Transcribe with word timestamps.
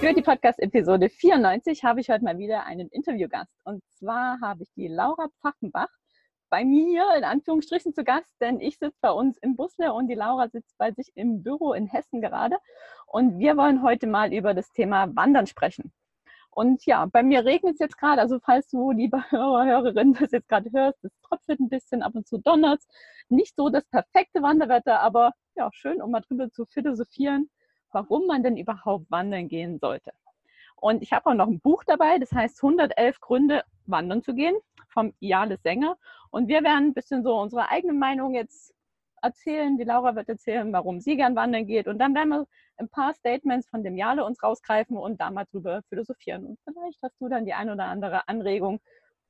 Für 0.00 0.12
die 0.12 0.22
Podcast-Episode 0.22 1.08
94 1.08 1.84
habe 1.84 2.00
ich 2.00 2.10
heute 2.10 2.24
mal 2.24 2.38
wieder 2.38 2.66
einen 2.66 2.88
Interviewgast. 2.88 3.52
Und 3.64 3.82
zwar 3.90 4.40
habe 4.40 4.62
ich 4.62 4.72
die 4.74 4.88
Laura 4.88 5.28
Pfaffenbach 5.40 5.88
bei 6.50 6.64
mir 6.64 7.04
in 7.16 7.24
Anführungsstrichen 7.24 7.94
zu 7.94 8.04
Gast, 8.04 8.34
denn 8.40 8.60
ich 8.60 8.78
sitze 8.78 8.98
bei 9.00 9.10
uns 9.10 9.38
im 9.38 9.56
Busle 9.56 9.92
und 9.92 10.08
die 10.08 10.14
Laura 10.14 10.48
sitzt 10.48 10.76
bei 10.78 10.92
sich 10.92 11.10
im 11.14 11.42
Büro 11.42 11.72
in 11.72 11.86
Hessen 11.86 12.20
gerade. 12.20 12.56
Und 13.06 13.38
wir 13.38 13.56
wollen 13.56 13.82
heute 13.82 14.06
mal 14.06 14.32
über 14.32 14.54
das 14.54 14.70
Thema 14.72 15.14
Wandern 15.16 15.46
sprechen. 15.46 15.92
Und 16.54 16.86
ja, 16.86 17.06
bei 17.06 17.24
mir 17.24 17.44
regnet 17.44 17.74
es 17.74 17.80
jetzt 17.80 17.98
gerade, 17.98 18.20
also 18.20 18.38
falls 18.38 18.68
du, 18.68 18.92
liebe 18.92 19.18
Hörer, 19.30 19.64
Hörerin, 19.66 20.14
das 20.14 20.30
jetzt 20.30 20.48
gerade 20.48 20.70
hörst, 20.72 21.04
es 21.04 21.12
tröpfelt 21.22 21.58
ein 21.60 21.68
bisschen, 21.68 22.02
ab 22.02 22.14
und 22.14 22.28
zu 22.28 22.38
donnert 22.38 22.80
Nicht 23.28 23.56
so 23.56 23.70
das 23.70 23.84
perfekte 23.86 24.40
Wanderwetter, 24.40 25.00
aber 25.00 25.32
ja, 25.56 25.70
schön, 25.72 26.00
um 26.00 26.12
mal 26.12 26.20
drüber 26.20 26.50
zu 26.50 26.64
philosophieren, 26.66 27.50
warum 27.94 28.26
man 28.26 28.42
denn 28.42 28.56
überhaupt 28.56 29.10
wandern 29.10 29.48
gehen 29.48 29.78
sollte. 29.78 30.12
Und 30.76 31.02
ich 31.02 31.12
habe 31.12 31.30
auch 31.30 31.34
noch 31.34 31.46
ein 31.46 31.60
Buch 31.60 31.84
dabei, 31.84 32.18
das 32.18 32.32
heißt 32.32 32.62
111 32.62 33.20
Gründe, 33.20 33.64
wandern 33.86 34.22
zu 34.22 34.34
gehen, 34.34 34.56
vom 34.88 35.14
Iale 35.20 35.56
Sänger. 35.56 35.96
Und 36.30 36.48
wir 36.48 36.62
werden 36.62 36.88
ein 36.88 36.94
bisschen 36.94 37.22
so 37.22 37.38
unsere 37.40 37.70
eigene 37.70 37.94
Meinung 37.94 38.34
jetzt 38.34 38.74
erzählen. 39.22 39.78
Die 39.78 39.84
Laura 39.84 40.14
wird 40.14 40.28
erzählen, 40.28 40.72
warum 40.72 41.00
sie 41.00 41.16
gern 41.16 41.34
wandern 41.36 41.66
geht. 41.66 41.88
Und 41.88 41.98
dann 41.98 42.14
werden 42.14 42.28
wir 42.28 42.46
ein 42.76 42.88
paar 42.88 43.14
Statements 43.14 43.68
von 43.68 43.82
dem 43.82 43.96
Jale 43.96 44.24
uns 44.24 44.42
rausgreifen 44.42 44.96
und 44.96 45.20
da 45.20 45.30
mal 45.30 45.46
drüber 45.46 45.82
philosophieren. 45.88 46.46
Und 46.46 46.58
vielleicht 46.64 47.00
hast 47.02 47.18
du 47.20 47.28
dann 47.28 47.46
die 47.46 47.54
ein 47.54 47.70
oder 47.70 47.84
andere 47.84 48.28
Anregung, 48.28 48.80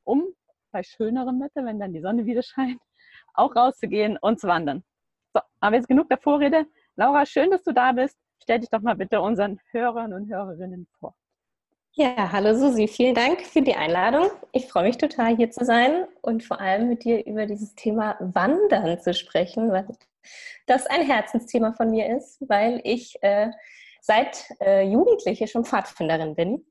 um 0.03 0.25
bei 0.73 0.83
schönerem 0.83 1.41
Wetter, 1.41 1.65
wenn 1.65 1.79
dann 1.79 1.93
die 1.93 2.01
Sonne 2.01 2.27
wieder 2.27 2.43
scheint, 2.43 2.81
auch 3.35 3.55
rauszugehen 3.55 4.19
und 4.21 4.41
zu 4.41 4.49
wandern. 4.49 4.83
So, 5.33 5.41
aber 5.61 5.77
jetzt 5.77 5.89
genug 5.89 6.09
der 6.09 6.19
Vorrede. 6.19 6.67
Laura, 6.97 7.27
schön, 7.27 7.51
dass 7.51 7.63
du 7.63 7.73
da 7.73 7.93
bist. 7.93 8.19
Stell 8.43 8.61
dich 8.61 8.71
doch 8.71 8.81
mal 8.81 8.97
bitte 8.97 9.21
unseren 9.21 9.61
Hörern 9.71 10.13
und 10.13 10.29
Hörerinnen 10.29 10.87
vor. 10.99 11.15
Ja, 11.93 12.33
hallo 12.33 12.57
Susi, 12.57 12.89
vielen 12.89 13.15
Dank 13.15 13.43
für 13.43 13.63
die 13.63 13.77
Einladung. 13.77 14.29
Ich 14.51 14.67
freue 14.67 14.83
mich 14.83 14.99
total 14.99 15.37
hier 15.37 15.53
zu 15.53 15.65
sein 15.65 16.07
und 16.23 16.43
vor 16.43 16.61
allem 16.61 16.89
mit 16.89 17.05
dir 17.05 17.25
über 17.25 17.47
dieses 17.47 17.77
Thema 17.77 18.17
Wandern 18.19 19.01
zu 19.01 19.15
sprechen, 19.15 19.71
weil 19.71 19.87
das 20.67 20.87
ein 20.87 21.03
Herzensthema 21.03 21.73
von 21.73 21.91
mir 21.93 22.17
ist, 22.17 22.43
weil 22.49 22.81
ich 22.83 23.23
äh, 23.23 23.51
seit 24.01 24.45
äh, 24.61 24.83
Jugendliche 24.83 25.47
schon 25.47 25.65
Pfadfinderin 25.65 26.35
bin 26.35 26.67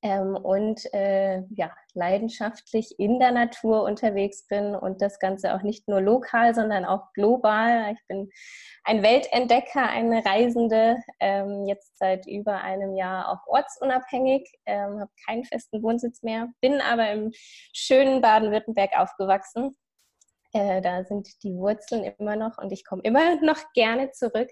ähm, 0.00 0.34
und 0.34 0.82
äh, 0.94 1.42
ja, 1.50 1.70
leidenschaftlich 1.98 2.98
in 2.98 3.18
der 3.18 3.32
Natur 3.32 3.82
unterwegs 3.82 4.46
bin 4.46 4.74
und 4.74 5.02
das 5.02 5.18
Ganze 5.18 5.54
auch 5.54 5.62
nicht 5.62 5.88
nur 5.88 6.00
lokal, 6.00 6.54
sondern 6.54 6.84
auch 6.84 7.12
global. 7.12 7.92
Ich 7.92 8.06
bin 8.06 8.30
ein 8.84 9.02
Weltentdecker, 9.02 9.88
eine 9.88 10.24
Reisende, 10.24 10.96
ähm, 11.20 11.66
jetzt 11.66 11.98
seit 11.98 12.26
über 12.26 12.62
einem 12.62 12.94
Jahr 12.94 13.28
auch 13.28 13.46
ortsunabhängig, 13.46 14.48
ähm, 14.66 15.00
habe 15.00 15.10
keinen 15.26 15.44
festen 15.44 15.82
Wohnsitz 15.82 16.22
mehr, 16.22 16.48
bin 16.60 16.80
aber 16.80 17.10
im 17.10 17.32
schönen 17.72 18.22
Baden-Württemberg 18.22 18.92
aufgewachsen. 18.96 19.76
Äh, 20.52 20.80
da 20.80 21.04
sind 21.04 21.28
die 21.42 21.54
Wurzeln 21.54 22.04
immer 22.04 22.36
noch 22.36 22.56
und 22.58 22.72
ich 22.72 22.84
komme 22.84 23.02
immer 23.04 23.36
noch 23.42 23.58
gerne 23.74 24.12
zurück. 24.12 24.48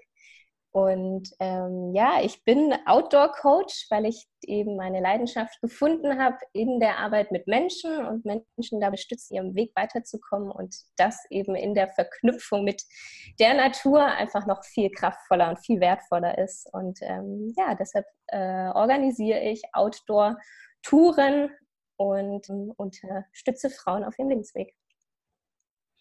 Und 0.77 1.33
ähm, 1.39 1.91
ja, 1.95 2.21
ich 2.21 2.43
bin 2.43 2.71
Outdoor-Coach, 2.85 3.87
weil 3.89 4.05
ich 4.05 4.27
eben 4.43 4.75
meine 4.75 5.01
Leidenschaft 5.01 5.59
gefunden 5.59 6.19
habe 6.19 6.37
in 6.53 6.79
der 6.79 6.99
Arbeit 6.99 7.31
mit 7.31 7.47
Menschen 7.47 8.05
und 8.05 8.25
Menschen 8.25 8.79
dabei 8.79 8.97
stützen, 8.97 9.33
ihrem 9.33 9.55
Weg 9.55 9.71
weiterzukommen 9.73 10.51
und 10.51 10.75
das 10.95 11.25
eben 11.31 11.55
in 11.55 11.73
der 11.73 11.87
Verknüpfung 11.87 12.63
mit 12.63 12.83
der 13.39 13.55
Natur 13.55 14.05
einfach 14.05 14.45
noch 14.45 14.63
viel 14.63 14.91
kraftvoller 14.91 15.49
und 15.49 15.65
viel 15.65 15.79
wertvoller 15.79 16.37
ist. 16.37 16.71
Und 16.71 16.99
ähm, 17.01 17.55
ja, 17.57 17.73
deshalb 17.73 18.05
äh, 18.27 18.69
organisiere 18.69 19.39
ich 19.39 19.63
Outdoor-Touren 19.73 21.49
und 21.95 22.47
ähm, 22.51 22.71
unterstütze 22.77 23.71
Frauen 23.71 24.03
auf 24.03 24.19
ihrem 24.19 24.29
Lebensweg. 24.29 24.75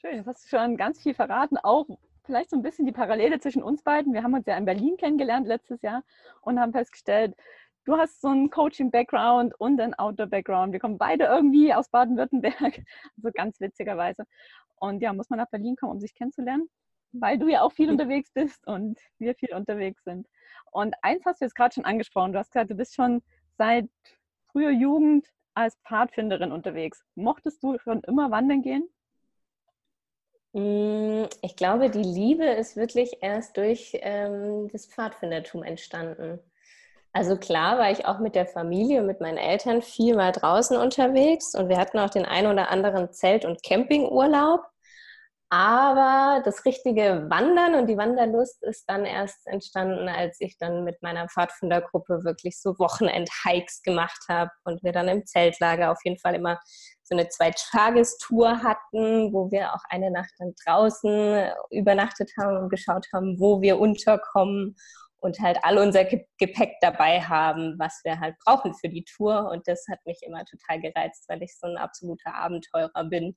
Schön, 0.02 0.16
jetzt 0.16 0.26
hast 0.26 0.44
du 0.44 0.48
schon 0.54 0.76
ganz 0.76 1.00
viel 1.00 1.14
verraten, 1.14 1.56
auch 1.56 1.86
vielleicht 2.26 2.50
so 2.50 2.56
ein 2.56 2.62
bisschen 2.62 2.86
die 2.86 2.92
Parallele 2.92 3.40
zwischen 3.40 3.62
uns 3.62 3.82
beiden. 3.82 4.12
Wir 4.12 4.22
haben 4.22 4.34
uns 4.34 4.46
ja 4.46 4.56
in 4.56 4.64
Berlin 4.64 4.96
kennengelernt 4.96 5.46
letztes 5.46 5.80
Jahr 5.82 6.02
und 6.42 6.60
haben 6.60 6.72
festgestellt, 6.72 7.34
du 7.84 7.96
hast 7.96 8.20
so 8.20 8.28
einen 8.28 8.50
Coaching-Background 8.50 9.54
und 9.58 9.80
einen 9.80 9.94
Outdoor-Background. 9.94 10.72
Wir 10.72 10.80
kommen 10.80 10.98
beide 10.98 11.24
irgendwie 11.24 11.72
aus 11.72 11.88
Baden-Württemberg, 11.88 12.82
also 13.16 13.30
ganz 13.32 13.60
witzigerweise. 13.60 14.24
Und 14.76 15.00
ja, 15.00 15.12
muss 15.12 15.30
man 15.30 15.38
nach 15.38 15.48
Berlin 15.48 15.76
kommen, 15.76 15.92
um 15.92 16.00
sich 16.00 16.14
kennenzulernen, 16.14 16.68
weil 17.12 17.38
du 17.38 17.48
ja 17.48 17.62
auch 17.62 17.72
viel 17.72 17.88
unterwegs 17.90 18.30
bist 18.32 18.66
und 18.66 19.00
wir 19.18 19.34
viel 19.34 19.54
unterwegs 19.54 20.04
sind. 20.04 20.26
Und 20.70 20.94
eins 21.02 21.24
hast 21.24 21.40
du 21.40 21.46
jetzt 21.46 21.54
gerade 21.54 21.74
schon 21.74 21.84
angesprochen. 21.86 22.32
Du 22.32 22.38
hast 22.38 22.52
gesagt, 22.52 22.70
du 22.70 22.74
bist 22.74 22.94
schon 22.94 23.22
seit 23.56 23.88
früher 24.50 24.70
Jugend 24.70 25.26
als 25.54 25.76
Pfadfinderin 25.86 26.52
unterwegs. 26.52 27.02
Mochtest 27.14 27.62
du 27.62 27.78
schon 27.78 28.02
immer 28.02 28.30
wandern 28.30 28.62
gehen? 28.62 28.86
Mm, 30.56 31.26
ich 31.42 31.54
glaube, 31.54 31.90
die 31.90 32.02
Liebe 32.02 32.46
ist 32.46 32.76
wirklich 32.76 33.18
erst 33.20 33.58
durch 33.58 33.90
ähm, 34.00 34.68
das 34.72 34.86
Pfadfindertum 34.86 35.62
entstanden. 35.62 36.38
Also 37.12 37.36
klar 37.36 37.78
war 37.78 37.90
ich 37.90 38.06
auch 38.06 38.20
mit 38.20 38.34
der 38.34 38.46
Familie, 38.46 39.02
mit 39.02 39.20
meinen 39.20 39.36
Eltern 39.36 39.82
viel 39.82 40.16
mal 40.16 40.32
draußen 40.32 40.78
unterwegs 40.78 41.54
und 41.54 41.68
wir 41.68 41.76
hatten 41.76 41.98
auch 41.98 42.08
den 42.08 42.24
ein 42.24 42.46
oder 42.46 42.70
anderen 42.70 43.12
Zelt- 43.12 43.44
und 43.44 43.62
Campingurlaub. 43.62 44.62
Aber 45.48 46.42
das 46.44 46.64
richtige 46.64 47.26
Wandern 47.30 47.76
und 47.76 47.86
die 47.86 47.96
Wanderlust 47.96 48.64
ist 48.64 48.84
dann 48.88 49.04
erst 49.04 49.46
entstanden, 49.46 50.08
als 50.08 50.40
ich 50.40 50.58
dann 50.58 50.82
mit 50.82 51.00
meiner 51.02 51.28
Pfadfindergruppe 51.28 52.24
wirklich 52.24 52.60
so 52.60 52.76
Wochenend-Hikes 52.80 53.82
gemacht 53.82 54.24
habe 54.28 54.50
und 54.64 54.82
wir 54.82 54.90
dann 54.90 55.06
im 55.06 55.24
Zeltlager 55.24 55.92
auf 55.92 56.00
jeden 56.04 56.18
Fall 56.18 56.34
immer 56.34 56.58
so 57.04 57.14
eine 57.16 57.28
Zweitagestour 57.28 58.64
hatten, 58.64 59.32
wo 59.32 59.48
wir 59.52 59.72
auch 59.72 59.82
eine 59.88 60.10
Nacht 60.10 60.32
dann 60.38 60.52
draußen 60.64 61.52
übernachtet 61.70 62.32
haben 62.36 62.56
und 62.56 62.68
geschaut 62.68 63.06
haben, 63.14 63.38
wo 63.38 63.60
wir 63.62 63.78
unterkommen 63.78 64.74
und 65.18 65.38
halt 65.38 65.58
all 65.62 65.78
unser 65.78 66.04
Gepäck 66.04 66.74
dabei 66.80 67.20
haben, 67.20 67.76
was 67.78 68.00
wir 68.02 68.18
halt 68.18 68.34
brauchen 68.44 68.74
für 68.74 68.88
die 68.88 69.04
Tour. 69.04 69.48
Und 69.50 69.68
das 69.68 69.86
hat 69.88 70.04
mich 70.06 70.18
immer 70.22 70.44
total 70.44 70.80
gereizt, 70.80 71.24
weil 71.28 71.40
ich 71.44 71.56
so 71.56 71.68
ein 71.68 71.76
absoluter 71.76 72.34
Abenteurer 72.34 73.04
bin 73.04 73.36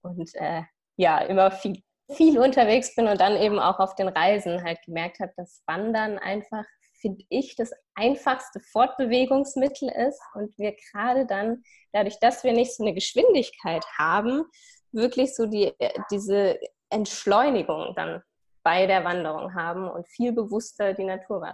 und 0.00 0.34
äh, 0.36 0.62
ja, 0.96 1.18
immer 1.18 1.50
viel, 1.50 1.82
viel 2.12 2.38
unterwegs 2.38 2.94
bin 2.94 3.08
und 3.08 3.20
dann 3.20 3.36
eben 3.36 3.58
auch 3.58 3.78
auf 3.78 3.94
den 3.94 4.08
Reisen 4.08 4.62
halt 4.62 4.80
gemerkt 4.84 5.20
habe, 5.20 5.32
dass 5.36 5.62
Wandern 5.66 6.18
einfach 6.18 6.64
finde 7.04 7.24
ich, 7.28 7.54
das 7.54 7.70
einfachste 7.94 8.60
Fortbewegungsmittel 8.60 9.90
ist 9.90 10.22
und 10.32 10.56
wir 10.56 10.74
gerade 10.90 11.26
dann, 11.26 11.62
dadurch, 11.92 12.18
dass 12.18 12.44
wir 12.44 12.54
nicht 12.54 12.74
so 12.74 12.82
eine 12.82 12.94
Geschwindigkeit 12.94 13.84
haben, 13.98 14.44
wirklich 14.90 15.34
so 15.34 15.44
die, 15.44 15.74
diese 16.10 16.58
Entschleunigung 16.88 17.92
dann 17.94 18.22
bei 18.62 18.86
der 18.86 19.04
Wanderung 19.04 19.54
haben 19.54 19.86
und 19.86 20.08
viel 20.08 20.32
bewusster 20.32 20.94
die 20.94 21.04
Natur 21.04 21.46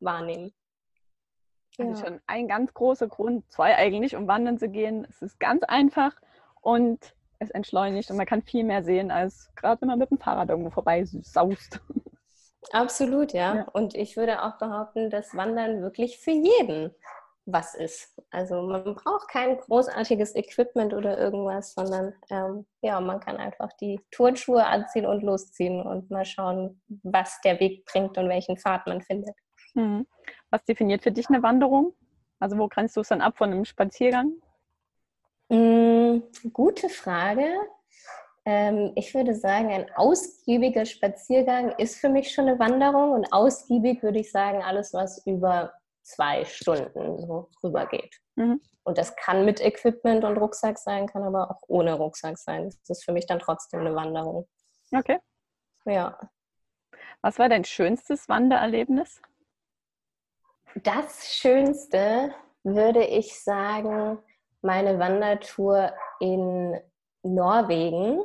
wahrnehmen. 0.00 0.52
Also 1.78 1.92
ja. 1.92 1.96
schon 1.96 2.20
ein 2.26 2.46
ganz 2.46 2.74
großer 2.74 3.08
Grund, 3.08 3.50
zwei 3.50 3.74
eigentlich, 3.76 4.14
um 4.14 4.28
wandern 4.28 4.58
zu 4.58 4.68
gehen. 4.68 5.06
Es 5.08 5.22
ist 5.22 5.40
ganz 5.40 5.62
einfach 5.62 6.14
und 6.60 7.14
es 7.42 7.50
entschleunigt 7.50 8.10
und 8.10 8.16
man 8.16 8.26
kann 8.26 8.42
viel 8.42 8.64
mehr 8.64 8.82
sehen, 8.82 9.10
als 9.10 9.50
gerade 9.54 9.80
wenn 9.80 9.88
man 9.88 9.98
mit 9.98 10.10
dem 10.10 10.18
Fahrrad 10.18 10.48
irgendwo 10.48 10.70
vorbei 10.70 11.04
saust. 11.04 11.80
Absolut, 12.72 13.32
ja. 13.32 13.56
ja. 13.56 13.68
Und 13.72 13.94
ich 13.94 14.16
würde 14.16 14.42
auch 14.42 14.58
behaupten, 14.58 15.10
dass 15.10 15.34
Wandern 15.36 15.82
wirklich 15.82 16.18
für 16.18 16.30
jeden 16.30 16.94
was 17.44 17.74
ist. 17.74 18.16
Also 18.30 18.62
man 18.62 18.94
braucht 18.94 19.28
kein 19.28 19.58
großartiges 19.58 20.36
Equipment 20.36 20.94
oder 20.94 21.18
irgendwas, 21.18 21.74
sondern 21.74 22.14
ähm, 22.30 22.66
ja, 22.82 23.00
man 23.00 23.20
kann 23.20 23.36
einfach 23.36 23.72
die 23.80 24.00
Turnschuhe 24.10 24.64
anziehen 24.64 25.06
und 25.06 25.22
losziehen 25.22 25.82
und 25.82 26.10
mal 26.10 26.24
schauen, 26.24 26.80
was 27.02 27.40
der 27.40 27.58
Weg 27.58 27.84
bringt 27.84 28.16
und 28.16 28.28
welchen 28.28 28.56
Pfad 28.56 28.86
man 28.86 29.02
findet. 29.02 29.34
Mhm. 29.74 30.06
Was 30.50 30.64
definiert 30.64 31.02
für 31.02 31.12
dich 31.12 31.28
eine 31.28 31.42
Wanderung? 31.42 31.94
Also 32.38 32.58
wo 32.58 32.68
grenzt 32.68 32.96
du 32.96 33.00
es 33.00 33.08
dann 33.08 33.20
ab 33.20 33.38
von 33.38 33.50
einem 33.50 33.64
Spaziergang? 33.64 34.34
Mhm, 35.52 36.22
gute 36.54 36.88
Frage. 36.88 37.46
Ähm, 38.46 38.92
ich 38.96 39.14
würde 39.14 39.34
sagen, 39.34 39.70
ein 39.70 39.86
ausgiebiger 39.94 40.86
Spaziergang 40.86 41.72
ist 41.76 41.96
für 41.96 42.08
mich 42.08 42.32
schon 42.32 42.48
eine 42.48 42.58
Wanderung 42.58 43.12
und 43.12 43.30
ausgiebig 43.34 44.02
würde 44.02 44.20
ich 44.20 44.32
sagen, 44.32 44.62
alles, 44.62 44.94
was 44.94 45.26
über 45.26 45.74
zwei 46.00 46.46
Stunden 46.46 47.18
so 47.18 47.50
rübergeht. 47.62 48.18
Mhm. 48.36 48.62
Und 48.82 48.96
das 48.96 49.14
kann 49.14 49.44
mit 49.44 49.60
Equipment 49.60 50.24
und 50.24 50.38
Rucksack 50.38 50.78
sein, 50.78 51.06
kann 51.06 51.22
aber 51.22 51.50
auch 51.50 51.60
ohne 51.68 51.92
Rucksack 51.92 52.38
sein. 52.38 52.64
Das 52.64 52.98
ist 52.98 53.04
für 53.04 53.12
mich 53.12 53.26
dann 53.26 53.38
trotzdem 53.38 53.80
eine 53.80 53.94
Wanderung. 53.94 54.48
Okay. 54.90 55.18
Ja. 55.84 56.18
Was 57.20 57.38
war 57.38 57.50
dein 57.50 57.64
schönstes 57.64 58.26
Wandererlebnis? 58.26 59.20
Das 60.76 61.34
Schönste 61.34 62.34
würde 62.64 63.04
ich 63.04 63.38
sagen, 63.38 64.18
meine 64.62 64.98
Wandertour 64.98 65.92
in 66.20 66.78
Norwegen. 67.22 68.22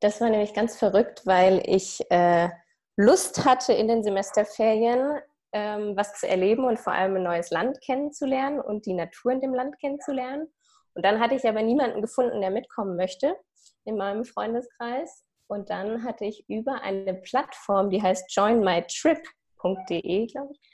Das 0.00 0.20
war 0.20 0.28
nämlich 0.28 0.54
ganz 0.54 0.76
verrückt, 0.76 1.26
weil 1.26 1.62
ich 1.64 2.02
äh, 2.10 2.48
Lust 2.96 3.44
hatte, 3.44 3.72
in 3.72 3.88
den 3.88 4.02
Semesterferien 4.02 5.18
ähm, 5.52 5.96
was 5.96 6.14
zu 6.20 6.28
erleben 6.28 6.64
und 6.64 6.78
vor 6.78 6.92
allem 6.92 7.16
ein 7.16 7.22
neues 7.22 7.50
Land 7.50 7.80
kennenzulernen 7.80 8.60
und 8.60 8.86
die 8.86 8.94
Natur 8.94 9.32
in 9.32 9.40
dem 9.40 9.54
Land 9.54 9.78
kennenzulernen. 9.78 10.52
Und 10.94 11.04
dann 11.04 11.20
hatte 11.20 11.34
ich 11.34 11.48
aber 11.48 11.62
niemanden 11.62 12.02
gefunden, 12.02 12.40
der 12.40 12.50
mitkommen 12.50 12.96
möchte 12.96 13.36
in 13.84 13.96
meinem 13.96 14.24
Freundeskreis. 14.24 15.24
Und 15.46 15.70
dann 15.70 16.04
hatte 16.04 16.24
ich 16.24 16.48
über 16.48 16.82
eine 16.82 17.14
Plattform, 17.14 17.90
die 17.90 18.02
heißt 18.02 18.34
joinmytrip.de, 18.34 20.26
glaube 20.26 20.52
ich. 20.52 20.73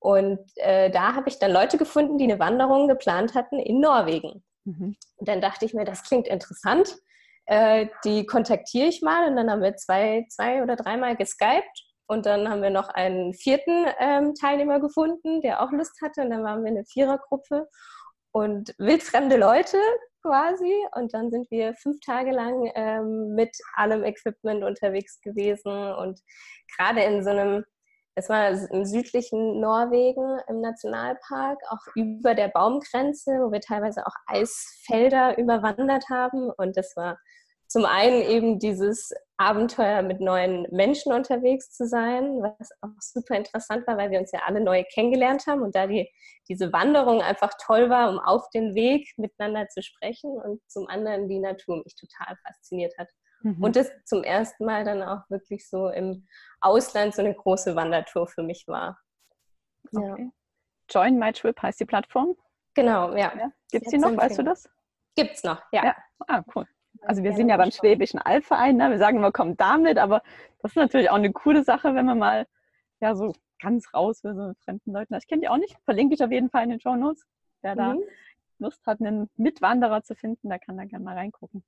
Und 0.00 0.38
äh, 0.56 0.90
da 0.90 1.14
habe 1.14 1.28
ich 1.28 1.38
dann 1.38 1.52
Leute 1.52 1.78
gefunden, 1.78 2.18
die 2.18 2.24
eine 2.24 2.38
Wanderung 2.38 2.88
geplant 2.88 3.34
hatten 3.34 3.58
in 3.58 3.80
Norwegen. 3.80 4.44
Mhm. 4.64 4.96
Und 5.16 5.28
dann 5.28 5.40
dachte 5.40 5.64
ich 5.64 5.74
mir, 5.74 5.84
das 5.84 6.02
klingt 6.02 6.28
interessant. 6.28 6.96
Äh, 7.46 7.88
die 8.04 8.26
kontaktiere 8.26 8.88
ich 8.88 9.02
mal. 9.02 9.28
Und 9.28 9.36
dann 9.36 9.50
haben 9.50 9.62
wir 9.62 9.76
zwei, 9.76 10.26
zwei 10.28 10.62
oder 10.62 10.76
dreimal 10.76 11.16
geskypt. 11.16 11.84
Und 12.06 12.26
dann 12.26 12.48
haben 12.48 12.62
wir 12.62 12.70
noch 12.70 12.88
einen 12.88 13.34
vierten 13.34 13.86
ähm, 13.98 14.34
Teilnehmer 14.34 14.80
gefunden, 14.80 15.42
der 15.42 15.62
auch 15.62 15.72
Lust 15.72 16.00
hatte. 16.02 16.22
Und 16.22 16.30
dann 16.30 16.44
waren 16.44 16.62
wir 16.62 16.70
eine 16.70 16.84
Vierergruppe 16.84 17.68
und 18.32 18.74
wildfremde 18.78 19.36
Leute 19.36 19.78
quasi. 20.22 20.72
Und 20.94 21.12
dann 21.12 21.30
sind 21.30 21.50
wir 21.50 21.74
fünf 21.74 22.00
Tage 22.00 22.30
lang 22.30 22.70
ähm, 22.74 23.34
mit 23.34 23.56
allem 23.74 24.04
Equipment 24.04 24.64
unterwegs 24.64 25.20
gewesen. 25.20 25.92
Und 25.94 26.20
gerade 26.76 27.02
in 27.02 27.22
so 27.22 27.30
einem, 27.30 27.64
es 28.18 28.28
war 28.28 28.48
im 28.48 28.84
südlichen 28.84 29.60
Norwegen 29.60 30.40
im 30.48 30.60
Nationalpark, 30.60 31.60
auch 31.70 31.94
über 31.94 32.34
der 32.34 32.48
Baumgrenze, 32.48 33.30
wo 33.40 33.52
wir 33.52 33.60
teilweise 33.60 34.04
auch 34.04 34.14
Eisfelder 34.26 35.38
überwandert 35.38 36.08
haben. 36.10 36.50
Und 36.50 36.76
das 36.76 36.96
war 36.96 37.16
zum 37.68 37.84
einen 37.84 38.22
eben 38.22 38.58
dieses 38.58 39.12
Abenteuer 39.36 40.02
mit 40.02 40.20
neuen 40.20 40.66
Menschen 40.72 41.12
unterwegs 41.12 41.70
zu 41.70 41.86
sein, 41.86 42.42
was 42.42 42.70
auch 42.80 42.90
super 42.98 43.36
interessant 43.36 43.86
war, 43.86 43.96
weil 43.96 44.10
wir 44.10 44.18
uns 44.18 44.32
ja 44.32 44.40
alle 44.46 44.60
neu 44.60 44.82
kennengelernt 44.92 45.46
haben 45.46 45.62
und 45.62 45.76
da 45.76 45.86
die, 45.86 46.10
diese 46.48 46.72
Wanderung 46.72 47.22
einfach 47.22 47.52
toll 47.64 47.88
war, 47.88 48.10
um 48.10 48.18
auf 48.18 48.50
dem 48.50 48.74
Weg 48.74 49.12
miteinander 49.16 49.68
zu 49.68 49.80
sprechen 49.80 50.32
und 50.32 50.60
zum 50.66 50.88
anderen 50.88 51.28
die 51.28 51.38
Natur 51.38 51.84
mich 51.84 51.94
total 51.94 52.34
fasziniert 52.44 52.94
hat. 52.98 53.08
Mhm. 53.42 53.62
Und 53.62 53.76
es 53.76 53.90
zum 54.04 54.24
ersten 54.24 54.64
Mal 54.64 54.84
dann 54.84 55.02
auch 55.02 55.28
wirklich 55.30 55.68
so 55.68 55.88
im 55.88 56.26
Ausland 56.60 57.14
so 57.14 57.22
eine 57.22 57.34
große 57.34 57.76
Wandertour 57.76 58.26
für 58.26 58.42
mich 58.42 58.66
war. 58.66 58.98
Okay. 59.92 60.22
Ja. 60.22 60.30
Join 60.90 61.18
My 61.18 61.32
Trip 61.32 61.60
heißt 61.60 61.80
die 61.80 61.84
Plattform? 61.84 62.34
Genau, 62.74 63.14
ja. 63.14 63.32
ja. 63.36 63.52
Gibt 63.70 63.86
es 63.86 63.90
die 63.92 63.98
noch, 63.98 64.16
weißt 64.16 64.38
du 64.38 64.42
das? 64.42 64.68
Gibt 65.16 65.34
es 65.34 65.44
noch, 65.44 65.62
ja. 65.72 65.84
ja. 65.84 65.96
Ah, 66.26 66.42
cool. 66.54 66.66
Also 67.02 67.22
wir 67.22 67.34
sind 67.34 67.48
ja 67.48 67.56
beim 67.56 67.70
Schwäbischen 67.70 68.18
Albverein, 68.18 68.76
ne? 68.76 68.90
wir 68.90 68.98
sagen 68.98 69.18
immer, 69.18 69.30
komm 69.30 69.56
damit, 69.56 69.98
aber 69.98 70.22
das 70.62 70.72
ist 70.72 70.76
natürlich 70.76 71.10
auch 71.10 71.16
eine 71.16 71.32
coole 71.32 71.62
Sache, 71.62 71.94
wenn 71.94 72.06
man 72.06 72.18
mal 72.18 72.46
ja 73.00 73.14
so 73.14 73.32
ganz 73.60 73.92
raus 73.94 74.24
will, 74.24 74.34
so 74.34 74.48
mit 74.48 74.58
fremden 74.60 74.92
Leuten. 74.92 75.14
Ich 75.14 75.26
kenne 75.26 75.42
die 75.42 75.48
auch 75.48 75.56
nicht, 75.56 75.76
verlinke 75.84 76.14
ich 76.14 76.22
auf 76.22 76.30
jeden 76.30 76.50
Fall 76.50 76.64
in 76.64 76.70
den 76.70 76.80
Show 76.80 76.96
Notes. 76.96 77.24
Wer 77.62 77.74
mhm. 77.74 77.78
da 77.78 77.94
Lust 78.58 78.84
hat, 78.86 79.00
einen 79.00 79.30
Mitwanderer 79.36 80.02
zu 80.02 80.14
finden, 80.14 80.48
der 80.48 80.58
kann 80.58 80.76
da 80.76 80.84
gerne 80.84 81.04
mal 81.04 81.14
reingucken. 81.14 81.62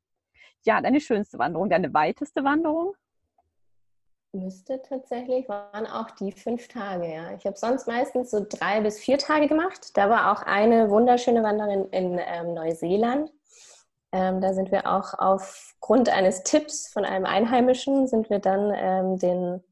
Ja, 0.63 0.81
deine 0.81 1.01
schönste 1.01 1.39
Wanderung, 1.39 1.71
deine 1.71 1.93
weiteste 1.95 2.45
Wanderung? 2.45 2.95
Müsste 4.33 4.81
tatsächlich, 4.83 5.49
waren 5.49 5.87
auch 5.87 6.13
die 6.13 6.31
fünf 6.31 6.69
Tage, 6.69 7.13
ja. 7.13 7.35
Ich 7.35 7.45
habe 7.47 7.57
sonst 7.57 7.89
meistens 7.89 8.31
so 8.31 8.47
drei 8.49 8.81
bis 8.81 9.01
vier 9.01 9.19
Tage 9.19 9.49
gemacht. 9.49 9.97
Da 9.97 10.09
war 10.09 10.31
auch 10.31 10.43
eine 10.43 10.89
wunderschöne 10.89 11.43
Wanderung 11.43 11.89
in, 11.91 12.13
in 12.13 12.21
ähm, 12.25 12.55
Neuseeland. 12.55 13.33
Ähm, 14.13 14.41
da 14.41 14.55
sind 14.55 14.71
wir 14.71 14.87
auch 14.87 15.15
aufgrund 15.19 16.09
eines 16.11 16.45
Tipps 16.45 16.89
von 16.93 17.05
einem 17.05 17.27
Einheimischen, 17.27 18.07
sind 18.07 18.31
wir 18.31 18.39
dann 18.39 18.73
ähm, 18.75 19.19
den 19.19 19.65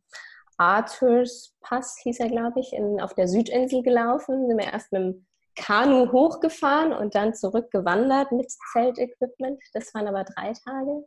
Arthurs 0.57 1.55
Pass, 1.61 1.97
hieß 2.03 2.19
er, 2.19 2.29
glaube 2.29 2.59
ich, 2.59 2.73
in, 2.73 3.01
auf 3.01 3.15
der 3.15 3.29
Südinsel 3.29 3.83
gelaufen. 3.83 4.49
Sind 4.49 4.59
wir 4.59 4.73
erst 4.73 4.91
mit 4.91 5.03
dem 5.03 5.27
Kanu 5.59 6.13
hochgefahren 6.13 6.93
und 6.93 7.15
dann 7.15 7.35
zurückgewandert 7.35 8.33
mit 8.33 8.51
Zeltequipment. 8.73 9.63
Das 9.73 9.95
waren 9.95 10.09
aber 10.09 10.25
drei 10.25 10.53
Tage. 10.53 11.07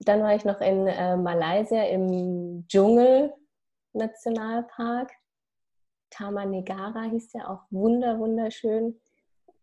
Dann 0.00 0.22
war 0.22 0.34
ich 0.34 0.44
noch 0.44 0.60
in 0.60 0.86
äh, 0.86 1.16
Malaysia 1.16 1.82
im 1.84 2.66
Dschungel-Nationalpark. 2.68 5.10
Tamanegara 6.10 7.04
hieß 7.10 7.30
der, 7.30 7.50
auch 7.50 7.62
wunder, 7.70 8.18
wunderschön 8.18 9.00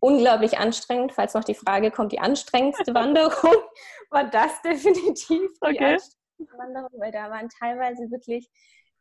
unglaublich 0.01 0.57
anstrengend. 0.57 1.13
Falls 1.13 1.33
noch 1.33 1.45
die 1.45 1.56
Frage 1.56 1.92
kommt, 1.92 2.12
die 2.12 2.19
anstrengendste 2.19 2.94
Wanderung, 2.94 3.56
war 4.09 4.30
das 4.30 4.62
definitiv 4.63 5.50
okay. 5.62 5.74
die 5.74 5.80
anstrengendste 5.80 6.57
Wanderung, 6.57 7.00
weil 7.00 7.12
da 7.12 7.30
waren 7.30 7.47
teilweise 7.47 8.12
wirklich 8.12 8.50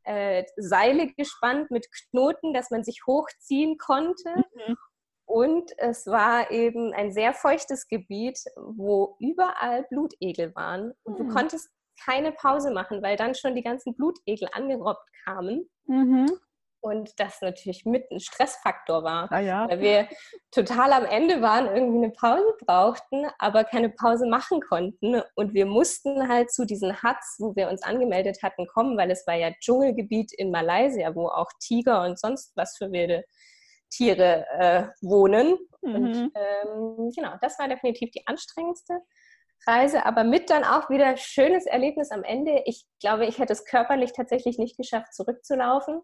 äh, 0.05 0.44
Seile 0.56 1.12
gespannt 1.14 1.70
mit 1.70 1.91
Knoten, 1.91 2.55
dass 2.55 2.70
man 2.70 2.85
sich 2.85 3.03
hochziehen 3.06 3.76
konnte. 3.79 4.44
Mhm. 4.55 4.76
Und 5.31 5.71
es 5.79 6.06
war 6.06 6.50
eben 6.50 6.93
ein 6.93 7.12
sehr 7.12 7.32
feuchtes 7.32 7.87
Gebiet, 7.87 8.38
wo 8.56 9.17
überall 9.21 9.87
Blutegel 9.88 10.55
waren. 10.56 10.93
Und 11.05 11.21
du 11.21 11.29
konntest 11.29 11.69
keine 12.05 12.32
Pause 12.32 12.73
machen, 12.73 13.03
weil 13.03 13.17
dann 13.17 13.35
schon 13.35 13.55
die 13.55 13.62
ganzen 13.62 13.94
Blutegel 13.94 14.49
angerobbt 14.53 15.09
kamen. 15.25 15.69
Mhm 15.87 16.27
und 16.82 17.19
das 17.19 17.41
natürlich 17.41 17.85
mit 17.85 18.11
ein 18.11 18.21
Stressfaktor 18.21 19.05
war, 19.05 19.31
ah, 19.31 19.41
ja. 19.41 19.69
weil 19.69 19.81
wir 19.81 20.09
total 20.50 20.93
am 20.93 21.05
Ende 21.05 21.43
waren, 21.43 21.67
irgendwie 21.67 22.05
eine 22.05 22.12
Pause 22.12 22.55
brauchten, 22.65 23.27
aber 23.38 23.65
keine 23.65 23.91
Pause 23.91 24.27
machen 24.27 24.61
konnten 24.61 25.23
und 25.35 25.55
wir 25.55 25.67
mussten 25.67 26.29
halt 26.29 26.50
zu 26.50 26.65
diesen 26.65 27.03
Huts, 27.03 27.37
wo 27.38 27.55
wir 27.55 27.69
uns 27.69 27.82
angemeldet 27.82 28.43
hatten, 28.43 28.67
kommen, 28.67 28.97
weil 28.97 29.11
es 29.11 29.27
war 29.27 29.35
ja 29.35 29.50
Dschungelgebiet 29.61 30.32
in 30.32 30.50
Malaysia, 30.50 31.15
wo 31.15 31.29
auch 31.29 31.50
Tiger 31.61 32.03
und 32.05 32.19
sonst 32.19 32.53
was 32.56 32.77
für 32.77 32.91
wilde 32.93 33.25
Tiere 33.90 34.46
äh, 34.58 34.87
wohnen. 35.02 35.58
Mhm. 35.82 35.94
Und 35.94 36.32
ähm, 36.34 37.12
genau, 37.14 37.34
das 37.41 37.58
war 37.58 37.69
definitiv 37.69 38.10
die 38.10 38.26
anstrengendste 38.26 39.00
Reise, 39.67 40.06
aber 40.06 40.24
mit 40.24 40.48
dann 40.48 40.65
auch 40.65 40.88
wieder 40.88 41.17
schönes 41.17 41.67
Erlebnis 41.67 42.10
am 42.10 42.24
Ende. 42.24 42.62
Ich 42.65 42.86
glaube, 43.00 43.26
ich 43.26 43.38
hätte 43.38 43.53
es 43.53 43.65
körperlich 43.65 44.12
tatsächlich 44.12 44.58
nicht 44.58 44.76
geschafft, 44.76 45.15
zurückzulaufen. 45.15 46.00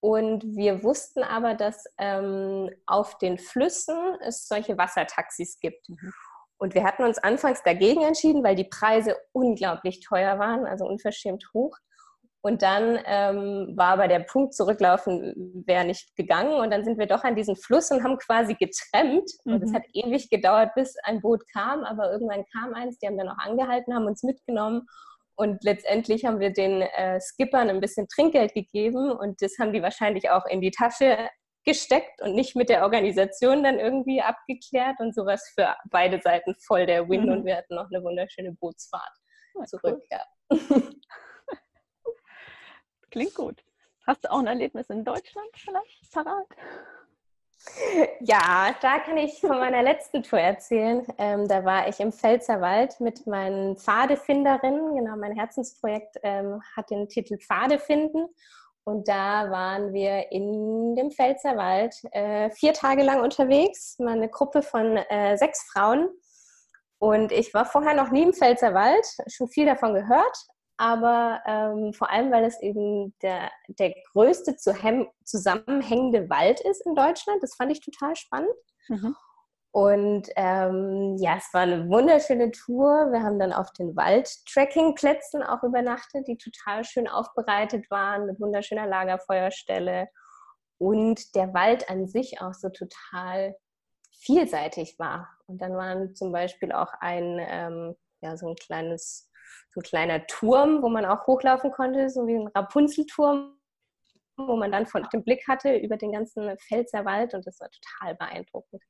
Und 0.00 0.44
wir 0.44 0.84
wussten 0.84 1.22
aber, 1.22 1.54
dass 1.54 1.84
ähm, 1.98 2.70
auf 2.86 3.18
den 3.18 3.38
Flüssen 3.38 3.96
es 4.20 4.46
solche 4.46 4.78
Wassertaxis 4.78 5.58
gibt. 5.58 5.88
Mhm. 5.88 6.12
Und 6.58 6.74
wir 6.74 6.84
hatten 6.84 7.04
uns 7.04 7.18
anfangs 7.18 7.62
dagegen 7.62 8.02
entschieden, 8.02 8.44
weil 8.44 8.54
die 8.54 8.64
Preise 8.64 9.16
unglaublich 9.32 10.00
teuer 10.00 10.38
waren, 10.38 10.64
also 10.64 10.86
unverschämt 10.86 11.44
hoch. 11.52 11.76
Und 12.46 12.62
dann 12.62 13.00
ähm, 13.06 13.72
war 13.76 13.94
aber 13.94 14.06
der 14.06 14.20
Punkt, 14.20 14.54
zurücklaufen 14.54 15.64
wäre 15.66 15.84
nicht 15.84 16.14
gegangen. 16.14 16.60
Und 16.60 16.70
dann 16.70 16.84
sind 16.84 16.96
wir 16.96 17.06
doch 17.06 17.24
an 17.24 17.34
diesen 17.34 17.56
Fluss 17.56 17.90
und 17.90 18.04
haben 18.04 18.18
quasi 18.18 18.54
getrennt. 18.54 19.28
Mhm. 19.44 19.54
Und 19.54 19.62
es 19.64 19.74
hat 19.74 19.82
ewig 19.92 20.30
gedauert, 20.30 20.70
bis 20.76 20.94
ein 21.02 21.20
Boot 21.20 21.42
kam. 21.52 21.82
Aber 21.82 22.12
irgendwann 22.12 22.44
kam 22.52 22.72
eins, 22.72 23.00
die 23.00 23.08
haben 23.08 23.18
dann 23.18 23.30
auch 23.30 23.38
angehalten, 23.38 23.92
haben 23.92 24.06
uns 24.06 24.22
mitgenommen. 24.22 24.86
Und 25.34 25.64
letztendlich 25.64 26.24
haben 26.24 26.38
wir 26.38 26.52
den 26.52 26.82
äh, 26.82 27.20
Skippern 27.20 27.68
ein 27.68 27.80
bisschen 27.80 28.06
Trinkgeld 28.06 28.54
gegeben 28.54 29.10
und 29.10 29.42
das 29.42 29.58
haben 29.58 29.72
die 29.72 29.82
wahrscheinlich 29.82 30.30
auch 30.30 30.46
in 30.46 30.60
die 30.60 30.70
Tasche 30.70 31.18
gesteckt 31.64 32.22
und 32.22 32.36
nicht 32.36 32.54
mit 32.54 32.68
der 32.68 32.84
Organisation 32.84 33.64
dann 33.64 33.80
irgendwie 33.80 34.22
abgeklärt 34.22 35.00
und 35.00 35.16
sowas 35.16 35.52
für 35.52 35.74
beide 35.90 36.20
Seiten 36.22 36.54
voll 36.64 36.86
der 36.86 37.08
Win 37.08 37.24
mhm. 37.24 37.32
und 37.32 37.44
wir 37.44 37.56
hatten 37.56 37.74
noch 37.74 37.90
eine 37.92 38.02
wunderschöne 38.04 38.52
Bootsfahrt 38.52 39.12
oh, 39.56 39.64
zurück. 39.64 39.98
Cool. 39.98 40.02
Ja. 40.10 40.58
Klingt 43.16 43.34
gut. 43.34 43.64
Hast 44.06 44.24
du 44.24 44.30
auch 44.30 44.40
ein 44.40 44.46
Erlebnis 44.46 44.90
in 44.90 45.02
Deutschland 45.02 45.48
vielleicht 45.54 46.12
parat? 46.12 46.46
Ja, 48.20 48.74
da 48.82 48.98
kann 48.98 49.16
ich 49.16 49.40
von 49.40 49.58
meiner 49.58 49.82
letzten 49.82 50.22
Tour 50.22 50.38
erzählen. 50.38 51.02
Ähm, 51.16 51.48
da 51.48 51.64
war 51.64 51.88
ich 51.88 51.98
im 51.98 52.12
Pfälzerwald 52.12 53.00
mit 53.00 53.26
meinen 53.26 53.78
Pfadefinderinnen. 53.78 54.96
Genau, 54.96 55.16
mein 55.16 55.32
Herzensprojekt 55.32 56.18
ähm, 56.24 56.60
hat 56.76 56.90
den 56.90 57.08
Titel 57.08 57.38
Pfade 57.38 57.78
finden. 57.78 58.26
Und 58.84 59.08
da 59.08 59.50
waren 59.50 59.94
wir 59.94 60.30
in 60.30 60.94
dem 60.94 61.10
Pfälzerwald 61.10 61.94
äh, 62.12 62.50
vier 62.50 62.74
Tage 62.74 63.02
lang 63.02 63.22
unterwegs. 63.22 63.96
Eine 63.98 64.28
Gruppe 64.28 64.60
von 64.60 64.98
äh, 64.98 65.38
sechs 65.38 65.66
Frauen. 65.72 66.10
Und 66.98 67.32
ich 67.32 67.54
war 67.54 67.64
vorher 67.64 67.94
noch 67.94 68.10
nie 68.10 68.24
im 68.24 68.34
Pfälzerwald, 68.34 69.06
schon 69.26 69.48
viel 69.48 69.64
davon 69.64 69.94
gehört, 69.94 70.36
aber 70.76 71.40
ähm, 71.46 71.92
vor 71.92 72.10
allem, 72.10 72.30
weil 72.30 72.44
es 72.44 72.60
eben 72.60 73.14
der, 73.22 73.50
der 73.68 73.94
größte 74.12 74.56
zusammenhängende 74.56 76.28
Wald 76.28 76.60
ist 76.60 76.84
in 76.86 76.94
Deutschland. 76.94 77.42
Das 77.42 77.54
fand 77.54 77.72
ich 77.72 77.80
total 77.80 78.14
spannend. 78.16 78.52
Mhm. 78.88 79.16
Und 79.72 80.28
ähm, 80.36 81.16
ja, 81.18 81.36
es 81.36 81.52
war 81.52 81.62
eine 81.62 81.88
wunderschöne 81.88 82.50
Tour. 82.50 83.12
Wir 83.12 83.22
haben 83.22 83.38
dann 83.38 83.52
auf 83.52 83.70
den 83.72 83.94
Wald-Tracking-Plätzen 83.94 85.42
auch 85.42 85.62
übernachtet, 85.62 86.26
die 86.28 86.38
total 86.38 86.82
schön 86.84 87.06
aufbereitet 87.06 87.90
waren, 87.90 88.24
mit 88.24 88.40
wunderschöner 88.40 88.86
Lagerfeuerstelle. 88.86 90.08
Und 90.78 91.34
der 91.34 91.52
Wald 91.52 91.90
an 91.90 92.06
sich 92.06 92.40
auch 92.40 92.54
so 92.54 92.70
total 92.70 93.54
vielseitig 94.18 94.98
war. 94.98 95.28
Und 95.46 95.60
dann 95.60 95.74
waren 95.74 96.14
zum 96.14 96.32
Beispiel 96.32 96.72
auch 96.72 96.92
ein, 97.00 97.38
ähm, 97.38 97.96
ja, 98.22 98.36
so 98.38 98.48
ein 98.48 98.56
kleines 98.56 99.30
so 99.70 99.80
ein 99.80 99.82
kleiner 99.82 100.26
Turm, 100.26 100.82
wo 100.82 100.88
man 100.88 101.04
auch 101.04 101.26
hochlaufen 101.26 101.70
konnte, 101.70 102.08
so 102.08 102.26
wie 102.26 102.36
ein 102.36 102.48
Rapunzelturm, 102.48 103.56
wo 104.36 104.56
man 104.56 104.72
dann 104.72 104.86
von 104.86 105.06
dem 105.12 105.24
Blick 105.24 105.46
hatte 105.48 105.76
über 105.76 105.96
den 105.96 106.12
ganzen 106.12 106.56
Pfälzerwald 106.58 107.34
und 107.34 107.46
das 107.46 107.60
war 107.60 107.68
total 107.70 108.14
beeindruckend. 108.16 108.82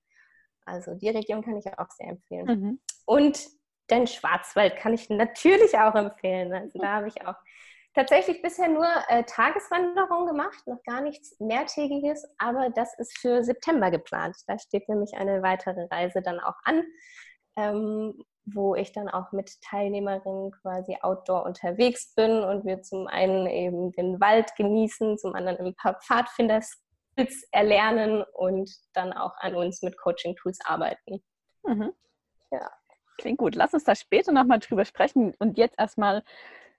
Also 0.64 0.94
die 0.94 1.08
Region 1.08 1.42
kann 1.42 1.56
ich 1.56 1.66
auch 1.78 1.90
sehr 1.90 2.08
empfehlen. 2.08 2.46
Mhm. 2.46 2.80
Und 3.04 3.46
den 3.90 4.06
Schwarzwald 4.06 4.76
kann 4.76 4.94
ich 4.94 5.08
natürlich 5.08 5.78
auch 5.78 5.94
empfehlen. 5.94 6.52
Also 6.52 6.78
da 6.80 6.94
habe 6.94 7.08
ich 7.08 7.24
auch 7.24 7.36
tatsächlich 7.94 8.42
bisher 8.42 8.68
nur 8.68 8.86
äh, 9.08 9.24
Tageswanderung 9.24 10.26
gemacht, 10.26 10.66
noch 10.66 10.82
gar 10.82 11.00
nichts 11.00 11.38
mehrtägiges, 11.40 12.28
aber 12.36 12.70
das 12.70 12.98
ist 12.98 13.16
für 13.18 13.42
September 13.42 13.90
geplant. 13.90 14.36
Da 14.46 14.58
steht 14.58 14.88
nämlich 14.88 15.14
eine 15.14 15.42
weitere 15.42 15.86
Reise 15.90 16.20
dann 16.20 16.40
auch 16.40 16.56
an, 16.64 16.82
ähm, 17.56 18.22
wo 18.46 18.74
ich 18.76 18.92
dann 18.92 19.08
auch 19.08 19.32
mit 19.32 19.60
Teilnehmerinnen 19.62 20.52
quasi 20.52 20.96
outdoor 21.02 21.44
unterwegs 21.44 22.14
bin 22.14 22.44
und 22.44 22.64
wir 22.64 22.80
zum 22.82 23.08
einen 23.08 23.46
eben 23.46 23.90
den 23.92 24.20
Wald 24.20 24.54
genießen, 24.56 25.18
zum 25.18 25.34
anderen 25.34 25.66
ein 25.66 25.74
paar 25.74 25.98
Pfadfinder-Skills 26.00 27.48
erlernen 27.50 28.24
und 28.34 28.70
dann 28.94 29.12
auch 29.12 29.36
an 29.38 29.56
uns 29.56 29.82
mit 29.82 29.98
Coaching-Tools 29.98 30.60
arbeiten. 30.64 31.22
Mhm. 31.64 31.92
Ja. 32.52 32.70
Klingt 33.18 33.38
gut. 33.38 33.56
Lass 33.56 33.74
uns 33.74 33.84
da 33.84 33.94
später 33.94 34.30
nochmal 34.30 34.60
drüber 34.60 34.84
sprechen 34.84 35.34
und 35.40 35.58
jetzt 35.58 35.78
erstmal 35.78 36.22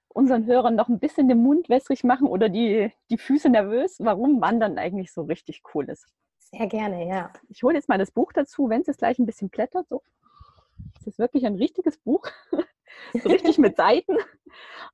unseren 0.08 0.46
Hörern 0.46 0.76
noch 0.76 0.88
ein 0.88 1.00
bisschen 1.00 1.28
den 1.28 1.44
Mund 1.44 1.68
wässrig 1.68 2.04
machen 2.04 2.28
oder 2.28 2.48
die, 2.48 2.94
die 3.10 3.18
Füße 3.18 3.50
nervös, 3.50 3.98
warum 4.00 4.40
Wandern 4.42 4.78
eigentlich 4.78 5.12
so 5.12 5.24
richtig 5.24 5.64
cool 5.74 5.90
ist. 5.90 6.08
Sehr 6.40 6.68
gerne, 6.68 7.08
ja. 7.08 7.34
Ich 7.50 7.62
hole 7.62 7.76
jetzt 7.76 7.90
mal 7.90 7.98
das 7.98 8.12
Buch 8.12 8.32
dazu, 8.32 8.70
wenn 8.70 8.82
es 8.82 8.88
jetzt 8.88 9.00
gleich 9.00 9.20
ein 9.20 9.26
bisschen 9.26 9.50
blättert, 9.50 9.90
so 9.90 10.02
ist 11.08 11.20
wirklich 11.20 11.46
ein 11.46 11.56
richtiges 11.56 11.98
Buch, 11.98 12.26
so 13.14 13.30
richtig 13.30 13.58
mit 13.58 13.78
Seiten. 13.78 14.18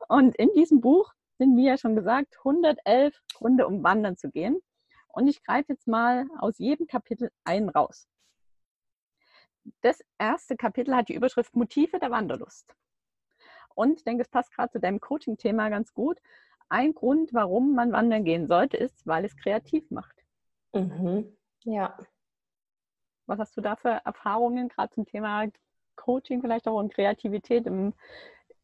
Und 0.08 0.36
in 0.36 0.52
diesem 0.54 0.82
Buch 0.82 1.14
sind, 1.38 1.58
wie 1.58 1.66
ja 1.66 1.78
schon 1.78 1.96
gesagt, 1.96 2.38
111 2.40 3.20
Gründe, 3.34 3.68
um 3.68 3.84
wandern 3.84 4.18
zu 4.18 4.30
gehen. 4.30 4.62
Und 5.08 5.28
ich 5.28 5.44
greife 5.44 5.74
jetzt 5.74 5.88
mal 5.88 6.28
aus 6.40 6.58
jedem 6.58 6.88
Kapitel 6.88 7.32
einen 7.44 7.70
raus. 7.70 8.08
Das 9.82 10.04
erste 10.18 10.56
Kapitel 10.56 10.96
hat 10.96 11.10
die 11.10 11.16
Überschrift 11.16 11.56
Motive 11.56 12.00
der 12.00 12.12
Wanderlust. 12.12 12.74
Und 13.76 13.98
ich 13.98 14.04
denke, 14.04 14.24
es 14.24 14.30
passt 14.30 14.54
gerade 14.54 14.72
zu 14.72 14.80
deinem 14.80 15.00
Coaching-Thema 15.00 15.70
ganz 15.70 15.94
gut. 15.94 16.20
Ein 16.70 16.94
Grund, 16.94 17.34
warum 17.34 17.76
man 17.76 17.92
wandern 17.92 18.24
gehen 18.24 18.48
sollte, 18.48 18.78
ist, 18.78 19.06
weil 19.06 19.26
es 19.26 19.36
kreativ 19.36 19.90
macht. 19.90 20.24
Mhm. 20.74 21.36
Ja. 21.64 21.98
Was 23.26 23.40
hast 23.40 23.56
du 23.56 23.62
da 23.62 23.76
für 23.76 24.02
Erfahrungen 24.06 24.70
gerade 24.70 24.94
zum 24.94 25.06
Thema 25.06 25.48
Coaching 25.96 26.42
vielleicht 26.42 26.68
auch 26.68 26.78
und 26.78 26.94
Kreativität 26.94 27.66
im, 27.66 27.94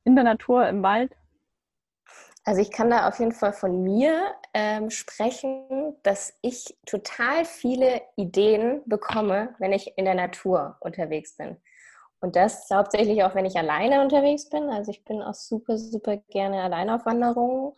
in 0.03 0.15
der 0.15 0.23
Natur, 0.23 0.67
im 0.67 0.83
Wald? 0.83 1.15
Also 2.45 2.61
ich 2.61 2.71
kann 2.71 2.89
da 2.89 3.07
auf 3.07 3.19
jeden 3.19 3.33
Fall 3.33 3.53
von 3.53 3.83
mir 3.83 4.33
ähm, 4.53 4.89
sprechen, 4.89 5.95
dass 6.03 6.33
ich 6.41 6.75
total 6.85 7.45
viele 7.45 8.01
Ideen 8.15 8.81
bekomme, 8.85 9.55
wenn 9.59 9.73
ich 9.73 9.97
in 9.97 10.05
der 10.05 10.15
Natur 10.15 10.77
unterwegs 10.79 11.35
bin. 11.35 11.57
Und 12.21 12.35
das 12.35 12.69
hauptsächlich 12.71 13.23
auch, 13.23 13.35
wenn 13.35 13.45
ich 13.45 13.57
alleine 13.57 14.01
unterwegs 14.01 14.49
bin. 14.49 14.69
Also 14.69 14.91
ich 14.91 15.03
bin 15.05 15.21
auch 15.21 15.33
super, 15.33 15.77
super 15.77 16.17
gerne 16.17 16.63
alleine 16.63 16.95
auf 16.95 17.05
Wanderungen. 17.05 17.73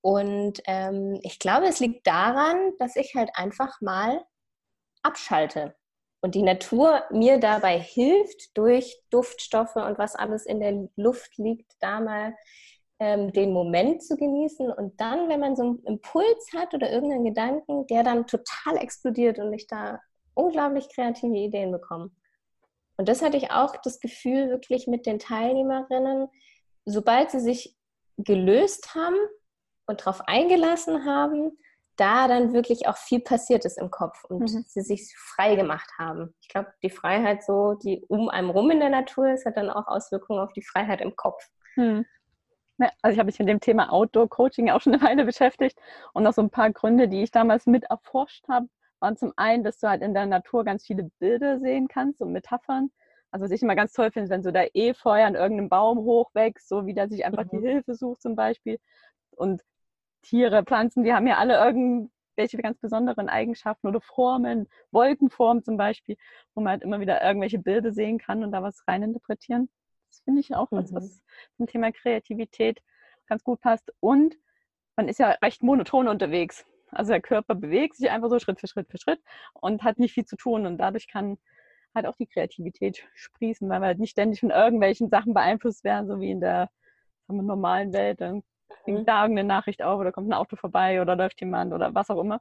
Und 0.00 0.60
ähm, 0.66 1.18
ich 1.22 1.38
glaube, 1.38 1.66
es 1.66 1.80
liegt 1.80 2.06
daran, 2.06 2.72
dass 2.78 2.96
ich 2.96 3.14
halt 3.14 3.30
einfach 3.34 3.80
mal 3.80 4.24
abschalte 5.02 5.74
und 6.20 6.34
die 6.34 6.42
Natur 6.42 7.04
mir 7.10 7.38
dabei 7.38 7.78
hilft, 7.78 8.56
durch 8.56 9.00
Duftstoffe 9.10 9.76
und 9.76 9.98
was 9.98 10.16
alles 10.16 10.46
in 10.46 10.60
der 10.60 10.88
Luft 10.96 11.38
liegt, 11.38 11.72
da 11.80 12.00
mal 12.00 12.34
ähm, 12.98 13.32
den 13.32 13.52
Moment 13.52 14.02
zu 14.02 14.16
genießen. 14.16 14.70
Und 14.70 15.00
dann, 15.00 15.28
wenn 15.28 15.40
man 15.40 15.54
so 15.54 15.62
einen 15.62 15.84
Impuls 15.84 16.48
hat 16.56 16.74
oder 16.74 16.90
irgendeinen 16.90 17.24
Gedanken, 17.24 17.86
der 17.86 18.02
dann 18.02 18.26
total 18.26 18.76
explodiert 18.78 19.38
und 19.38 19.52
ich 19.52 19.66
da 19.66 20.00
unglaublich 20.34 20.88
kreative 20.92 21.36
Ideen 21.36 21.70
bekomme. 21.70 22.10
Und 22.96 23.08
das 23.08 23.22
hatte 23.22 23.36
ich 23.36 23.52
auch 23.52 23.76
das 23.76 24.00
Gefühl 24.00 24.50
wirklich 24.50 24.88
mit 24.88 25.06
den 25.06 25.20
Teilnehmerinnen, 25.20 26.28
sobald 26.84 27.30
sie 27.30 27.40
sich 27.40 27.76
gelöst 28.16 28.94
haben 28.96 29.16
und 29.86 30.00
darauf 30.00 30.22
eingelassen 30.26 31.04
haben, 31.04 31.56
da 31.98 32.28
dann 32.28 32.52
wirklich 32.52 32.86
auch 32.86 32.96
viel 32.96 33.20
passiert 33.20 33.64
ist 33.64 33.78
im 33.78 33.90
Kopf 33.90 34.24
und 34.24 34.52
mhm. 34.52 34.64
sie 34.66 34.80
sich 34.80 35.14
frei 35.16 35.56
gemacht 35.56 35.90
haben. 35.98 36.34
Ich 36.40 36.48
glaube, 36.48 36.72
die 36.82 36.90
Freiheit 36.90 37.42
so, 37.44 37.74
die 37.74 38.04
um 38.08 38.28
einem 38.28 38.50
rum 38.50 38.70
in 38.70 38.80
der 38.80 38.88
Natur 38.88 39.32
ist, 39.32 39.44
hat 39.44 39.56
dann 39.56 39.68
auch 39.68 39.86
Auswirkungen 39.86 40.40
auf 40.40 40.52
die 40.52 40.62
Freiheit 40.62 41.00
im 41.00 41.16
Kopf. 41.16 41.44
Mhm. 41.76 42.06
Ja, 42.78 42.90
also 43.02 43.14
ich 43.14 43.18
habe 43.18 43.26
mich 43.26 43.38
mit 43.40 43.48
dem 43.48 43.60
Thema 43.60 43.92
Outdoor-Coaching 43.92 44.70
auch 44.70 44.80
schon 44.80 44.94
eine 44.94 45.02
Weile 45.02 45.24
beschäftigt 45.24 45.78
und 46.12 46.22
noch 46.22 46.32
so 46.32 46.42
ein 46.42 46.50
paar 46.50 46.70
Gründe, 46.70 47.08
die 47.08 47.24
ich 47.24 47.32
damals 47.32 47.66
mit 47.66 47.84
erforscht 47.84 48.46
habe, 48.48 48.68
waren 49.00 49.16
zum 49.16 49.32
einen, 49.36 49.64
dass 49.64 49.78
du 49.78 49.88
halt 49.88 50.00
in 50.02 50.14
der 50.14 50.26
Natur 50.26 50.64
ganz 50.64 50.86
viele 50.86 51.10
Bilder 51.18 51.58
sehen 51.58 51.88
kannst 51.88 52.22
und 52.22 52.32
Metaphern. 52.32 52.90
Also 53.32 53.44
was 53.44 53.50
ich 53.50 53.62
immer 53.62 53.74
ganz 53.74 53.92
toll 53.92 54.12
finde, 54.12 54.30
wenn 54.30 54.42
so 54.42 54.52
der 54.52 54.74
Efeu 54.74 55.22
an 55.24 55.34
irgendeinem 55.34 55.68
Baum 55.68 55.98
hochwächst, 55.98 56.68
so 56.68 56.86
wie 56.86 56.94
der 56.94 57.08
sich 57.08 57.24
einfach 57.24 57.44
mhm. 57.44 57.58
die 57.58 57.66
Hilfe 57.66 57.94
sucht 57.94 58.22
zum 58.22 58.36
Beispiel. 58.36 58.78
Und 59.32 59.62
Tiere, 60.22 60.64
Pflanzen, 60.64 61.04
die 61.04 61.12
haben 61.12 61.26
ja 61.26 61.36
alle 61.36 61.54
irgendwelche 61.54 62.58
ganz 62.58 62.78
besonderen 62.78 63.28
Eigenschaften 63.28 63.86
oder 63.88 64.00
Formen, 64.00 64.68
Wolkenformen 64.90 65.62
zum 65.62 65.76
Beispiel, 65.76 66.16
wo 66.54 66.60
man 66.60 66.72
halt 66.72 66.82
immer 66.82 67.00
wieder 67.00 67.22
irgendwelche 67.22 67.58
Bilder 67.58 67.92
sehen 67.92 68.18
kann 68.18 68.42
und 68.44 68.52
da 68.52 68.62
was 68.62 68.86
reininterpretieren. 68.86 69.68
Das 70.10 70.20
finde 70.20 70.40
ich 70.40 70.54
auch 70.54 70.70
mhm. 70.70 70.76
was, 70.78 70.94
was 70.94 71.22
zum 71.56 71.66
Thema 71.66 71.92
Kreativität 71.92 72.82
ganz 73.26 73.44
gut 73.44 73.60
passt. 73.60 73.92
Und 74.00 74.36
man 74.96 75.08
ist 75.08 75.18
ja 75.18 75.30
recht 75.42 75.62
monoton 75.62 76.08
unterwegs. 76.08 76.66
Also 76.90 77.12
der 77.12 77.20
Körper 77.20 77.54
bewegt 77.54 77.96
sich 77.96 78.10
einfach 78.10 78.30
so 78.30 78.38
Schritt 78.38 78.60
für 78.60 78.66
Schritt 78.66 78.90
für 78.90 78.98
Schritt 78.98 79.20
und 79.54 79.82
hat 79.84 79.98
nicht 79.98 80.14
viel 80.14 80.24
zu 80.24 80.36
tun. 80.36 80.66
Und 80.66 80.78
dadurch 80.78 81.06
kann 81.08 81.38
halt 81.94 82.06
auch 82.06 82.16
die 82.16 82.26
Kreativität 82.26 83.06
sprießen, 83.14 83.68
weil 83.68 83.80
wir 83.80 83.86
halt 83.86 83.98
nicht 83.98 84.12
ständig 84.12 84.40
von 84.40 84.50
irgendwelchen 84.50 85.08
Sachen 85.08 85.34
beeinflusst 85.34 85.84
werden, 85.84 86.08
so 86.08 86.20
wie 86.20 86.30
in 86.30 86.40
der 86.40 86.70
normalen 87.28 87.92
Welt. 87.92 88.20
Dann 88.20 88.42
mhm. 88.92 89.06
da 89.06 89.22
irgendeine 89.22 89.48
Nachricht 89.48 89.82
auf 89.82 90.00
oder 90.00 90.12
kommt 90.12 90.28
ein 90.28 90.34
Auto 90.34 90.56
vorbei 90.56 91.00
oder 91.00 91.16
läuft 91.16 91.40
jemand 91.40 91.72
oder 91.72 91.94
was 91.94 92.10
auch 92.10 92.20
immer. 92.20 92.40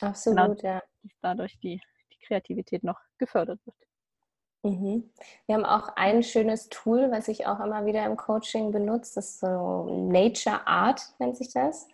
Absolut, 0.00 0.60
genau, 0.60 0.74
ja. 0.74 0.82
Dadurch 1.20 1.58
die, 1.60 1.80
die 2.12 2.18
Kreativität 2.26 2.84
noch 2.84 2.98
gefördert 3.18 3.60
wird. 3.64 3.76
Mhm. 4.64 5.10
Wir 5.46 5.56
haben 5.56 5.64
auch 5.64 5.88
ein 5.96 6.22
schönes 6.22 6.68
Tool, 6.68 7.10
was 7.10 7.28
ich 7.28 7.46
auch 7.46 7.60
immer 7.60 7.84
wieder 7.84 8.04
im 8.06 8.16
Coaching 8.16 8.70
benutze. 8.70 9.16
Das 9.16 9.30
ist 9.30 9.40
so 9.40 10.08
Nature 10.10 10.66
Art, 10.66 11.02
nennt 11.18 11.36
sich 11.36 11.52
das, 11.52 11.88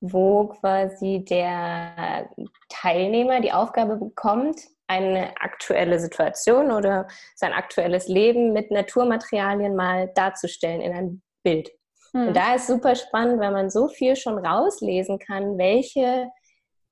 wo 0.00 0.48
quasi 0.48 1.24
der 1.26 2.28
Teilnehmer 2.68 3.40
die 3.40 3.52
Aufgabe 3.52 3.96
bekommt, 3.96 4.60
eine 4.86 5.34
aktuelle 5.40 6.00
Situation 6.00 6.72
oder 6.72 7.06
sein 7.36 7.52
aktuelles 7.52 8.08
Leben 8.08 8.52
mit 8.52 8.70
Naturmaterialien 8.70 9.76
mal 9.76 10.10
darzustellen 10.14 10.80
in 10.80 10.92
ein 10.92 11.22
Bild. 11.42 11.70
Hm. 12.12 12.28
Und 12.28 12.36
da 12.36 12.54
ist 12.54 12.66
super 12.66 12.94
spannend, 12.94 13.40
weil 13.40 13.52
man 13.52 13.70
so 13.70 13.88
viel 13.88 14.16
schon 14.16 14.38
rauslesen 14.44 15.18
kann, 15.18 15.58
welche 15.58 16.28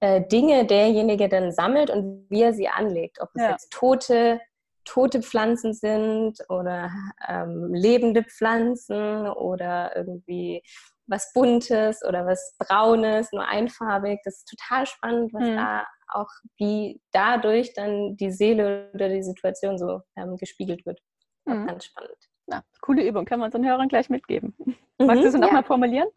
äh, 0.00 0.22
Dinge 0.26 0.66
derjenige 0.66 1.28
dann 1.28 1.52
sammelt 1.52 1.90
und 1.90 2.26
wie 2.30 2.42
er 2.42 2.52
sie 2.52 2.68
anlegt. 2.68 3.20
Ob 3.20 3.30
es 3.34 3.42
ja. 3.42 3.50
jetzt 3.50 3.72
tote, 3.72 4.40
tote 4.84 5.22
Pflanzen 5.22 5.75
sind 5.75 6.38
oder 6.48 6.90
ähm, 7.26 7.75
lebende 7.75 8.22
Pflanzen 8.22 9.28
oder 9.28 9.96
irgendwie 9.96 10.62
was 11.08 11.32
Buntes 11.32 12.04
oder 12.06 12.26
was 12.26 12.54
Braunes, 12.58 13.32
nur 13.32 13.46
einfarbig. 13.46 14.20
Das 14.25 14.38
ist 14.38 14.48
total 14.48 14.87
spannend, 14.87 15.32
was 15.32 15.46
hm. 15.46 15.56
da 15.56 15.87
auch, 16.12 16.28
wie 16.58 17.00
dadurch 17.12 17.72
dann 17.75 18.16
die 18.16 18.30
Seele 18.30 18.90
oder 18.94 19.08
die 19.08 19.22
Situation 19.22 19.78
so 19.78 20.02
ähm, 20.16 20.37
gespiegelt 20.37 20.87
wird. 20.87 21.00
Hm. 21.48 21.66
Ganz 21.66 21.87
spannend. 21.87 22.16
Ja, 22.50 22.62
coole 22.81 23.07
Übung, 23.07 23.25
können 23.25 23.43
wir 23.43 23.47
unseren 23.47 23.67
Hörern 23.67 23.88
gleich 23.88 24.09
mitgeben. 24.09 24.55
Mhm, 24.59 24.76
Magst 25.07 25.23
du 25.23 25.28
es 25.28 25.35
nochmal 25.35 25.62
ja. 25.62 25.67
formulieren? 25.67 26.09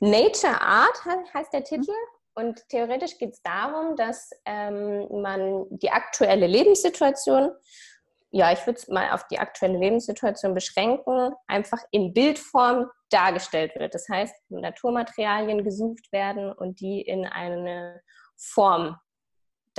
Nature 0.00 0.60
Art 0.60 1.04
heißt 1.34 1.52
der 1.52 1.64
Titel. 1.64 1.92
Und 2.34 2.68
theoretisch 2.68 3.18
geht 3.18 3.34
es 3.34 3.42
darum, 3.42 3.96
dass 3.96 4.30
ähm, 4.44 5.08
man 5.20 5.66
die 5.70 5.90
aktuelle 5.90 6.46
Lebenssituation, 6.46 7.50
ja, 8.30 8.52
ich 8.52 8.64
würde 8.66 8.78
es 8.78 8.88
mal 8.88 9.10
auf 9.10 9.26
die 9.26 9.38
aktuelle 9.38 9.78
Lebenssituation 9.78 10.54
beschränken, 10.54 11.32
einfach 11.48 11.80
in 11.90 12.14
Bildform 12.14 12.88
dargestellt 13.10 13.74
wird. 13.76 13.94
Das 13.94 14.08
heißt, 14.08 14.34
Naturmaterialien 14.48 15.64
gesucht 15.64 16.12
werden 16.12 16.52
und 16.52 16.80
die 16.80 17.02
in 17.02 17.26
eine 17.26 18.00
Form 18.36 18.96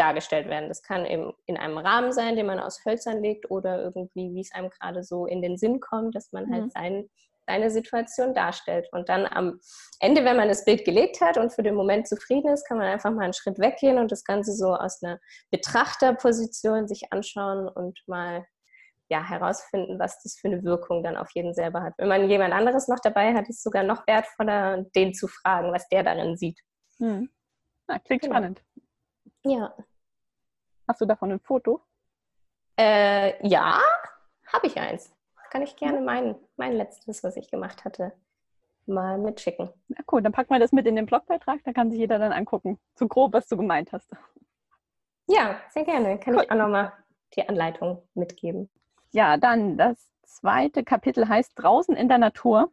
dargestellt 0.02 0.48
werden. 0.48 0.68
Das 0.68 0.82
kann 0.82 1.06
eben 1.06 1.32
in 1.46 1.58
einem 1.58 1.78
Rahmen 1.78 2.12
sein, 2.12 2.36
den 2.36 2.48
man 2.48 2.60
aus 2.60 2.84
Hölzern 2.84 3.22
legt 3.22 3.52
oder 3.52 3.82
irgendwie, 3.84 4.34
wie 4.34 4.42
es 4.42 4.52
einem 4.52 4.70
gerade 4.70 5.04
so 5.04 5.28
in 5.28 5.44
den 5.44 5.58
Sinn 5.58 5.80
kommt, 5.80 6.16
dass 6.16 6.32
man 6.32 6.52
halt 6.52 6.66
mhm. 6.66 6.70
sein, 6.72 7.10
seine 7.46 7.70
Situation 7.70 8.34
darstellt. 8.34 8.90
Und 8.92 9.10
dann 9.10 9.28
am 9.28 9.60
Ende, 10.00 10.26
wenn 10.26 10.38
man 10.38 10.48
das 10.48 10.66
Bild 10.66 10.86
gelegt 10.86 11.22
hat 11.22 11.38
und 11.38 11.54
für 11.54 11.62
den 11.62 11.76
Moment 11.76 12.08
zufrieden 12.08 12.52
ist, 12.52 12.68
kann 12.68 12.80
man 12.80 12.88
einfach 12.88 13.12
mal 13.12 13.24
einen 13.24 13.34
Schritt 13.34 13.60
weggehen 13.60 14.00
und 14.00 14.12
das 14.12 14.24
Ganze 14.24 14.54
so 14.54 14.74
aus 14.74 15.04
einer 15.04 15.20
Betrachterposition 15.52 16.88
sich 16.88 17.14
anschauen 17.14 17.70
und 17.70 18.00
mal 18.08 18.46
ja, 19.10 19.24
herausfinden, 19.24 20.00
was 20.00 20.24
das 20.24 20.36
für 20.40 20.48
eine 20.48 20.64
Wirkung 20.64 21.04
dann 21.04 21.18
auf 21.18 21.30
jeden 21.36 21.54
selber 21.54 21.84
hat. 21.84 21.94
Wenn 21.98 22.08
man 22.08 22.28
jemand 22.28 22.54
anderes 22.54 22.88
noch 22.88 23.00
dabei 23.04 23.36
hat, 23.36 23.50
ist 23.50 23.58
es 23.58 23.64
sogar 23.64 23.84
noch 23.84 24.08
wertvoller, 24.08 24.84
den 24.96 25.14
zu 25.14 25.28
fragen, 25.28 25.72
was 25.72 25.88
der 25.90 26.04
darin 26.04 26.38
sieht. 26.38 26.60
Hm. 26.98 27.30
Ja, 27.90 28.00
klingt 28.00 28.24
genau. 28.24 28.36
spannend. 28.36 28.64
Ja. 29.44 29.76
Hast 30.92 31.00
du 31.00 31.06
davon 31.06 31.32
ein 31.32 31.40
Foto? 31.40 31.80
Äh, 32.78 33.48
ja, 33.48 33.80
habe 34.52 34.68
ich 34.68 34.78
eins. 34.78 35.16
Kann 35.50 35.62
ich 35.62 35.78
gerne 35.78 36.02
mein, 36.02 36.36
mein 36.58 36.74
letztes, 36.74 37.24
was 37.24 37.38
ich 37.38 37.50
gemacht 37.50 37.86
hatte, 37.86 38.12
mal 38.88 39.18
mitschicken. 39.18 39.70
Ja, 39.88 40.04
cool, 40.12 40.22
dann 40.22 40.34
packen 40.34 40.54
wir 40.54 40.60
das 40.60 40.74
mit 40.74 40.86
in 40.86 40.98
den 40.98 41.06
Blogbeitrag, 41.06 41.62
da 41.64 41.72
kann 41.72 41.92
sich 41.92 42.00
jeder 42.00 42.20
dann 42.20 42.34
angucken, 42.34 42.78
so 42.96 43.08
grob, 43.08 43.32
was 43.32 43.48
du 43.48 43.56
gemeint 43.56 43.94
hast. 43.94 44.12
Ja, 45.28 45.62
sehr 45.70 45.86
gerne. 45.86 46.20
Kann 46.20 46.36
cool. 46.36 46.44
ich 46.44 46.52
auch 46.52 46.58
nochmal 46.58 46.92
die 47.38 47.48
Anleitung 47.48 48.04
mitgeben. 48.14 48.70
Ja, 49.12 49.38
dann 49.38 49.78
das 49.78 50.12
zweite 50.24 50.84
Kapitel 50.84 51.30
heißt 51.30 51.54
draußen 51.56 51.96
in 51.96 52.10
der 52.10 52.18
Natur. 52.18 52.70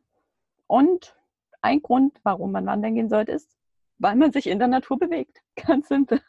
Und 0.67 1.17
ein 1.63 1.83
Grund, 1.83 2.19
warum 2.25 2.51
man 2.51 2.67
wandern 2.67 2.97
gehen 2.97 3.11
sollte, 3.11 3.31
ist, 3.31 3.57
weil 3.99 4.17
man 4.17 4.33
sich 4.33 4.49
in 4.49 4.59
der 4.59 4.67
Natur 4.67 4.99
bewegt. 4.99 5.41
Ganz 5.55 5.87
simpel. 5.87 6.21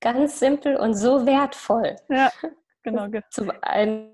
Ganz 0.00 0.38
simpel 0.38 0.76
und 0.76 0.94
so 0.94 1.26
wertvoll. 1.26 1.96
Ja, 2.08 2.30
genau. 2.82 3.08
Zum 3.30 3.50
einen, 3.62 4.10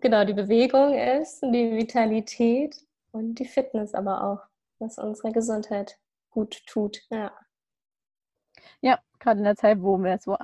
genau, 0.00 0.24
die 0.24 0.34
Bewegung 0.34 0.94
ist, 0.94 1.42
die 1.42 1.72
Vitalität 1.76 2.76
und 3.12 3.34
die 3.36 3.46
Fitness 3.46 3.94
aber 3.94 4.24
auch, 4.24 4.40
was 4.78 4.98
unsere 4.98 5.32
Gesundheit 5.32 5.98
gut 6.30 6.64
tut. 6.66 7.02
Ja. 7.10 7.32
Ja, 8.80 8.98
gerade 9.18 9.38
in 9.38 9.44
der 9.44 9.56
Zeit, 9.56 9.82
wo 9.82 9.98
wir 9.98 10.18
so 10.18 10.36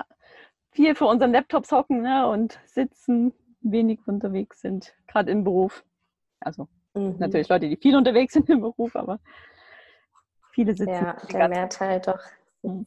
viel 0.71 0.95
vor 0.95 1.09
unseren 1.09 1.33
Laptops 1.33 1.73
hocken 1.73 2.03
ne, 2.03 2.29
und 2.29 2.59
sitzen, 2.67 3.33
wenig 3.61 4.01
unterwegs 4.07 4.61
sind, 4.61 4.95
gerade 5.07 5.31
im 5.31 5.45
Beruf. 5.45 5.85
Also 6.41 6.69
mhm. 6.95 7.17
natürlich 7.19 7.49
Leute, 7.49 7.69
die 7.69 7.77
viel 7.77 7.97
unterwegs 7.97 8.35
sind 8.35 8.49
im 8.51 8.61
Beruf, 8.61 8.95
aber 8.95 9.19
viele 10.53 10.75
sitzen. 10.75 10.93
Ja, 10.93 11.17
der 11.33 11.49
Mehrteil 11.49 12.01
doch. 12.01 12.21
Mhm. 12.63 12.87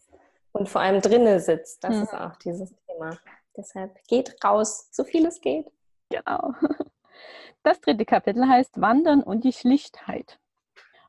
Und 0.52 0.70
vor 0.70 0.82
allem 0.82 1.02
drinnen 1.02 1.40
sitzt, 1.40 1.84
das 1.84 1.96
mhm. 1.96 2.04
ist 2.04 2.14
auch 2.14 2.36
dieses 2.38 2.74
Thema. 2.88 3.18
Deshalb 3.56 4.04
geht 4.08 4.44
raus, 4.44 4.90
so 4.92 5.04
viel 5.04 5.26
es 5.26 5.42
geht. 5.42 5.72
Genau. 6.10 6.54
Das 7.62 7.82
dritte 7.82 8.06
Kapitel 8.06 8.48
heißt 8.48 8.80
Wandern 8.80 9.22
und 9.22 9.44
die 9.44 9.52
Schlichtheit. 9.52 10.40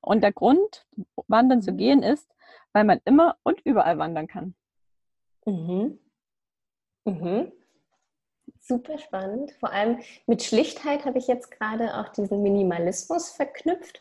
Und 0.00 0.22
der 0.22 0.32
Grund, 0.32 0.84
wandern 1.28 1.62
zu 1.62 1.70
mhm. 1.72 1.76
gehen, 1.76 2.02
ist, 2.02 2.28
weil 2.72 2.84
man 2.84 3.00
immer 3.04 3.36
und 3.44 3.60
überall 3.60 3.98
wandern 3.98 4.26
kann. 4.26 4.54
Mhm. 5.46 6.00
Mhm. 7.04 7.52
Super 8.58 8.98
spannend. 8.98 9.52
Vor 9.52 9.72
allem 9.72 10.00
mit 10.26 10.42
Schlichtheit 10.42 11.04
habe 11.04 11.18
ich 11.18 11.28
jetzt 11.28 11.50
gerade 11.50 11.96
auch 11.96 12.08
diesen 12.08 12.42
Minimalismus 12.42 13.30
verknüpft, 13.30 14.00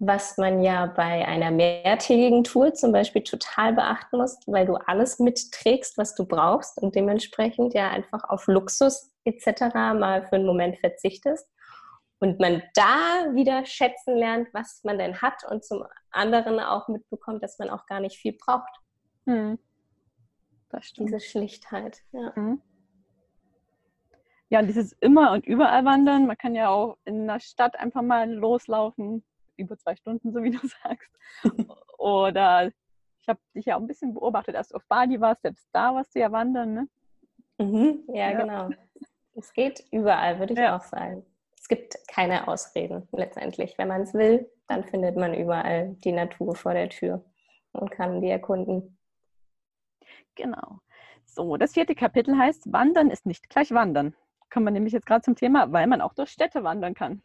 was 0.00 0.38
man 0.38 0.62
ja 0.62 0.86
bei 0.86 1.26
einer 1.26 1.50
mehrtägigen 1.50 2.42
Tour 2.42 2.72
zum 2.72 2.90
Beispiel 2.90 3.22
total 3.22 3.74
beachten 3.74 4.16
muss, 4.16 4.38
weil 4.46 4.64
du 4.64 4.74
alles 4.74 5.18
mitträgst, 5.18 5.98
was 5.98 6.14
du 6.14 6.26
brauchst 6.26 6.80
und 6.80 6.94
dementsprechend 6.94 7.74
ja 7.74 7.90
einfach 7.90 8.24
auf 8.24 8.46
Luxus 8.46 9.12
etc. 9.24 9.74
mal 9.74 10.26
für 10.26 10.36
einen 10.36 10.46
Moment 10.46 10.78
verzichtest. 10.78 11.46
Und 12.18 12.40
man 12.40 12.62
da 12.74 13.34
wieder 13.34 13.64
schätzen 13.66 14.16
lernt, 14.16 14.48
was 14.52 14.80
man 14.84 14.98
denn 14.98 15.22
hat 15.22 15.44
und 15.50 15.64
zum 15.64 15.84
anderen 16.10 16.60
auch 16.60 16.88
mitbekommt, 16.88 17.42
dass 17.42 17.58
man 17.58 17.70
auch 17.70 17.86
gar 17.86 18.00
nicht 18.00 18.16
viel 18.16 18.32
braucht. 18.32 18.74
Hm. 19.26 19.58
Diese 20.98 21.20
Schlichtheit. 21.20 21.98
Ja. 22.12 22.34
Hm 22.34 22.62
ja, 24.50 24.58
und 24.58 24.66
dieses 24.66 24.92
immer 25.00 25.30
und 25.30 25.46
überall 25.46 25.84
wandern. 25.84 26.26
Man 26.26 26.36
kann 26.36 26.54
ja 26.54 26.68
auch 26.68 26.98
in 27.04 27.26
der 27.26 27.38
Stadt 27.38 27.78
einfach 27.78 28.02
mal 28.02 28.28
loslaufen, 28.28 29.24
über 29.60 29.76
zwei 29.78 29.96
Stunden, 29.96 30.32
so 30.32 30.42
wie 30.42 30.50
du 30.50 30.58
sagst. 30.82 31.10
Oder 31.98 32.72
ich 33.20 33.28
habe 33.28 33.40
dich 33.54 33.66
ja 33.66 33.76
auch 33.76 33.80
ein 33.80 33.86
bisschen 33.86 34.14
beobachtet, 34.14 34.56
als 34.56 34.68
du 34.68 34.76
auf 34.76 34.86
Bali 34.86 35.20
warst, 35.20 35.42
selbst 35.42 35.68
da 35.72 35.94
warst 35.94 36.14
du 36.14 36.20
ja 36.20 36.32
wandern, 36.32 36.74
ne? 36.74 36.88
Mhm, 37.58 38.04
ja, 38.08 38.30
ja, 38.30 38.40
genau. 38.40 38.70
Es 39.34 39.52
geht 39.52 39.84
überall, 39.90 40.38
würde 40.38 40.54
ich 40.54 40.58
ja. 40.58 40.76
auch 40.76 40.82
sagen. 40.82 41.24
Es 41.56 41.68
gibt 41.68 41.96
keine 42.08 42.48
Ausreden 42.48 43.06
letztendlich. 43.12 43.76
Wenn 43.76 43.88
man 43.88 44.02
es 44.02 44.14
will, 44.14 44.50
dann 44.66 44.84
findet 44.84 45.16
man 45.16 45.34
überall 45.34 45.94
die 46.04 46.12
Natur 46.12 46.54
vor 46.54 46.72
der 46.72 46.88
Tür 46.88 47.22
und 47.72 47.90
kann 47.90 48.22
die 48.22 48.30
erkunden. 48.30 48.96
Genau. 50.34 50.80
So, 51.26 51.58
das 51.58 51.74
vierte 51.74 51.94
Kapitel 51.94 52.36
heißt, 52.36 52.72
Wandern 52.72 53.10
ist 53.10 53.26
nicht 53.26 53.50
gleich 53.50 53.70
Wandern 53.72 54.16
kommen 54.50 54.66
wir 54.66 54.72
nämlich 54.72 54.92
jetzt 54.92 55.06
gerade 55.06 55.22
zum 55.22 55.36
Thema, 55.36 55.72
weil 55.72 55.86
man 55.86 56.00
auch 56.00 56.12
durch 56.12 56.30
Städte 56.30 56.62
wandern 56.64 56.94
kann. 56.94 57.22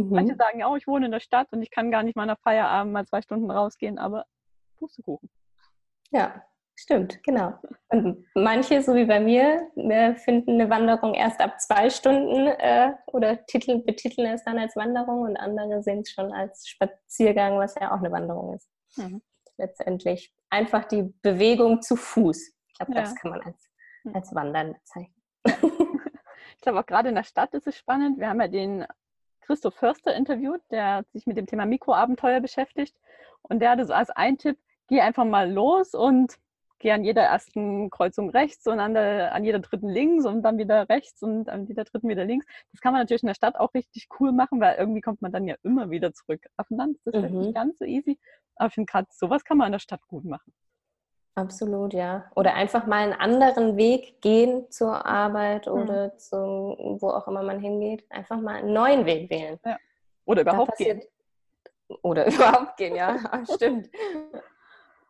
Mhm. 0.00 0.14
Manche 0.14 0.36
sagen 0.36 0.60
ja, 0.60 0.68
oh, 0.68 0.76
ich 0.76 0.86
wohne 0.86 1.06
in 1.06 1.12
der 1.12 1.20
Stadt 1.20 1.52
und 1.52 1.62
ich 1.62 1.70
kann 1.70 1.90
gar 1.90 2.02
nicht 2.02 2.16
mal 2.16 2.26
nach 2.26 2.38
Feierabend 2.40 2.92
mal 2.92 3.06
zwei 3.06 3.20
Stunden 3.20 3.50
rausgehen, 3.50 3.98
aber 3.98 4.24
Pustekuchen. 4.78 5.28
Ja, 6.10 6.42
stimmt, 6.74 7.22
genau. 7.22 7.54
Und 7.90 8.26
manche, 8.34 8.82
so 8.82 8.94
wie 8.94 9.04
bei 9.04 9.20
mir, 9.20 9.70
finden 10.16 10.52
eine 10.52 10.70
Wanderung 10.70 11.14
erst 11.14 11.40
ab 11.40 11.60
zwei 11.60 11.90
Stunden 11.90 12.46
äh, 12.46 12.94
oder 13.08 13.44
titel, 13.44 13.82
betiteln 13.82 14.32
es 14.32 14.42
dann 14.44 14.58
als 14.58 14.74
Wanderung 14.74 15.22
und 15.22 15.36
andere 15.36 15.82
sehen 15.82 16.00
es 16.00 16.10
schon 16.10 16.32
als 16.32 16.66
Spaziergang, 16.66 17.58
was 17.58 17.74
ja 17.74 17.92
auch 17.92 17.98
eine 17.98 18.10
Wanderung 18.10 18.54
ist. 18.54 18.68
Mhm. 18.96 19.20
Letztendlich 19.58 20.34
einfach 20.48 20.86
die 20.86 21.12
Bewegung 21.20 21.82
zu 21.82 21.94
Fuß. 21.96 22.54
Ich 22.68 22.74
glaube, 22.74 22.94
ja. 22.94 23.00
das 23.02 23.14
kann 23.14 23.32
man 23.32 23.42
als, 23.42 23.70
hm. 24.04 24.14
als 24.14 24.34
Wandern 24.34 24.72
bezeichnen. 24.72 25.14
Ich 26.60 26.62
glaube, 26.62 26.80
auch 26.80 26.86
gerade 26.86 27.08
in 27.08 27.14
der 27.14 27.24
Stadt 27.24 27.54
ist 27.54 27.66
es 27.66 27.78
spannend. 27.78 28.18
Wir 28.18 28.28
haben 28.28 28.38
ja 28.38 28.46
den 28.46 28.84
Christoph 29.50 29.74
Förster 29.74 30.14
interviewt, 30.14 30.60
der 30.70 31.04
sich 31.12 31.26
mit 31.26 31.36
dem 31.36 31.46
Thema 31.46 31.66
Mikroabenteuer 31.66 32.38
beschäftigt. 32.38 32.94
Und 33.42 33.58
der 33.58 33.70
hatte 33.70 33.84
so 33.84 33.92
als 33.92 34.08
ein 34.10 34.38
Tipp, 34.38 34.56
geh 34.86 35.00
einfach 35.00 35.24
mal 35.24 35.50
los 35.50 35.92
und 35.92 36.36
geh 36.78 36.92
an 36.92 37.02
jeder 37.02 37.22
ersten 37.22 37.90
Kreuzung 37.90 38.30
rechts 38.30 38.68
und 38.68 38.78
an, 38.78 38.94
der, 38.94 39.34
an 39.34 39.44
jeder 39.44 39.58
dritten 39.58 39.88
links 39.88 40.24
und 40.24 40.42
dann 40.42 40.56
wieder 40.56 40.88
rechts 40.88 41.20
und 41.24 41.48
an 41.48 41.66
jeder 41.66 41.82
dritten 41.82 42.08
wieder 42.08 42.24
links. 42.24 42.46
Das 42.70 42.80
kann 42.80 42.92
man 42.92 43.02
natürlich 43.02 43.24
in 43.24 43.26
der 43.26 43.34
Stadt 43.34 43.56
auch 43.56 43.74
richtig 43.74 44.06
cool 44.20 44.30
machen, 44.30 44.60
weil 44.60 44.76
irgendwie 44.76 45.00
kommt 45.00 45.20
man 45.20 45.32
dann 45.32 45.48
ja 45.48 45.56
immer 45.64 45.90
wieder 45.90 46.12
zurück. 46.12 46.46
Auf 46.56 46.68
dem 46.68 46.76
Land 46.76 46.98
ist 47.04 47.16
das 47.16 47.32
mhm. 47.32 47.38
nicht 47.40 47.54
ganz 47.56 47.80
so 47.80 47.84
easy. 47.84 48.20
Aber 48.54 48.68
ich 48.68 48.74
finde 48.74 48.88
gerade, 48.88 49.08
sowas 49.10 49.42
kann 49.42 49.58
man 49.58 49.66
in 49.66 49.72
der 49.72 49.78
Stadt 49.80 50.06
gut 50.06 50.24
machen. 50.24 50.52
Absolut, 51.34 51.94
ja. 51.94 52.30
Oder 52.34 52.54
einfach 52.54 52.86
mal 52.86 53.02
einen 53.02 53.12
anderen 53.12 53.76
Weg 53.76 54.20
gehen 54.20 54.70
zur 54.70 55.06
Arbeit 55.06 55.66
mhm. 55.66 55.72
oder 55.72 56.18
zum, 56.18 56.98
wo 57.00 57.08
auch 57.10 57.28
immer 57.28 57.42
man 57.42 57.60
hingeht. 57.60 58.04
Einfach 58.10 58.40
mal 58.40 58.56
einen 58.56 58.72
neuen 58.72 59.06
Weg 59.06 59.30
wählen. 59.30 59.58
Ja. 59.64 59.78
Oder 60.24 60.42
überhaupt 60.42 60.76
gehen. 60.76 61.02
Oder 62.02 62.26
überhaupt 62.32 62.76
gehen, 62.76 62.94
ja, 62.94 63.18
stimmt. 63.54 63.88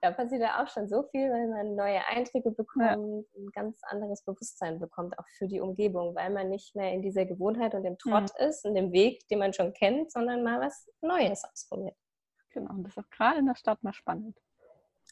Da 0.03 0.11
passiert 0.13 0.41
ja 0.41 0.63
auch 0.63 0.69
schon 0.69 0.89
so 0.89 1.03
viel, 1.03 1.31
weil 1.31 1.47
man 1.49 1.75
neue 1.75 2.01
Eindrücke 2.07 2.51
bekommt, 2.53 2.87
ja. 2.87 2.95
ein 2.95 3.51
ganz 3.53 3.81
anderes 3.85 4.23
Bewusstsein 4.25 4.79
bekommt, 4.79 5.19
auch 5.19 5.29
für 5.37 5.47
die 5.47 5.61
Umgebung, 5.61 6.15
weil 6.15 6.31
man 6.31 6.49
nicht 6.49 6.75
mehr 6.75 6.93
in 6.93 7.03
dieser 7.03 7.27
Gewohnheit 7.27 7.75
und 7.75 7.83
dem 7.83 7.99
Trott 7.99 8.31
mhm. 8.39 8.47
ist, 8.47 8.65
in 8.65 8.75
dem 8.75 8.93
Weg, 8.93 9.29
den 9.29 9.41
man 9.41 9.53
schon 9.53 9.75
kennt, 9.75 10.11
sondern 10.11 10.43
mal 10.43 10.59
was 10.61 10.89
Neues 11.03 11.45
ausprobiert. 11.45 11.97
Genau, 12.51 12.71
und 12.71 12.85
das 12.85 12.97
ist 12.97 13.05
auch 13.05 13.11
gerade 13.11 13.41
in 13.41 13.47
der 13.47 13.57
Stadt 13.57 13.83
mal 13.83 13.93
spannend. 13.93 14.39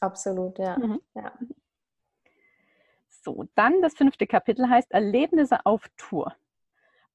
Absolut, 0.01 0.57
ja. 0.59 0.77
Mhm. 0.77 1.01
ja. 1.15 1.33
So, 3.09 3.45
dann 3.55 3.81
das 3.81 3.95
fünfte 3.95 4.27
Kapitel 4.27 4.69
heißt 4.69 4.91
Erlebnisse 4.91 5.65
auf 5.65 5.89
Tour, 5.97 6.33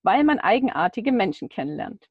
weil 0.03 0.23
man 0.25 0.39
eigenartige 0.39 1.13
Menschen 1.13 1.49
kennenlernt. 1.49 2.09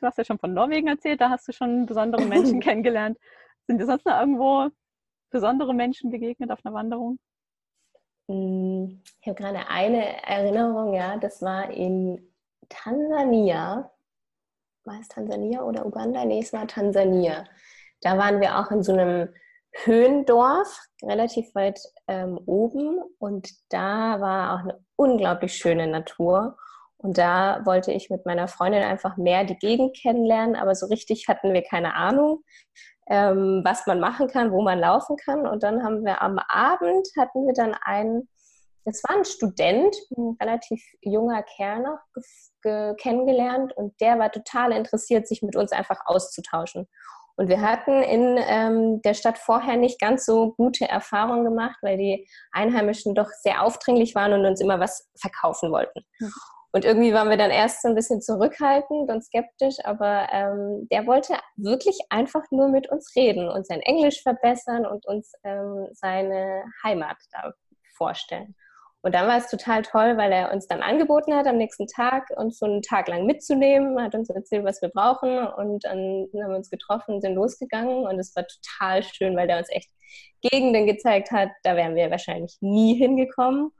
Du 0.00 0.06
hast 0.06 0.18
ja 0.18 0.24
schon 0.24 0.38
von 0.38 0.54
Norwegen 0.54 0.86
erzählt, 0.86 1.20
da 1.20 1.30
hast 1.30 1.48
du 1.48 1.52
schon 1.52 1.86
besondere 1.86 2.24
Menschen 2.24 2.60
kennengelernt. 2.60 3.18
Sind 3.66 3.80
dir 3.80 3.86
sonst 3.86 4.06
noch 4.06 4.18
irgendwo 4.18 4.70
besondere 5.30 5.74
Menschen 5.74 6.10
begegnet 6.10 6.50
auf 6.50 6.64
einer 6.64 6.74
Wanderung? 6.74 7.18
Hm, 8.28 9.02
ich 9.20 9.26
habe 9.26 9.34
gerade 9.34 9.68
eine 9.68 10.22
Erinnerung, 10.26 10.94
ja, 10.94 11.16
das 11.16 11.42
war 11.42 11.70
in 11.70 12.32
Tansania. 12.68 13.90
War 14.84 15.00
es 15.00 15.08
Tansania 15.08 15.62
oder 15.62 15.84
Uganda? 15.84 16.24
Nee, 16.24 16.40
es 16.40 16.52
war 16.52 16.66
Tansania. 16.66 17.44
Da 18.00 18.16
waren 18.16 18.40
wir 18.40 18.58
auch 18.58 18.70
in 18.70 18.82
so 18.82 18.92
einem 18.92 19.28
Höhendorf, 19.72 20.80
relativ 21.02 21.54
weit 21.54 21.80
ähm, 22.06 22.38
oben. 22.46 23.00
Und 23.18 23.50
da 23.70 24.20
war 24.20 24.54
auch 24.54 24.60
eine 24.60 24.80
unglaublich 24.96 25.54
schöne 25.54 25.86
Natur. 25.86 26.56
Und 26.96 27.16
da 27.16 27.64
wollte 27.64 27.92
ich 27.92 28.10
mit 28.10 28.26
meiner 28.26 28.48
Freundin 28.48 28.82
einfach 28.82 29.16
mehr 29.16 29.44
die 29.44 29.56
Gegend 29.56 29.96
kennenlernen, 29.96 30.56
aber 30.56 30.74
so 30.74 30.86
richtig 30.86 31.28
hatten 31.28 31.54
wir 31.54 31.62
keine 31.62 31.94
Ahnung, 31.94 32.42
ähm, 33.08 33.62
was 33.64 33.86
man 33.86 34.00
machen 34.00 34.26
kann, 34.26 34.50
wo 34.50 34.62
man 34.62 34.80
laufen 34.80 35.16
kann. 35.16 35.46
Und 35.46 35.62
dann 35.62 35.84
haben 35.84 36.04
wir 36.04 36.20
am 36.22 36.38
Abend 36.48 37.06
hatten 37.16 37.46
wir 37.46 37.54
dann 37.54 37.74
einen, 37.82 38.28
das 38.84 39.02
war 39.04 39.16
ein 39.16 39.24
Student, 39.24 39.94
ein 40.16 40.36
relativ 40.42 40.82
junger 41.00 41.44
Kerl 41.44 41.82
noch 41.82 41.98
kennengelernt 42.96 43.72
und 43.76 43.98
der 44.00 44.18
war 44.18 44.32
total 44.32 44.72
interessiert, 44.72 45.28
sich 45.28 45.42
mit 45.42 45.54
uns 45.54 45.70
einfach 45.70 46.00
auszutauschen. 46.06 46.88
Und 47.38 47.48
wir 47.48 47.60
hatten 47.60 48.02
in 48.02 48.36
ähm, 48.36 49.00
der 49.02 49.14
Stadt 49.14 49.38
vorher 49.38 49.76
nicht 49.76 50.00
ganz 50.00 50.26
so 50.26 50.54
gute 50.54 50.88
Erfahrungen 50.88 51.44
gemacht, 51.44 51.76
weil 51.82 51.96
die 51.96 52.28
Einheimischen 52.50 53.14
doch 53.14 53.28
sehr 53.42 53.62
aufdringlich 53.62 54.16
waren 54.16 54.32
und 54.32 54.44
uns 54.44 54.60
immer 54.60 54.80
was 54.80 55.08
verkaufen 55.16 55.70
wollten. 55.70 56.00
Mhm. 56.18 56.32
Und 56.72 56.84
irgendwie 56.84 57.14
waren 57.14 57.30
wir 57.30 57.36
dann 57.36 57.52
erst 57.52 57.82
so 57.82 57.88
ein 57.88 57.94
bisschen 57.94 58.20
zurückhaltend 58.20 59.08
und 59.08 59.24
skeptisch, 59.24 59.76
aber 59.84 60.26
ähm, 60.32 60.88
der 60.90 61.06
wollte 61.06 61.34
wirklich 61.54 61.96
einfach 62.10 62.42
nur 62.50 62.68
mit 62.70 62.90
uns 62.90 63.14
reden 63.14 63.48
und 63.48 63.68
sein 63.68 63.80
Englisch 63.82 64.20
verbessern 64.20 64.84
und 64.84 65.06
uns 65.06 65.32
ähm, 65.44 65.86
seine 65.92 66.64
Heimat 66.82 67.16
da 67.30 67.52
vorstellen. 67.96 68.56
Und 69.08 69.14
dann 69.14 69.26
war 69.26 69.38
es 69.38 69.48
total 69.48 69.80
toll, 69.80 70.18
weil 70.18 70.30
er 70.32 70.52
uns 70.52 70.66
dann 70.66 70.82
angeboten 70.82 71.34
hat, 71.34 71.46
am 71.46 71.56
nächsten 71.56 71.86
Tag 71.86 72.28
uns 72.36 72.58
so 72.58 72.66
einen 72.66 72.82
Tag 72.82 73.08
lang 73.08 73.24
mitzunehmen, 73.24 73.98
hat 74.02 74.14
uns 74.14 74.28
erzählt, 74.28 74.66
was 74.66 74.82
wir 74.82 74.90
brauchen. 74.90 75.46
Und 75.46 75.86
dann 75.86 76.26
haben 76.34 76.50
wir 76.50 76.56
uns 76.58 76.68
getroffen 76.68 77.22
sind 77.22 77.34
losgegangen. 77.34 78.06
Und 78.06 78.18
es 78.18 78.36
war 78.36 78.44
total 78.46 79.02
schön, 79.02 79.34
weil 79.34 79.46
der 79.48 79.56
uns 79.56 79.70
echt 79.70 79.88
Gegenden 80.42 80.86
gezeigt 80.86 81.30
hat, 81.30 81.48
da 81.62 81.74
wären 81.74 81.94
wir 81.94 82.10
wahrscheinlich 82.10 82.58
nie 82.60 82.96
hingekommen. 82.98 83.70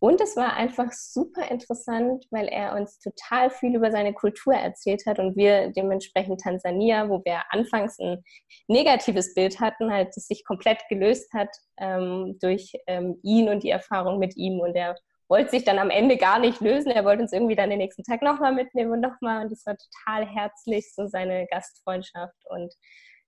Und 0.00 0.20
es 0.20 0.36
war 0.36 0.54
einfach 0.54 0.92
super 0.92 1.50
interessant, 1.50 2.24
weil 2.30 2.46
er 2.46 2.76
uns 2.76 3.00
total 3.00 3.50
viel 3.50 3.74
über 3.74 3.90
seine 3.90 4.14
Kultur 4.14 4.54
erzählt 4.54 5.04
hat 5.06 5.18
und 5.18 5.36
wir 5.36 5.72
dementsprechend 5.72 6.40
Tansania, 6.40 7.08
wo 7.08 7.22
wir 7.24 7.42
anfangs 7.50 7.98
ein 7.98 8.22
negatives 8.68 9.34
Bild 9.34 9.58
hatten, 9.58 9.92
halt 9.92 10.16
das 10.16 10.28
sich 10.28 10.44
komplett 10.44 10.78
gelöst 10.88 11.32
hat 11.34 11.50
ähm, 11.78 12.38
durch 12.40 12.72
ähm, 12.86 13.18
ihn 13.22 13.48
und 13.48 13.64
die 13.64 13.70
Erfahrung 13.70 14.20
mit 14.20 14.36
ihm. 14.36 14.60
Und 14.60 14.76
er 14.76 14.94
wollte 15.28 15.50
sich 15.50 15.64
dann 15.64 15.80
am 15.80 15.90
Ende 15.90 16.16
gar 16.16 16.38
nicht 16.38 16.60
lösen. 16.60 16.92
Er 16.92 17.04
wollte 17.04 17.22
uns 17.22 17.32
irgendwie 17.32 17.56
dann 17.56 17.70
den 17.70 17.78
nächsten 17.78 18.04
Tag 18.04 18.22
nochmal 18.22 18.54
mitnehmen 18.54 18.92
und 18.92 19.00
nochmal. 19.00 19.44
Und 19.44 19.52
es 19.52 19.66
war 19.66 19.76
total 19.76 20.26
herzlich, 20.26 20.94
so 20.94 21.08
seine 21.08 21.46
Gastfreundschaft. 21.48 22.36
Und 22.48 22.72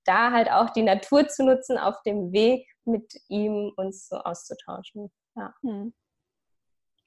da 0.05 0.31
halt 0.31 0.51
auch 0.51 0.71
die 0.71 0.83
Natur 0.83 1.29
zu 1.29 1.45
nutzen, 1.45 1.79
auf 1.79 2.01
dem 2.07 2.33
Weg 2.33 2.67
mit 2.85 3.13
ihm 3.29 3.73
uns 3.77 4.09
so 4.09 4.17
auszutauschen. 4.17 5.11
Ja. 5.37 5.55
Hm. 5.63 5.93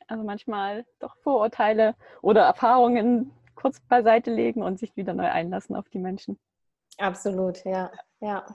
Also 0.08 0.24
manchmal 0.24 0.86
doch 1.00 1.16
Vorurteile 1.18 1.96
oder 2.22 2.42
Erfahrungen 2.42 3.32
kurz 3.56 3.80
beiseite 3.82 4.32
legen 4.32 4.62
und 4.64 4.80
sich 4.80 4.96
wieder 4.96 5.14
neu 5.14 5.30
einlassen 5.30 5.76
auf 5.76 5.90
die 5.90 6.00
Menschen. 6.00 6.40
Absolut, 6.98 7.64
ja. 7.66 7.92
ja. 8.20 8.46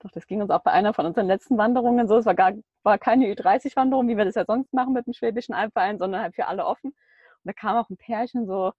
Doch, 0.00 0.10
das 0.12 0.26
ging 0.26 0.40
uns 0.40 0.50
auch 0.50 0.62
bei 0.62 0.70
einer 0.70 0.94
von 0.94 1.06
unseren 1.06 1.26
letzten 1.26 1.58
Wanderungen 1.58 2.06
so. 2.06 2.18
Es 2.18 2.26
war, 2.26 2.34
gar, 2.34 2.52
war 2.82 2.98
keine 2.98 3.26
Ü30-Wanderung, 3.26 4.08
wie 4.08 4.16
wir 4.16 4.24
das 4.24 4.36
ja 4.36 4.44
sonst 4.44 4.72
machen 4.72 4.92
mit 4.92 5.06
dem 5.06 5.12
Schwäbischen 5.12 5.54
Albverein, 5.54 5.98
sondern 5.98 6.22
halt 6.22 6.34
für 6.34 6.46
alle 6.46 6.66
offen. 6.66 6.90
Und 6.90 7.44
da 7.44 7.52
kam 7.52 7.76
auch 7.76 7.90
ein 7.90 7.96
Pärchen 7.96 8.46
so, 8.46 8.72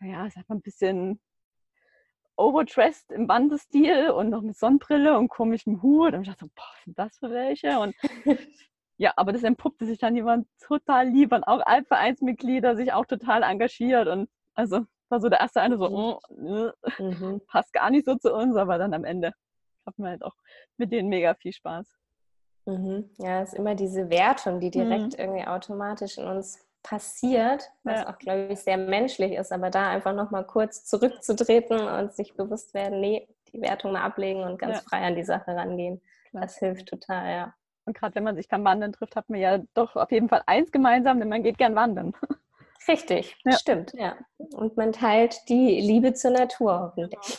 naja, 0.00 0.28
sag 0.30 0.48
mal, 0.48 0.56
ein 0.56 0.62
bisschen 0.62 1.20
overdressed 2.36 3.10
im 3.12 3.28
Wandestil 3.28 4.10
und 4.10 4.30
noch 4.30 4.42
mit 4.42 4.56
Sonnenbrille 4.56 5.18
und 5.18 5.28
komischem 5.28 5.82
Hut. 5.82 6.14
Und 6.14 6.22
ich 6.22 6.28
dachte 6.28 6.46
so, 6.46 6.50
boah, 6.54 6.64
was 6.74 6.84
sind 6.84 6.98
das 6.98 7.18
für 7.18 7.30
welche? 7.30 7.78
Und 7.80 7.94
ja, 8.98 9.12
aber 9.16 9.32
das 9.32 9.44
entpuppte 9.44 9.86
sich 9.86 9.98
dann 9.98 10.16
jemand 10.16 10.46
total 10.60 11.08
lieb 11.08 11.32
und 11.32 11.44
auch 11.44 11.64
Altvereinsmitglieder 11.64 12.76
sich 12.76 12.92
auch 12.92 13.06
total 13.06 13.42
engagiert 13.44 14.08
und 14.08 14.28
also 14.54 14.84
war 15.08 15.20
so 15.20 15.28
der 15.28 15.40
erste 15.40 15.60
eine 15.60 15.78
so, 15.78 15.88
oh, 15.88 16.20
äh, 16.30 17.02
mhm. 17.02 17.40
passt 17.46 17.72
gar 17.72 17.90
nicht 17.90 18.04
so 18.04 18.16
zu 18.16 18.34
uns, 18.34 18.56
aber 18.56 18.76
dann 18.76 18.92
am 18.92 19.04
Ende 19.04 19.32
hatten 19.86 20.02
wir 20.02 20.10
halt 20.10 20.22
auch 20.22 20.34
mit 20.76 20.92
denen 20.92 21.08
mega 21.08 21.34
viel 21.34 21.52
Spaß. 21.52 21.88
Mhm. 22.66 23.08
Ja, 23.18 23.40
es 23.40 23.52
ist 23.52 23.58
immer 23.58 23.74
diese 23.74 24.10
Wertung, 24.10 24.60
die 24.60 24.70
direkt 24.70 25.16
mhm. 25.16 25.24
irgendwie 25.24 25.46
automatisch 25.46 26.18
in 26.18 26.24
uns 26.26 26.58
passiert, 26.82 27.70
was 27.84 28.00
ja. 28.00 28.10
auch, 28.10 28.18
glaube 28.18 28.48
ich, 28.52 28.60
sehr 28.60 28.76
menschlich 28.76 29.32
ist, 29.32 29.52
aber 29.52 29.70
da 29.70 29.88
einfach 29.88 30.14
nochmal 30.14 30.44
kurz 30.44 30.84
zurückzutreten 30.84 31.80
und 31.80 32.12
sich 32.12 32.34
bewusst 32.34 32.74
werden, 32.74 33.00
nee, 33.00 33.28
die 33.52 33.60
Wertung 33.62 33.92
mal 33.92 34.02
ablegen 34.02 34.42
und 34.42 34.58
ganz 34.58 34.76
ja. 34.76 34.82
frei 34.82 35.06
an 35.06 35.16
die 35.16 35.24
Sache 35.24 35.54
rangehen. 35.54 36.00
Klar. 36.30 36.42
Das 36.42 36.58
hilft 36.58 36.88
total, 36.88 37.30
ja. 37.30 37.54
Und 37.88 37.96
gerade 37.96 38.14
wenn 38.16 38.24
man 38.24 38.36
sich 38.36 38.48
beim 38.48 38.64
Wandern 38.64 38.92
trifft, 38.92 39.16
hat 39.16 39.30
man 39.30 39.40
ja 39.40 39.62
doch 39.72 39.96
auf 39.96 40.12
jeden 40.12 40.28
Fall 40.28 40.42
eins 40.44 40.70
gemeinsam, 40.70 41.20
denn 41.20 41.30
man 41.30 41.42
geht 41.42 41.56
gern 41.56 41.74
wandern. 41.74 42.12
Richtig, 42.86 43.34
ja. 43.46 43.52
stimmt, 43.52 43.94
ja. 43.94 44.14
Und 44.36 44.76
man 44.76 44.92
teilt 44.92 45.48
die 45.48 45.80
Liebe 45.80 46.12
zur 46.12 46.32
Natur 46.32 46.80
hoffentlich. 46.80 47.38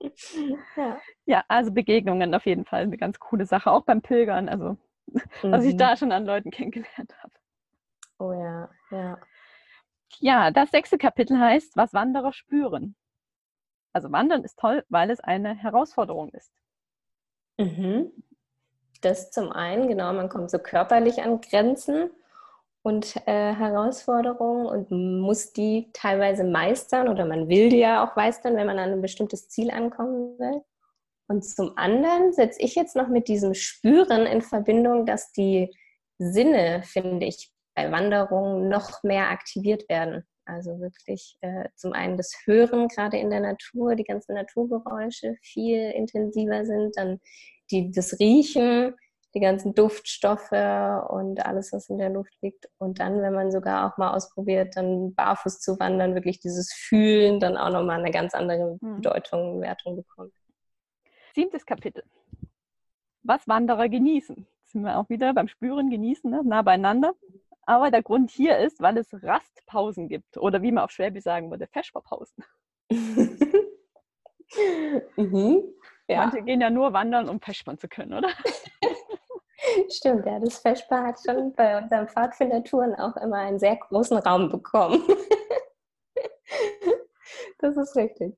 ja. 0.76 1.00
ja, 1.24 1.44
also 1.48 1.72
Begegnungen 1.72 2.34
auf 2.34 2.44
jeden 2.44 2.66
Fall 2.66 2.82
eine 2.82 2.98
ganz 2.98 3.18
coole 3.18 3.46
Sache, 3.46 3.70
auch 3.70 3.84
beim 3.84 4.02
Pilgern, 4.02 4.50
also 4.50 4.76
mhm. 5.06 5.22
was 5.50 5.64
ich 5.64 5.72
mhm. 5.72 5.78
da 5.78 5.96
schon 5.96 6.12
an 6.12 6.26
Leuten 6.26 6.50
kennengelernt 6.50 7.14
habe. 7.22 7.32
Oh 8.18 8.32
ja, 8.34 8.68
ja. 8.90 9.18
Ja, 10.18 10.50
das 10.50 10.70
sechste 10.72 10.98
Kapitel 10.98 11.38
heißt, 11.38 11.74
was 11.74 11.94
Wanderer 11.94 12.34
spüren. 12.34 12.96
Also 13.94 14.12
Wandern 14.12 14.44
ist 14.44 14.58
toll, 14.58 14.84
weil 14.90 15.10
es 15.10 15.20
eine 15.20 15.54
Herausforderung 15.54 16.28
ist. 16.34 16.52
Mhm. 17.56 18.12
Das 19.00 19.30
zum 19.30 19.52
einen, 19.52 19.88
genau, 19.88 20.12
man 20.12 20.28
kommt 20.28 20.50
so 20.50 20.58
körperlich 20.58 21.22
an 21.22 21.40
Grenzen 21.40 22.10
und 22.82 23.16
äh, 23.26 23.54
Herausforderungen 23.54 24.66
und 24.66 24.90
muss 24.90 25.52
die 25.52 25.90
teilweise 25.92 26.44
meistern 26.44 27.08
oder 27.08 27.24
man 27.24 27.48
will 27.48 27.68
die 27.68 27.78
ja 27.78 28.04
auch 28.04 28.16
meistern, 28.16 28.56
wenn 28.56 28.66
man 28.66 28.78
an 28.78 28.92
ein 28.92 29.02
bestimmtes 29.02 29.48
Ziel 29.48 29.70
ankommen 29.70 30.38
will. 30.38 30.62
Und 31.28 31.44
zum 31.44 31.76
anderen 31.76 32.32
setze 32.32 32.60
ich 32.62 32.74
jetzt 32.74 32.96
noch 32.96 33.08
mit 33.08 33.28
diesem 33.28 33.54
Spüren 33.54 34.26
in 34.26 34.40
Verbindung, 34.40 35.04
dass 35.04 35.32
die 35.32 35.76
Sinne, 36.18 36.82
finde 36.84 37.26
ich, 37.26 37.52
bei 37.74 37.92
Wanderungen 37.92 38.68
noch 38.68 39.02
mehr 39.02 39.28
aktiviert 39.28 39.88
werden. 39.88 40.26
Also 40.46 40.80
wirklich 40.80 41.36
äh, 41.42 41.68
zum 41.76 41.92
einen 41.92 42.16
das 42.16 42.32
Hören 42.46 42.88
gerade 42.88 43.18
in 43.18 43.28
der 43.28 43.40
Natur, 43.40 43.94
die 43.94 44.04
ganzen 44.04 44.34
Naturgeräusche 44.34 45.36
viel 45.42 45.90
intensiver 45.90 46.64
sind, 46.64 46.96
dann 46.96 47.20
die, 47.70 47.90
das 47.90 48.18
Riechen, 48.18 48.94
die 49.34 49.40
ganzen 49.40 49.74
Duftstoffe 49.74 50.50
und 50.50 51.44
alles, 51.44 51.72
was 51.72 51.88
in 51.88 51.98
der 51.98 52.10
Luft 52.10 52.32
liegt. 52.40 52.68
Und 52.78 52.98
dann, 52.98 53.20
wenn 53.20 53.34
man 53.34 53.50
sogar 53.50 53.86
auch 53.86 53.98
mal 53.98 54.14
ausprobiert, 54.14 54.76
dann 54.76 55.14
barfuß 55.14 55.60
zu 55.60 55.78
wandern, 55.78 56.14
wirklich 56.14 56.40
dieses 56.40 56.72
Fühlen 56.72 57.38
dann 57.40 57.56
auch 57.56 57.70
nochmal 57.70 58.00
eine 58.00 58.10
ganz 58.10 58.34
andere 58.34 58.78
hm. 58.80 58.96
Bedeutung 58.96 59.56
und 59.56 59.60
Wertung 59.60 59.96
bekommt. 59.96 60.32
Siebtes 61.34 61.66
Kapitel. 61.66 62.02
Was 63.22 63.46
Wanderer 63.46 63.88
genießen. 63.88 64.46
Jetzt 64.60 64.72
sind 64.72 64.82
wir 64.82 64.98
auch 64.98 65.08
wieder 65.08 65.34
beim 65.34 65.48
Spüren, 65.48 65.90
Genießen, 65.90 66.30
ne? 66.30 66.42
nah 66.44 66.62
beieinander. 66.62 67.14
Aber 67.62 67.90
der 67.90 68.02
Grund 68.02 68.30
hier 68.30 68.56
ist, 68.58 68.80
weil 68.80 68.96
es 68.96 69.08
Rastpausen 69.12 70.08
gibt. 70.08 70.38
Oder 70.38 70.62
wie 70.62 70.72
man 70.72 70.84
auf 70.84 70.90
Schwäbisch 70.90 71.24
sagen 71.24 71.50
würde, 71.50 71.66
Feschbarpausen. 71.66 72.42
mhm. 75.16 75.62
Ja. 76.08 76.22
Manche 76.22 76.42
gehen 76.42 76.60
ja 76.60 76.70
nur 76.70 76.92
wandern, 76.94 77.28
um 77.28 77.40
Feschbahn 77.40 77.78
zu 77.78 77.86
können, 77.86 78.14
oder? 78.14 78.28
Stimmt, 79.90 80.24
ja, 80.24 80.38
das 80.38 80.58
Feschbar 80.58 81.08
hat 81.08 81.18
schon 81.24 81.52
bei 81.52 81.78
unseren 81.78 82.08
Pfadfindertouren 82.08 82.94
auch 82.94 83.16
immer 83.16 83.36
einen 83.36 83.58
sehr 83.58 83.76
großen 83.76 84.16
Raum 84.18 84.48
bekommen. 84.48 85.02
das 87.58 87.76
ist 87.76 87.94
richtig. 87.94 88.36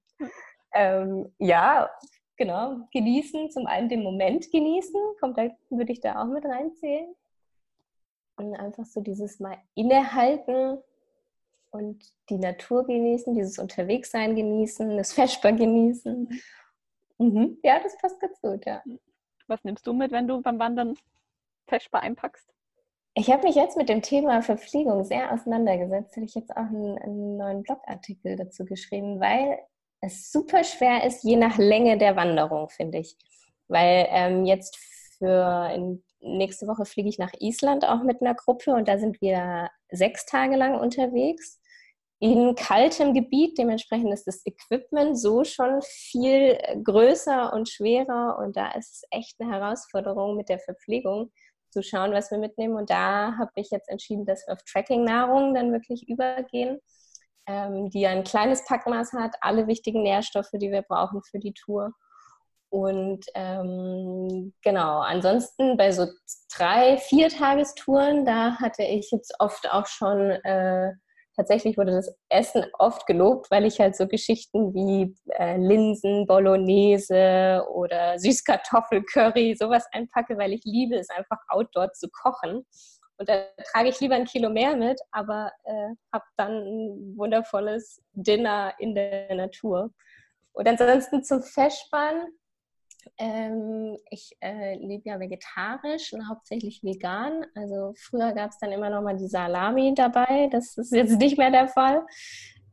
Ähm, 0.73 1.33
ja, 1.39 1.89
genau. 2.37 2.89
Genießen, 2.93 3.51
zum 3.51 3.67
einen 3.67 3.89
den 3.89 4.03
Moment 4.03 4.51
genießen, 4.51 5.01
kommt 5.21 5.39
da, 5.39 5.49
würde 5.69 5.93
ich 5.93 6.01
da 6.01 6.23
auch 6.23 6.27
mit 6.27 6.45
reinzählen. 6.45 7.15
Und 8.37 8.57
einfach 8.57 8.87
so 8.87 9.01
dieses 9.01 9.39
Mal 9.39 9.59
innehalten 9.75 10.79
und 11.71 12.03
die 12.31 12.39
Natur 12.39 12.87
genießen, 12.87 13.35
dieses 13.35 13.59
Unterwegssein 13.59 14.35
genießen, 14.35 14.97
das 14.97 15.13
Feschbar 15.13 15.53
genießen 15.53 16.29
Mhm. 17.21 17.59
Ja, 17.63 17.79
das 17.81 17.97
passt 17.99 18.19
ganz 18.19 18.41
gut, 18.41 18.65
ja. 18.65 18.83
Was 19.47 19.63
nimmst 19.63 19.87
du 19.87 19.93
mit, 19.93 20.11
wenn 20.11 20.27
du 20.27 20.41
beim 20.41 20.59
Wandern 20.59 20.95
Feschbar 21.69 22.03
einpackst? 22.03 22.49
Ich 23.15 23.31
habe 23.31 23.47
mich 23.47 23.57
jetzt 23.57 23.77
mit 23.77 23.91
dem 23.91 24.01
Thema 24.01 24.41
Verpflegung 24.41 25.05
sehr 25.05 25.31
auseinandergesetzt. 25.31 26.17
Habe 26.17 26.25
ich 26.25 26.35
jetzt 26.35 26.51
auch 26.53 26.57
einen, 26.57 26.97
einen, 26.99 27.37
neuen 27.37 27.63
Blogartikel 27.63 28.37
dazu 28.37 28.65
geschrieben, 28.65 29.21
weil 29.21 29.59
es 30.01 30.33
super 30.33 30.65
schwer 30.65 31.05
ist, 31.05 31.23
je 31.23 31.37
nach 31.37 31.59
Länge 31.59 31.99
der 31.99 32.17
Wanderung, 32.17 32.71
finde 32.71 32.99
ich. 32.99 33.17
Weil 33.69 34.07
ähm, 34.11 34.47
jetzt 34.47 34.79
für 35.19 35.71
in, 35.75 36.03
nächste 36.21 36.67
Woche 36.69 36.87
fliege 36.87 37.11
ich 37.11 37.19
nach 37.19 37.35
Island 37.39 37.85
auch 37.85 38.03
mit 38.03 38.23
einer 38.23 38.35
Gruppe 38.35 38.73
und 38.73 38.89
da 38.89 38.99
sind 38.99 39.21
wir 39.21 39.69
sechs 39.91 40.25
Tage 40.25 40.57
lang 40.57 40.81
unterwegs 40.81 41.60
in 42.21 42.55
kaltem 42.55 43.15
Gebiet. 43.15 43.59
Dementsprechend 43.59 44.13
ist 44.13 44.27
das 44.27 44.43
Equipment 44.47 45.19
so 45.19 45.43
schon 45.43 45.83
viel 45.83 46.59
größer 46.85 47.53
und 47.53 47.69
schwerer 47.69 48.39
und 48.39 48.57
da 48.57 48.71
ist 48.73 48.95
es 48.95 49.03
echt 49.11 49.41
eine 49.41 49.53
Herausforderung 49.53 50.37
mit 50.37 50.49
der 50.49 50.61
Verpflegung, 50.61 51.33
zu 51.71 51.83
schauen, 51.83 52.13
was 52.13 52.31
wir 52.31 52.39
mitnehmen. 52.39 52.77
Und 52.77 52.91
da 52.91 53.37
habe 53.39 53.53
ich 53.55 53.71
jetzt 53.71 53.89
entschieden, 53.89 54.27
dass 54.27 54.47
wir 54.47 54.55
auf 54.55 54.63
Tracking-Nahrung 54.65 55.55
dann 55.55 55.73
wirklich 55.73 56.09
übergehen, 56.09 56.81
ähm, 57.47 57.91
die 57.91 58.07
ein 58.07 58.25
kleines 58.25 58.65
Packmaß 58.65 59.13
hat, 59.15 59.37
alle 59.41 59.67
wichtigen 59.67 60.03
Nährstoffe, 60.03 60.51
die 60.53 60.71
wir 60.71 60.83
brauchen 60.83 61.23
für 61.23 61.39
die 61.39 61.55
Tour. 61.55 61.93
Und 62.69 63.25
ähm, 63.35 64.53
genau, 64.63 65.01
ansonsten 65.01 65.77
bei 65.77 65.91
so 65.91 66.07
drei, 66.55 66.99
vier 66.99 67.29
Tagestouren, 67.29 68.25
da 68.25 68.57
hatte 68.61 68.85
ich 68.85 69.11
jetzt 69.11 69.35
oft 69.41 69.71
auch 69.73 69.87
schon, 69.87 70.31
äh, 70.31 70.93
tatsächlich 71.41 71.79
wurde 71.79 71.93
das 71.93 72.15
Essen 72.29 72.67
oft 72.79 73.07
gelobt, 73.07 73.51
weil 73.51 73.65
ich 73.65 73.81
halt 73.81 73.97
so 73.97 74.07
Geschichten 74.07 74.75
wie 74.75 75.17
äh, 75.39 75.57
Linsen, 75.57 76.27
Bolognese 76.27 77.65
oder 77.73 78.19
Süßkartoffelcurry, 78.19 79.57
sowas 79.59 79.87
einpacke, 79.93 80.37
weil 80.37 80.53
ich 80.53 80.63
liebe 80.65 80.97
es 80.97 81.09
einfach 81.09 81.39
outdoor 81.49 81.93
zu 81.93 82.09
kochen. 82.11 82.67
Und 83.17 83.29
da 83.29 83.47
trage 83.73 83.89
ich 83.89 84.01
lieber 84.01 84.17
ein 84.17 84.27
Kilo 84.27 84.51
mehr 84.51 84.77
mit, 84.77 85.01
aber 85.13 85.51
äh, 85.65 85.95
habe 86.13 86.25
dann 86.37 86.53
ein 86.53 87.17
wundervolles 87.17 88.03
Dinner 88.13 88.75
in 88.79 88.95
der 88.95 89.35
Natur. 89.35 89.91
Und 90.53 90.69
ansonsten 90.69 91.25
zum 91.25 91.43
Feschbahn 91.43 92.27
ähm, 93.19 93.99
ich 94.11 94.37
äh, 94.41 94.77
lebe 94.77 95.09
ja 95.09 95.21
vegetarisch 95.21 96.13
und 96.13 96.29
hauptsächlich 96.29 96.83
vegan. 96.83 97.45
Also 97.55 97.95
früher 97.97 98.33
gab 98.33 98.51
es 98.51 98.59
dann 98.59 98.73
immer 98.73 98.91
noch 98.91 99.03
mal 99.03 99.17
die 99.17 99.29
Salami 99.29 99.95
dabei. 99.95 100.49
Das 100.51 100.77
ist 100.77 100.93
jetzt 100.93 101.19
nicht 101.19 101.39
mehr 101.39 101.51
der 101.51 101.69
Fall. 101.69 102.07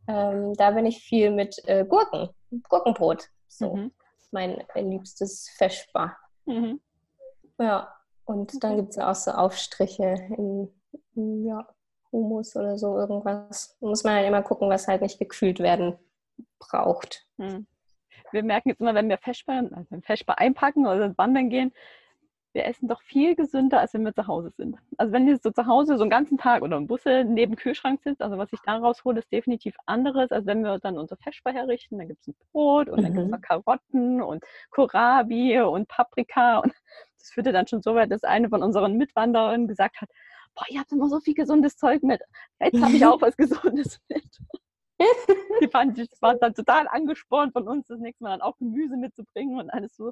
Ähm, 0.08 0.54
da 0.54 0.72
bin 0.72 0.86
ich 0.86 1.00
viel 1.00 1.32
mit 1.32 1.62
äh, 1.68 1.86
Gurken, 1.86 2.30
Gurkenbrot. 2.70 3.30
So, 3.48 3.76
mhm. 3.76 3.92
mein 4.32 4.64
liebstes 4.76 5.50
Feschbar. 5.58 6.18
Mhm. 6.46 6.80
Ja, 7.60 7.94
und 8.26 8.64
dann 8.64 8.78
gibt 8.78 8.90
es 8.90 8.96
ja 8.98 9.12
auch 9.12 9.16
so 9.16 9.32
Aufstriche 9.32 10.16
in, 10.38 10.70
in 11.16 11.46
ja, 11.46 11.68
Humus 12.12 12.56
oder 12.56 12.78
so 12.78 12.98
irgendwas. 12.98 13.78
Da 13.80 13.88
muss 13.88 14.04
man 14.04 14.16
halt 14.16 14.28
immer 14.28 14.44
gucken, 14.44 14.70
was 14.70 14.88
halt 14.88 15.02
nicht 15.02 15.20
gekühlt 15.20 15.60
werden 15.60 15.98
braucht. 16.60 17.28
Mhm 17.38 17.68
wir 18.32 18.44
merken 18.44 18.70
jetzt 18.70 18.82
immer, 18.82 18.96
wenn 18.96 19.10
wir 19.10 19.18
Feschbar, 19.18 19.64
also 19.72 20.02
Feschbar 20.02 20.40
einpacken 20.40 20.86
oder 20.86 21.18
wandern 21.18 21.50
gehen, 21.50 21.72
wir 22.58 22.66
essen 22.66 22.88
doch 22.88 23.02
viel 23.02 23.36
gesünder, 23.36 23.80
als 23.80 23.94
wenn 23.94 24.04
wir 24.04 24.16
zu 24.16 24.26
Hause 24.26 24.52
sind. 24.58 24.78
Also 24.98 25.14
wenn 25.14 25.28
wir 25.28 25.38
so 25.38 25.52
zu 25.52 25.68
Hause 25.68 25.96
so 25.96 26.04
einen 26.04 26.10
ganzen 26.10 26.40
Tag 26.40 26.64
oder 26.64 26.78
im 26.78 26.88
Busse 26.88 27.24
neben 27.24 27.54
dem 27.54 27.56
Kühlschrank 27.56 28.02
sitzt, 28.02 28.22
also 28.22 28.38
was 28.40 28.52
ich 28.52 28.60
da 28.66 28.78
raushole, 28.78 29.20
ist 29.20 29.32
definitiv 29.32 29.76
anderes, 29.86 30.32
als 30.32 30.48
wenn 30.48 30.64
wir 30.64 30.80
dann 30.80 30.98
unser 30.98 31.18
Feschbar 31.18 31.54
herrichten. 31.54 32.00
Dann 32.00 32.08
gibt 32.08 32.22
es 32.22 32.28
ein 32.30 32.36
Brot 32.52 32.90
und 32.90 33.00
mhm. 33.00 33.04
dann 33.04 33.14
gibt 33.14 33.36
es 33.36 33.42
Karotten 33.44 34.22
und 34.24 34.44
Kohlrabi 34.72 35.60
und 35.62 35.88
Paprika. 35.88 36.58
Und 36.60 36.74
das 37.20 37.30
führte 37.30 37.52
dann 37.52 37.68
schon 37.68 37.84
so 37.84 37.94
weit, 37.94 38.12
dass 38.12 38.24
eine 38.24 38.50
von 38.50 38.64
unseren 38.64 38.98
Mitwanderern 38.98 39.68
gesagt 39.68 40.02
hat, 40.02 40.10
boah, 40.56 40.66
ihr 40.70 40.80
habt 40.80 40.92
immer 40.92 41.10
so 41.10 41.20
viel 41.20 41.36
gesundes 41.36 41.78
Zeug 41.78 42.02
mit. 42.02 42.22
Jetzt 42.60 42.82
habe 42.82 42.94
ich 42.94 43.06
auch 43.06 43.22
was 43.22 43.38
Gesundes 43.38 44.00
mit. 44.10 44.40
Die 45.62 45.68
fanden, 45.68 46.08
das 46.10 46.22
war 46.22 46.36
dann 46.36 46.54
total 46.54 46.88
angespornt 46.88 47.54
von 47.54 47.68
uns, 47.68 47.88
das 47.88 48.00
nächste 48.00 48.24
Mal 48.24 48.32
dann 48.32 48.42
auch 48.42 48.58
Gemüse 48.58 48.98
mitzubringen 48.98 49.60
und 49.60 49.70
alles 49.70 49.96
so 49.96 50.12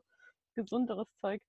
gesunderes 0.56 1.08
Zeug. 1.20 1.42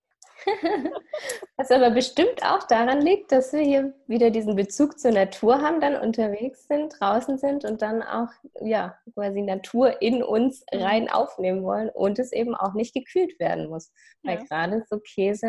Was 1.57 1.71
aber 1.71 1.91
bestimmt 1.91 2.43
auch 2.43 2.65
daran 2.65 3.01
liegt, 3.01 3.33
dass 3.33 3.53
wir 3.53 3.61
hier 3.61 3.95
wieder 4.07 4.31
diesen 4.31 4.55
Bezug 4.55 4.99
zur 4.99 5.13
Natur 5.13 5.63
haben, 5.63 5.81
dann 5.81 5.97
unterwegs 5.97 6.67
sind, 6.67 6.95
draußen 6.99 7.39
sind 7.39 7.65
und 7.65 7.81
dann 7.81 8.03
auch 8.03 8.29
ja 8.61 8.99
quasi 9.15 9.41
Natur 9.41 10.03
in 10.03 10.23
uns 10.23 10.65
mhm. 10.73 10.83
rein 10.83 11.11
aufnehmen 11.11 11.63
wollen 11.63 11.89
und 11.89 12.19
es 12.19 12.33
eben 12.33 12.55
auch 12.55 12.75
nicht 12.75 12.95
gekühlt 12.95 13.39
werden 13.41 13.69
muss. 13.69 13.93
Weil 14.23 14.39
ja. 14.39 14.45
gerade 14.45 14.85
so 14.89 14.99
Käse, 14.99 15.49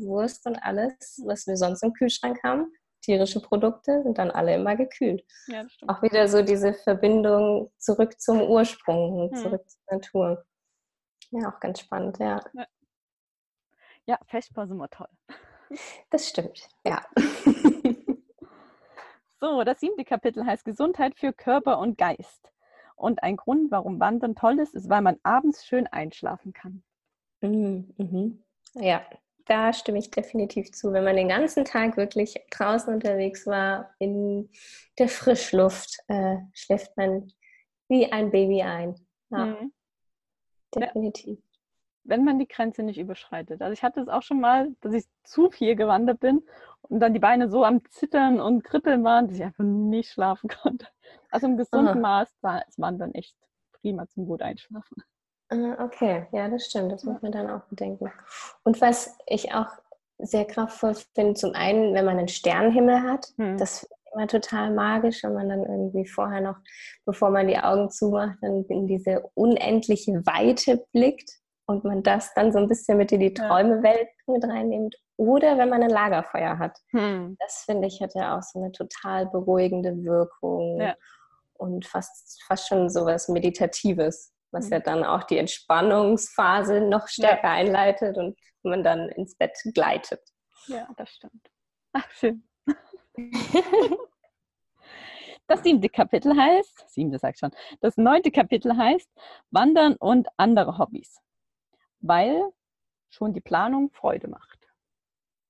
Wurst 0.00 0.46
und 0.46 0.56
alles, 0.56 1.22
was 1.24 1.46
wir 1.46 1.56
sonst 1.56 1.82
im 1.82 1.92
Kühlschrank 1.92 2.42
haben, 2.42 2.72
tierische 3.04 3.40
Produkte 3.40 4.02
sind 4.02 4.18
dann 4.18 4.30
alle 4.30 4.54
immer 4.54 4.76
gekühlt. 4.76 5.24
Ja, 5.46 5.64
auch 5.86 6.02
wieder 6.02 6.28
so 6.28 6.42
diese 6.42 6.74
Verbindung 6.74 7.72
zurück 7.78 8.20
zum 8.20 8.42
Ursprung, 8.42 9.30
hm. 9.30 9.36
zurück 9.36 9.66
zur 9.68 9.82
Natur. 9.90 10.44
Ja, 11.30 11.50
auch 11.50 11.60
ganz 11.60 11.80
spannend, 11.80 12.18
ja. 12.18 12.40
Ja, 12.54 12.66
ja 14.06 14.18
Feschbar 14.26 14.66
sind 14.66 14.78
wir 14.78 14.88
toll. 14.88 15.08
Das 16.10 16.28
stimmt, 16.28 16.68
ja. 16.86 17.04
so, 19.40 19.64
das 19.64 19.80
siebte 19.80 20.04
Kapitel 20.04 20.46
heißt 20.46 20.64
Gesundheit 20.64 21.16
für 21.16 21.32
Körper 21.32 21.80
und 21.80 21.98
Geist. 21.98 22.52
Und 22.94 23.24
ein 23.24 23.36
Grund, 23.36 23.72
warum 23.72 23.98
Wandern 23.98 24.36
toll 24.36 24.60
ist, 24.60 24.74
ist, 24.74 24.88
weil 24.88 25.02
man 25.02 25.18
abends 25.24 25.66
schön 25.66 25.88
einschlafen 25.88 26.52
kann. 26.52 26.84
Mhm. 27.40 27.92
Mhm. 27.96 28.44
Ja, 28.74 29.04
da 29.46 29.72
stimme 29.72 29.98
ich 29.98 30.10
definitiv 30.10 30.72
zu. 30.72 30.92
Wenn 30.92 31.04
man 31.04 31.16
den 31.16 31.28
ganzen 31.28 31.64
Tag 31.64 31.96
wirklich 31.96 32.34
draußen 32.50 32.92
unterwegs 32.92 33.46
war, 33.46 33.94
in 33.98 34.48
der 34.98 35.08
Frischluft, 35.08 35.98
äh, 36.08 36.36
schläft 36.52 36.96
man 36.96 37.30
wie 37.88 38.10
ein 38.10 38.30
Baby 38.30 38.62
ein. 38.62 38.94
Ja, 39.30 39.46
mhm. 39.46 39.72
Definitiv. 40.74 41.38
Wenn 42.04 42.24
man 42.24 42.38
die 42.38 42.48
Grenze 42.48 42.82
nicht 42.82 42.98
überschreitet. 42.98 43.62
Also 43.62 43.72
ich 43.72 43.82
hatte 43.82 44.00
es 44.00 44.08
auch 44.08 44.22
schon 44.22 44.40
mal, 44.40 44.74
dass 44.80 44.92
ich 44.92 45.04
zu 45.22 45.50
viel 45.50 45.74
gewandert 45.74 46.20
bin 46.20 46.42
und 46.82 47.00
dann 47.00 47.14
die 47.14 47.20
Beine 47.20 47.48
so 47.48 47.64
am 47.64 47.82
Zittern 47.90 48.40
und 48.40 48.62
Kribbeln 48.62 49.04
waren, 49.04 49.26
dass 49.26 49.36
ich 49.36 49.44
einfach 49.44 49.64
nicht 49.64 50.10
schlafen 50.10 50.48
konnte. 50.62 50.86
Also 51.30 51.46
im 51.46 51.56
gesunden 51.56 51.88
Aha. 51.88 51.98
Maß 51.98 52.36
war 52.42 52.64
es 52.68 52.78
Wandern 52.78 53.12
echt 53.14 53.36
prima 53.72 54.06
zum 54.08 54.26
gut 54.26 54.42
einschlafen. 54.42 55.02
Ah, 55.54 55.84
okay, 55.84 56.26
ja, 56.32 56.48
das 56.48 56.66
stimmt. 56.66 56.90
Das 56.92 57.04
muss 57.04 57.22
man 57.22 57.32
dann 57.32 57.50
auch 57.50 57.62
bedenken. 57.64 58.10
Und 58.64 58.80
was 58.80 59.16
ich 59.26 59.54
auch 59.54 59.68
sehr 60.18 60.44
kraftvoll 60.44 60.94
finde, 61.14 61.34
zum 61.34 61.54
einen, 61.54 61.94
wenn 61.94 62.04
man 62.04 62.18
einen 62.18 62.28
Sternenhimmel 62.28 63.02
hat, 63.02 63.26
hm. 63.36 63.58
das 63.58 63.80
finde 63.80 63.94
ich 63.94 64.14
immer 64.14 64.26
total 64.26 64.70
magisch, 64.72 65.22
wenn 65.24 65.34
man 65.34 65.48
dann 65.48 65.62
irgendwie 65.64 66.06
vorher 66.06 66.40
noch, 66.40 66.56
bevor 67.04 67.30
man 67.30 67.48
die 67.48 67.58
Augen 67.58 67.90
zumacht, 67.90 68.38
dann 68.42 68.64
in 68.64 68.86
diese 68.86 69.28
unendliche 69.34 70.24
Weite 70.26 70.84
blickt 70.92 71.30
und 71.66 71.84
man 71.84 72.02
das 72.02 72.32
dann 72.34 72.52
so 72.52 72.58
ein 72.58 72.68
bisschen 72.68 72.98
mit 72.98 73.12
in 73.12 73.20
die 73.20 73.34
Träumewelt 73.34 74.08
mit 74.26 74.44
reinnimmt. 74.44 74.96
Oder 75.16 75.58
wenn 75.58 75.68
man 75.68 75.82
ein 75.82 75.90
Lagerfeuer 75.90 76.58
hat. 76.58 76.78
Hm. 76.90 77.36
Das 77.38 77.64
finde 77.64 77.86
ich 77.86 78.00
hat 78.02 78.14
ja 78.14 78.36
auch 78.36 78.42
so 78.42 78.58
eine 78.58 78.72
total 78.72 79.26
beruhigende 79.26 80.02
Wirkung 80.04 80.80
ja. 80.80 80.94
und 81.54 81.86
fast, 81.86 82.42
fast 82.42 82.68
schon 82.68 82.90
so 82.90 83.06
was 83.06 83.28
Meditatives 83.28 84.33
was 84.54 84.70
ja 84.70 84.78
mhm. 84.78 84.84
dann 84.84 85.04
auch 85.04 85.24
die 85.24 85.36
Entspannungsphase 85.36 86.80
noch 86.80 87.08
stärker 87.08 87.48
ja. 87.48 87.54
einleitet 87.54 88.16
und 88.16 88.38
man 88.62 88.82
dann 88.82 89.10
ins 89.10 89.36
Bett 89.36 89.58
gleitet. 89.74 90.22
Ja, 90.66 90.88
das 90.96 91.10
stimmt. 91.10 91.50
Ach, 91.92 92.10
schön. 92.12 92.48
Das 95.46 95.62
siebte 95.62 95.90
Kapitel 95.90 96.34
heißt, 96.34 96.88
siebte 96.88 97.18
sag 97.18 97.34
ich 97.34 97.38
schon, 97.38 97.50
das 97.80 97.98
neunte 97.98 98.30
Kapitel 98.30 98.76
heißt 98.76 99.10
Wandern 99.50 99.94
und 99.96 100.26
andere 100.38 100.78
Hobbys, 100.78 101.20
weil 102.00 102.50
schon 103.10 103.34
die 103.34 103.42
Planung 103.42 103.90
Freude 103.92 104.28
macht. 104.28 104.58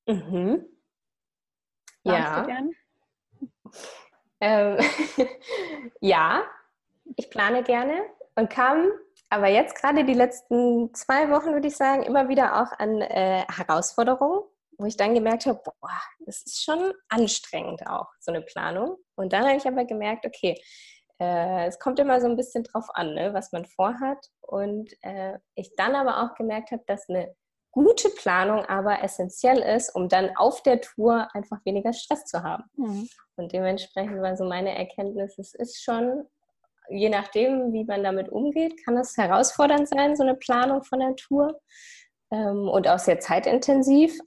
Mhm. 0.07 0.67
ja. 2.03 2.45
Ähm, 4.41 4.79
ja, 6.01 6.45
ich 7.17 7.31
plane 7.31 7.63
gerne 7.63 8.05
und 8.37 8.51
kam 8.51 8.91
aber 9.31 9.49
jetzt 9.49 9.75
gerade 9.75 10.05
die 10.05 10.15
letzten 10.15 10.95
zwei 10.95 11.31
Wochen, 11.31 11.53
würde 11.53 11.69
ich 11.69 11.77
sagen, 11.77 12.03
immer 12.03 12.29
wieder 12.29 12.63
auch 12.63 12.79
an 12.79 13.01
äh, 13.01 13.45
Herausforderungen, 13.51 14.43
wo 14.79 14.87
ich 14.87 14.97
dann 14.97 15.15
gemerkt 15.15 15.47
habe, 15.47 15.61
boah, 15.65 16.01
das 16.21 16.43
ist 16.43 16.65
schon 16.65 16.93
anstrengend 17.09 17.87
auch, 17.87 18.09
so 18.21 18.33
eine 18.33 18.43
Planung. 18.43 18.97
Und 19.17 19.33
dann 19.33 19.45
habe 19.45 19.57
ich 19.57 19.67
aber 19.67 19.85
gemerkt, 19.85 20.27
okay, 20.27 20.61
äh, 21.21 21.67
es 21.67 21.79
kommt 21.79 21.99
immer 21.99 22.21
so 22.21 22.29
ein 22.29 22.37
bisschen 22.37 22.65
drauf 22.65 22.87
an, 22.95 23.15
ne, 23.15 23.33
was 23.35 23.53
man 23.53 23.65
vorhat. 23.65 24.19
Und 24.41 24.93
äh, 25.03 25.39
ich 25.55 25.75
dann 25.77 25.95
aber 25.95 26.23
auch 26.25 26.35
gemerkt 26.35 26.71
habe, 26.71 26.83
dass 26.87 27.09
eine 27.09 27.35
gute 27.71 28.09
Planung 28.11 28.65
aber 28.67 29.03
essentiell 29.03 29.59
ist, 29.59 29.95
um 29.95 30.09
dann 30.09 30.37
auf 30.37 30.63
der 30.63 30.81
Tour 30.81 31.29
einfach 31.35 31.59
weniger 31.65 31.93
Stress 31.93 32.25
zu 32.25 32.43
haben. 32.43 32.65
Mhm. 32.77 33.09
Und 33.37 33.53
dementsprechend 33.53 34.23
war 34.23 34.37
so 34.37 34.45
meine 34.45 34.77
Erkenntnis, 34.77 35.39
es 35.39 35.55
ist 35.55 35.83
schon 35.83 36.25
je 36.89 37.09
nachdem, 37.09 37.73
wie 37.73 37.85
man 37.85 38.03
damit 38.03 38.29
umgeht, 38.29 38.85
kann 38.85 38.97
es 38.97 39.17
herausfordernd 39.17 39.89
sein, 39.89 40.17
so 40.17 40.23
eine 40.23 40.35
Planung 40.35 40.83
von 40.83 41.01
der 41.01 41.17
Tour 41.17 41.61
ähm, 42.31 42.69
und 42.69 42.89
auch 42.89 42.99
sehr 42.99 43.21
zeitintensiv. 43.21 44.19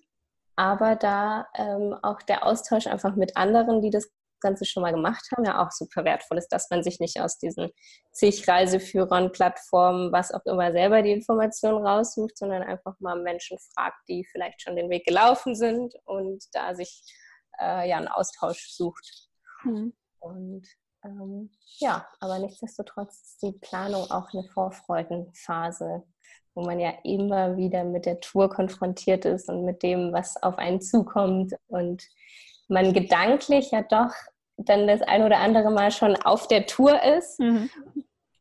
Aber 0.56 0.96
da 0.96 1.48
ähm, 1.56 1.96
auch 2.02 2.22
der 2.24 2.46
Austausch 2.46 2.88
einfach 2.88 3.16
mit 3.16 3.38
anderen, 3.38 3.82
die 3.82 3.92
das 3.92 4.10
Ganze 4.40 4.66
schon 4.66 4.84
mal 4.84 4.92
gemacht 4.92 5.28
haben, 5.32 5.46
ja 5.46 5.64
auch 5.64 5.72
super 5.72 6.04
wertvoll 6.06 6.38
ist, 6.38 6.50
dass 6.50 6.70
man 6.70 6.84
sich 6.84 7.00
nicht 7.00 7.20
aus 7.20 7.38
diesen 7.38 7.72
zig 8.12 8.48
Reiseführern, 8.48 9.32
Plattformen, 9.32 10.12
was 10.12 10.32
auch 10.32 10.46
immer 10.46 10.72
selber 10.72 11.02
die 11.02 11.12
Informationen 11.12 11.86
raussucht, 11.86 12.38
sondern 12.38 12.64
einfach 12.64 12.96
mal 13.00 13.22
Menschen 13.22 13.58
fragt, 13.74 13.98
die 14.08 14.26
vielleicht 14.32 14.62
schon 14.62 14.76
den 14.76 14.90
Weg 14.90 15.06
gelaufen 15.06 15.56
sind 15.56 15.96
und 16.06 16.44
da 16.54 16.76
sich 16.76 17.02
äh, 17.60 17.90
ja 17.90 17.98
einen 17.98 18.08
Austausch 18.08 18.70
sucht. 18.70 19.30
Mhm. 19.64 19.94
Und 20.20 20.68
Ähm, 21.08 21.50
ja, 21.78 22.06
aber 22.20 22.40
nichtsdestotrotz 22.40 23.22
ist 23.22 23.42
die 23.42 23.54
Planung 23.54 24.10
auch 24.12 24.34
eine 24.34 24.44
Vorfreudenphase, 24.44 26.04
wo 26.54 26.64
man 26.64 26.80
ja 26.80 26.94
immer 27.04 27.56
wieder 27.58 27.84
mit 27.84 28.06
der 28.06 28.20
Tour 28.20 28.50
konfrontiert 28.50 29.26
ist 29.26 29.50
und 29.50 29.64
mit 29.64 29.84
dem, 29.84 30.12
was 30.12 30.42
auf 30.42 30.58
einen 30.58 30.82
zukommt 30.82 31.54
und 31.68 32.04
man 32.68 32.94
gedanklich 32.94 33.72
ja 33.72 33.84
doch 33.84 34.12
dann 34.58 34.88
das 34.88 35.02
ein 35.02 35.24
oder 35.24 35.38
andere 35.40 35.72
Mal 35.72 35.92
schon 35.92 36.16
auf 36.16 36.48
der 36.48 36.66
Tour 36.66 37.02
ist. 37.04 37.40
Mhm. 37.40 37.70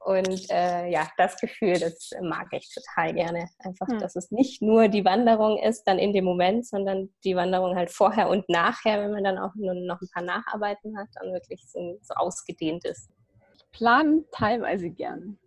Und 0.06 0.48
äh, 0.50 0.86
ja, 0.88 1.08
das 1.16 1.36
Gefühl, 1.36 1.80
das 1.80 2.10
mag 2.22 2.46
ich 2.52 2.72
total 2.72 3.12
gerne. 3.12 3.48
Einfach, 3.58 3.88
mhm. 3.88 3.98
dass 3.98 4.14
es 4.14 4.30
nicht 4.30 4.62
nur 4.62 4.86
die 4.86 5.04
Wanderung 5.04 5.58
ist, 5.58 5.82
dann 5.82 5.98
in 5.98 6.12
dem 6.12 6.24
Moment, 6.24 6.64
sondern 6.64 7.12
die 7.24 7.34
Wanderung 7.34 7.74
halt 7.74 7.90
vorher 7.90 8.28
und 8.28 8.48
nachher, 8.48 9.02
wenn 9.02 9.10
man 9.10 9.24
dann 9.24 9.36
auch 9.36 9.52
nur 9.56 9.74
noch 9.74 10.00
ein 10.00 10.08
paar 10.14 10.22
Nacharbeiten 10.22 10.96
hat, 10.96 11.08
dann 11.14 11.32
wirklich 11.32 11.60
so, 11.68 11.98
so 12.02 12.14
ausgedehnt 12.14 12.84
ist. 12.84 13.10
Ich 13.56 13.68
plane 13.72 14.22
teilweise 14.30 14.90
gern. 14.90 15.40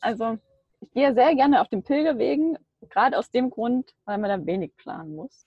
Also 0.00 0.38
ich 0.80 0.90
gehe 0.92 1.12
sehr 1.12 1.34
gerne 1.34 1.60
auf 1.60 1.68
den 1.68 1.82
Pilgerwegen, 1.82 2.56
gerade 2.88 3.18
aus 3.18 3.30
dem 3.30 3.50
Grund, 3.50 3.92
weil 4.06 4.16
man 4.16 4.30
da 4.30 4.46
wenig 4.46 4.74
planen 4.76 5.14
muss 5.14 5.46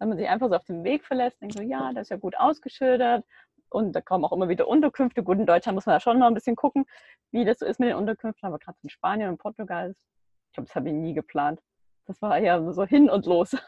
wenn 0.00 0.08
man 0.08 0.18
sich 0.18 0.28
einfach 0.28 0.48
so 0.48 0.56
auf 0.56 0.64
den 0.64 0.82
Weg 0.82 1.04
verlässt, 1.04 1.40
denkt 1.42 1.58
so, 1.58 1.62
ja, 1.62 1.92
das 1.92 2.04
ist 2.04 2.08
ja 2.08 2.16
gut 2.16 2.34
ausgeschildert 2.38 3.22
und 3.70 3.92
da 3.92 4.00
kommen 4.00 4.24
auch 4.24 4.32
immer 4.32 4.48
wieder 4.48 4.68
Unterkünfte. 4.68 5.22
Gut, 5.22 5.38
in 5.38 5.46
Deutschland 5.46 5.74
muss 5.74 5.86
man 5.86 5.96
da 5.96 6.00
schon 6.00 6.18
noch 6.18 6.26
ein 6.26 6.34
bisschen 6.34 6.56
gucken, 6.56 6.86
wie 7.30 7.44
das 7.44 7.60
so 7.60 7.66
ist 7.66 7.80
mit 7.80 7.88
den 7.88 7.96
Unterkünften, 7.96 8.46
aber 8.46 8.58
gerade 8.58 8.78
in 8.82 8.90
Spanien 8.90 9.30
und 9.30 9.38
Portugal, 9.38 9.90
ich 9.90 10.52
glaube, 10.52 10.66
das 10.68 10.74
habe 10.74 10.88
ich 10.88 10.94
nie 10.94 11.14
geplant. 11.14 11.60
Das 12.06 12.20
war 12.22 12.38
ja 12.38 12.72
so 12.72 12.84
hin 12.84 13.08
und 13.10 13.26
los. 13.26 13.56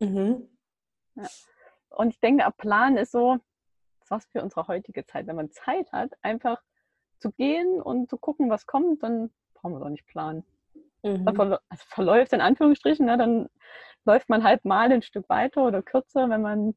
Mhm. 0.00 0.48
Ja. 1.16 1.26
Und 1.90 2.10
ich 2.10 2.20
denke, 2.20 2.44
der 2.44 2.52
Plan 2.52 2.96
ist 2.96 3.10
so, 3.10 3.38
das 3.98 4.10
was 4.10 4.26
für 4.26 4.42
unsere 4.42 4.68
heutige 4.68 5.04
Zeit. 5.06 5.26
Wenn 5.26 5.34
man 5.34 5.50
Zeit 5.50 5.90
hat, 5.90 6.12
einfach 6.22 6.62
zu 7.18 7.32
gehen 7.32 7.80
und 7.82 8.08
zu 8.08 8.16
gucken, 8.16 8.48
was 8.48 8.66
kommt, 8.66 9.02
dann 9.02 9.32
brauchen 9.54 9.72
wir 9.72 9.84
auch 9.84 9.90
nicht 9.90 10.06
planen. 10.06 10.44
Mhm. 11.02 11.26
Also 11.26 11.58
verläuft 11.70 12.32
in 12.32 12.40
Anführungsstrichen, 12.40 13.06
ne, 13.06 13.18
dann 13.18 13.48
läuft 14.04 14.28
man 14.28 14.44
halt 14.44 14.64
mal 14.64 14.90
ein 14.90 15.02
Stück 15.02 15.28
weiter 15.28 15.66
oder 15.66 15.82
kürzer. 15.82 16.28
Wenn 16.28 16.42
man, 16.42 16.76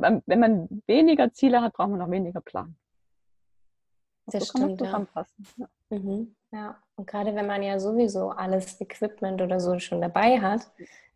glaube, 0.00 0.22
wenn 0.26 0.40
man 0.40 0.82
weniger 0.86 1.32
Ziele 1.32 1.60
hat, 1.60 1.74
braucht 1.74 1.90
man 1.90 1.98
noch 1.98 2.10
weniger 2.10 2.40
Plan. 2.40 2.76
Das 4.26 4.46
so 4.46 4.58
stimmt, 4.58 4.80
ja. 4.80 5.06
Ja. 5.56 5.68
Mhm. 5.90 6.34
ja. 6.52 6.82
Und 6.96 7.06
gerade 7.06 7.34
wenn 7.34 7.46
man 7.46 7.62
ja 7.62 7.78
sowieso 7.78 8.30
alles 8.30 8.80
Equipment 8.80 9.42
oder 9.42 9.60
so 9.60 9.78
schon 9.78 10.00
dabei 10.00 10.40
hat, 10.40 10.70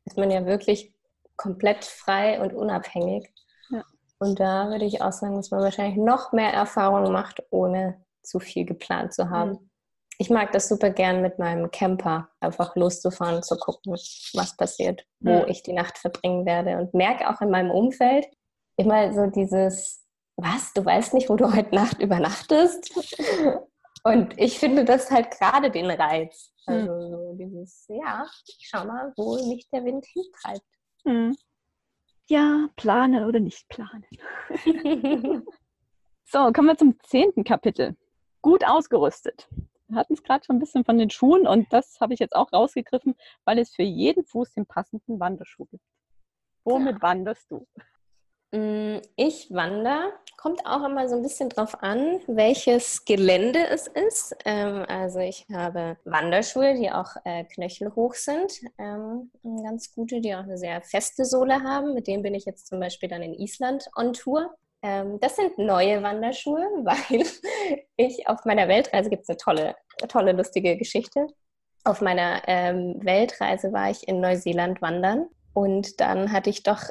ist 0.04 0.16
man 0.16 0.30
ja 0.30 0.44
wirklich 0.44 0.94
komplett 1.36 1.84
frei 1.84 2.40
und 2.40 2.52
unabhängig. 2.52 3.32
Ja. 3.70 3.84
Und 4.18 4.40
da 4.40 4.68
würde 4.68 4.84
ich 4.84 5.02
auch 5.02 5.12
sagen, 5.12 5.36
dass 5.36 5.50
man 5.50 5.60
wahrscheinlich 5.60 5.96
noch 5.96 6.32
mehr 6.32 6.52
Erfahrung 6.52 7.12
macht, 7.12 7.42
ohne 7.50 8.04
zu 8.22 8.40
viel 8.40 8.64
geplant 8.64 9.14
zu 9.14 9.30
haben. 9.30 9.52
Mhm 9.52 9.70
ich 10.18 10.30
mag 10.30 10.52
das 10.52 10.68
super 10.68 10.90
gern 10.90 11.22
mit 11.22 11.38
meinem 11.38 11.70
Camper, 11.70 12.28
einfach 12.40 12.74
loszufahren, 12.76 13.42
zu 13.42 13.56
gucken, 13.56 13.92
was 13.92 14.56
passiert, 14.56 15.06
wo 15.20 15.44
ich 15.46 15.62
die 15.62 15.72
Nacht 15.72 15.98
verbringen 15.98 16.46
werde 16.46 16.78
und 16.78 16.94
merke 16.94 17.28
auch 17.28 17.40
in 17.40 17.50
meinem 17.50 17.70
Umfeld 17.70 18.26
immer 18.76 19.12
so 19.12 19.26
dieses, 19.26 20.04
was, 20.36 20.72
du 20.72 20.84
weißt 20.84 21.14
nicht, 21.14 21.28
wo 21.28 21.36
du 21.36 21.52
heute 21.54 21.74
Nacht 21.74 22.00
übernachtest? 22.00 22.92
Und 24.04 24.38
ich 24.38 24.58
finde 24.58 24.84
das 24.84 25.10
halt 25.10 25.30
gerade 25.32 25.70
den 25.70 25.90
Reiz. 25.90 26.52
Hm. 26.66 26.74
Also 26.74 27.00
so 27.08 27.34
dieses, 27.34 27.86
ja, 27.88 28.26
ich 28.46 28.68
schau 28.70 28.84
mal, 28.84 29.12
wo 29.16 29.34
mich 29.48 29.68
der 29.72 29.84
Wind 29.84 30.06
hintreibt. 30.06 30.66
Hm. 31.04 31.36
Ja, 32.28 32.68
planen 32.76 33.24
oder 33.24 33.40
nicht 33.40 33.68
planen. 33.68 34.04
so, 36.24 36.52
kommen 36.52 36.68
wir 36.68 36.76
zum 36.76 36.98
zehnten 37.02 37.44
Kapitel. 37.44 37.96
Gut 38.42 38.64
ausgerüstet. 38.64 39.48
Wir 39.88 39.98
hatten 39.98 40.14
es 40.14 40.22
gerade 40.22 40.44
schon 40.44 40.56
ein 40.56 40.60
bisschen 40.60 40.84
von 40.84 40.98
den 40.98 41.10
Schuhen 41.10 41.46
und 41.46 41.72
das 41.72 42.00
habe 42.00 42.14
ich 42.14 42.20
jetzt 42.20 42.34
auch 42.34 42.52
rausgegriffen, 42.52 43.14
weil 43.44 43.58
es 43.58 43.74
für 43.74 43.84
jeden 43.84 44.24
Fuß 44.24 44.54
den 44.54 44.66
passenden 44.66 45.20
Wanderschuh 45.20 45.66
gibt. 45.66 45.84
Womit 46.64 46.96
ja. 46.96 47.02
wanderst 47.02 47.50
du? 47.50 47.66
Mm, 48.52 48.98
ich 49.16 49.48
wandere, 49.50 50.12
kommt 50.36 50.64
auch 50.64 50.84
immer 50.84 51.08
so 51.08 51.16
ein 51.16 51.22
bisschen 51.22 51.48
drauf 51.48 51.82
an, 51.82 52.20
welches 52.28 53.04
Gelände 53.04 53.66
es 53.68 53.88
ist. 53.88 54.36
Ähm, 54.44 54.84
also 54.88 55.18
ich 55.18 55.46
habe 55.52 55.96
Wanderschuhe, 56.04 56.74
die 56.74 56.90
auch 56.90 57.16
äh, 57.24 57.44
knöchelhoch 57.44 58.14
sind, 58.14 58.52
ähm, 58.78 59.30
ganz 59.64 59.92
gute, 59.92 60.20
die 60.20 60.34
auch 60.34 60.44
eine 60.44 60.58
sehr 60.58 60.80
feste 60.82 61.24
Sohle 61.24 61.62
haben. 61.62 61.94
Mit 61.94 62.06
denen 62.06 62.22
bin 62.22 62.34
ich 62.34 62.44
jetzt 62.44 62.68
zum 62.68 62.78
Beispiel 62.78 63.08
dann 63.08 63.22
in 63.22 63.34
Island 63.34 63.88
on 63.96 64.12
Tour. 64.12 64.54
Ähm, 64.82 65.18
das 65.20 65.36
sind 65.36 65.58
neue 65.58 66.02
Wanderschuhe, 66.02 66.62
weil 66.84 67.26
ich 67.96 68.28
auf 68.28 68.44
meiner 68.44 68.68
Weltreise 68.68 69.10
gibt 69.10 69.24
es 69.24 69.30
eine 69.30 69.38
tolle, 69.38 69.76
tolle, 70.08 70.32
lustige 70.32 70.76
Geschichte. 70.76 71.26
Auf 71.84 72.00
meiner 72.00 72.42
Weltreise 72.44 73.72
war 73.72 73.90
ich 73.90 74.08
in 74.08 74.20
Neuseeland 74.20 74.82
wandern 74.82 75.28
und 75.54 76.00
dann 76.00 76.32
hatte 76.32 76.50
ich 76.50 76.64
doch, 76.64 76.82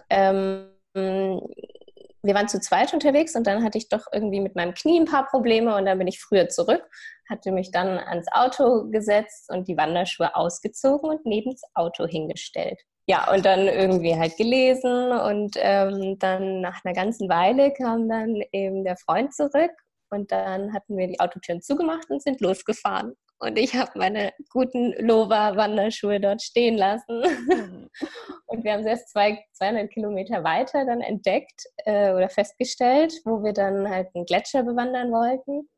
wir 0.96 2.34
waren 2.34 2.48
zu 2.48 2.60
zweit 2.60 2.94
unterwegs 2.94 3.36
und 3.36 3.46
dann 3.46 3.64
hatte 3.64 3.78
ich 3.78 3.90
doch 3.90 4.08
irgendwie 4.12 4.40
mit 4.40 4.56
meinem 4.56 4.74
Knie 4.74 5.00
ein 5.00 5.06
paar 5.06 5.28
Probleme 5.28 5.76
und 5.76 5.86
dann 5.86 5.98
bin 5.98 6.08
ich 6.08 6.20
früher 6.20 6.50
zurück, 6.50 6.84
hatte 7.30 7.52
mich 7.52 7.72
dann 7.72 8.00
ans 8.00 8.28
Auto 8.32 8.90
gesetzt 8.90 9.50
und 9.52 9.68
die 9.68 9.78
Wanderschuhe 9.78 10.36
ausgezogen 10.36 11.10
und 11.10 11.26
neben 11.26 11.52
das 11.52 11.62
Auto 11.76 12.08
hingestellt 12.08 12.82
ja, 13.08 13.32
und 13.32 13.46
dann 13.46 13.68
irgendwie 13.68 14.16
halt 14.16 14.36
gelesen 14.36 15.12
und 15.12 15.56
ähm, 15.60 16.18
dann 16.18 16.62
nach 16.62 16.84
einer 16.84 16.96
ganzen 16.96 17.30
Weile 17.30 17.72
kam 17.72 18.10
dann 18.10 18.42
eben 18.52 18.84
der 18.84 18.98
Freund 18.98 19.34
zurück 19.34 19.72
und 20.10 20.32
dann 20.32 20.74
hatten 20.74 20.98
wir 20.98 21.08
die 21.08 21.20
Autotüren 21.20 21.62
zugemacht 21.62 22.10
und 22.10 22.24
sind 22.24 22.42
losgefahren. 22.42 23.14
Und 23.40 23.58
ich 23.60 23.76
habe 23.76 23.92
meine 23.96 24.34
guten 24.52 24.94
Lova-Wanderschuhe 24.94 26.20
dort 26.20 26.42
stehen 26.42 26.78
lassen. 26.78 27.22
Mhm. 27.22 27.90
Und 28.48 28.64
wir 28.64 28.74
haben 28.74 28.84
sie 28.84 28.90
erst 28.90 29.12
zwei, 29.12 29.44
200 29.54 29.92
Kilometer 29.92 30.44
weiter 30.44 30.86
dann 30.86 31.02
entdeckt 31.02 31.64
äh, 31.86 32.12
oder 32.14 32.30
festgestellt, 32.30 33.14
wo 33.26 33.44
wir 33.44 33.54
dann 33.54 33.90
halt 33.90 34.08
einen 34.14 34.26
Gletscher 34.26 34.64
bewandern 34.64 35.12
wollten, 35.12 35.70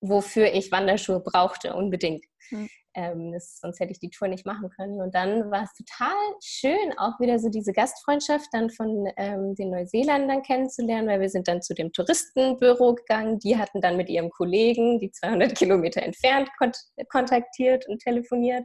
wofür 0.00 0.52
ich 0.52 0.72
Wanderschuhe 0.72 1.20
brauchte, 1.20 1.74
unbedingt. 1.74 2.24
Mhm. 2.50 2.68
Ähm, 2.94 3.32
das, 3.32 3.58
sonst 3.60 3.78
hätte 3.78 3.92
ich 3.92 4.00
die 4.00 4.10
Tour 4.10 4.26
nicht 4.26 4.44
machen 4.44 4.68
können. 4.70 5.00
Und 5.00 5.14
dann 5.14 5.50
war 5.50 5.62
es 5.62 5.72
total 5.74 6.16
schön, 6.42 6.98
auch 6.98 7.20
wieder 7.20 7.38
so 7.38 7.48
diese 7.48 7.72
Gastfreundschaft 7.72 8.48
dann 8.52 8.68
von 8.70 9.06
ähm, 9.16 9.54
den 9.54 9.70
Neuseeländern 9.70 10.42
kennenzulernen, 10.42 11.08
weil 11.08 11.20
wir 11.20 11.28
sind 11.28 11.46
dann 11.46 11.62
zu 11.62 11.74
dem 11.74 11.92
Touristenbüro 11.92 12.94
gegangen. 12.96 13.38
Die 13.38 13.56
hatten 13.56 13.80
dann 13.80 13.96
mit 13.96 14.08
ihrem 14.08 14.30
Kollegen, 14.30 14.98
die 14.98 15.12
200 15.12 15.56
Kilometer 15.56 16.02
entfernt, 16.02 16.50
kont 16.58 16.76
kontaktiert 17.10 17.86
und 17.88 18.00
telefoniert. 18.00 18.64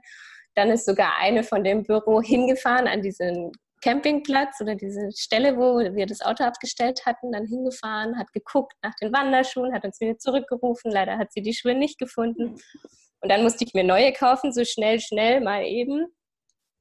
Dann 0.55 0.71
ist 0.71 0.85
sogar 0.85 1.17
eine 1.19 1.43
von 1.43 1.63
dem 1.63 1.83
Büro 1.83 2.21
hingefahren 2.21 2.87
an 2.87 3.01
diesen 3.01 3.51
Campingplatz 3.85 4.59
oder 4.61 4.73
diese 4.73 5.11
Stelle, 5.15 5.57
wo 5.57 5.77
wir 5.77 6.07
das 6.07 6.21
Auto 6.21 6.43
abgestellt 6.43 7.05
hatten, 7.05 7.31
dann 7.31 7.45
hingefahren, 7.45 8.17
hat 8.17 8.33
geguckt 8.33 8.73
nach 8.81 8.95
den 8.95 9.13
Wanderschuhen, 9.13 9.75
hat 9.75 9.85
uns 9.85 9.99
wieder 10.01 10.17
zurückgerufen. 10.17 10.91
Leider 10.91 11.19
hat 11.19 11.31
sie 11.31 11.43
die 11.43 11.53
Schuhe 11.53 11.75
nicht 11.75 11.99
gefunden. 11.99 12.55
Und 13.21 13.29
dann 13.29 13.43
musste 13.43 13.63
ich 13.63 13.75
mir 13.75 13.83
neue 13.83 14.11
kaufen, 14.11 14.51
so 14.51 14.65
schnell, 14.65 14.99
schnell, 14.99 15.39
mal 15.39 15.63
eben. 15.65 16.07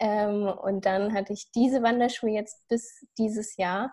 Ähm, 0.00 0.46
und 0.46 0.86
dann 0.86 1.12
hatte 1.12 1.34
ich 1.34 1.50
diese 1.54 1.82
Wanderschuhe 1.82 2.30
jetzt 2.30 2.66
bis 2.68 3.04
dieses 3.18 3.58
Jahr. 3.58 3.92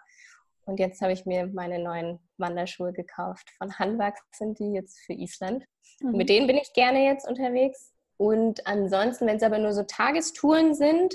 Und 0.64 0.80
jetzt 0.80 1.02
habe 1.02 1.12
ich 1.12 1.26
mir 1.26 1.48
meine 1.48 1.80
neuen 1.80 2.18
Wanderschuhe 2.38 2.94
gekauft. 2.94 3.50
Von 3.58 3.78
Hanwag 3.78 4.16
sind 4.32 4.58
die 4.58 4.72
jetzt 4.72 5.02
für 5.02 5.14
Island. 5.14 5.66
Mhm. 6.00 6.12
Mit 6.14 6.30
denen 6.30 6.48
bin 6.48 6.56
ich 6.56 6.72
gerne 6.72 7.04
jetzt 7.04 7.28
unterwegs. 7.28 7.92
Und 8.16 8.66
ansonsten, 8.66 9.28
wenn 9.28 9.36
es 9.36 9.44
aber 9.44 9.58
nur 9.58 9.74
so 9.74 9.84
Tagestouren 9.84 10.76
sind, 10.76 11.14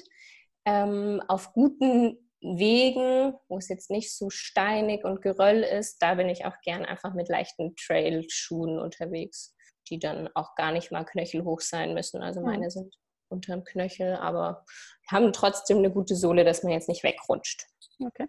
ähm, 0.66 1.22
auf 1.28 1.52
guten 1.54 2.18
Wegen, 2.42 3.34
wo 3.48 3.56
es 3.56 3.68
jetzt 3.68 3.90
nicht 3.90 4.14
so 4.14 4.28
steinig 4.28 5.04
und 5.04 5.22
Geröll 5.22 5.62
ist, 5.62 6.02
da 6.02 6.14
bin 6.14 6.28
ich 6.28 6.44
auch 6.44 6.60
gern 6.62 6.84
einfach 6.84 7.14
mit 7.14 7.28
leichten 7.28 7.74
Trailschuhen 7.76 8.78
unterwegs 8.78 9.56
die 9.88 9.98
dann 9.98 10.28
auch 10.34 10.54
gar 10.54 10.72
nicht 10.72 10.90
mal 10.90 11.04
knöchelhoch 11.04 11.60
sein 11.60 11.94
müssen. 11.94 12.22
Also 12.22 12.40
meine 12.40 12.70
sind 12.70 12.94
unter 13.28 13.54
dem 13.54 13.64
Knöchel, 13.64 14.16
aber 14.16 14.64
haben 15.10 15.32
trotzdem 15.32 15.78
eine 15.78 15.90
gute 15.90 16.14
Sohle, 16.14 16.44
dass 16.44 16.62
man 16.62 16.72
jetzt 16.72 16.88
nicht 16.88 17.02
wegrutscht. 17.02 17.66
Okay. 18.04 18.28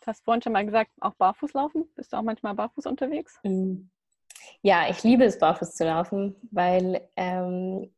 Du 0.00 0.06
hast 0.06 0.24
vorhin 0.24 0.42
schon 0.42 0.52
mal 0.52 0.64
gesagt, 0.64 0.90
auch 1.00 1.14
barfuß 1.14 1.52
laufen. 1.52 1.84
Bist 1.94 2.12
du 2.12 2.16
auch 2.16 2.22
manchmal 2.22 2.54
barfuß 2.54 2.86
unterwegs? 2.86 3.38
Mm. 3.42 3.90
Ja, 4.62 4.88
ich 4.88 5.02
liebe 5.02 5.24
es, 5.24 5.38
barfuß 5.38 5.74
zu 5.74 5.84
laufen, 5.84 6.36
weil 6.50 7.06
ähm, 7.16 7.92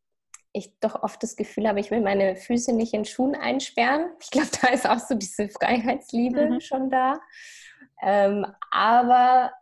ich 0.52 0.78
doch 0.80 1.02
oft 1.02 1.22
das 1.22 1.36
Gefühl 1.36 1.66
habe, 1.66 1.80
ich 1.80 1.90
will 1.90 2.00
meine 2.00 2.36
Füße 2.36 2.72
nicht 2.72 2.92
in 2.92 3.04
Schuhen 3.04 3.34
einsperren. 3.34 4.10
Ich 4.20 4.30
glaube, 4.30 4.48
da 4.60 4.68
ist 4.68 4.88
auch 4.88 4.98
so 4.98 5.14
diese 5.14 5.48
Freiheitsliebe 5.48 6.50
mhm. 6.50 6.60
schon 6.60 6.90
da. 6.90 7.20
Ähm, 8.02 8.46
aber 8.70 9.52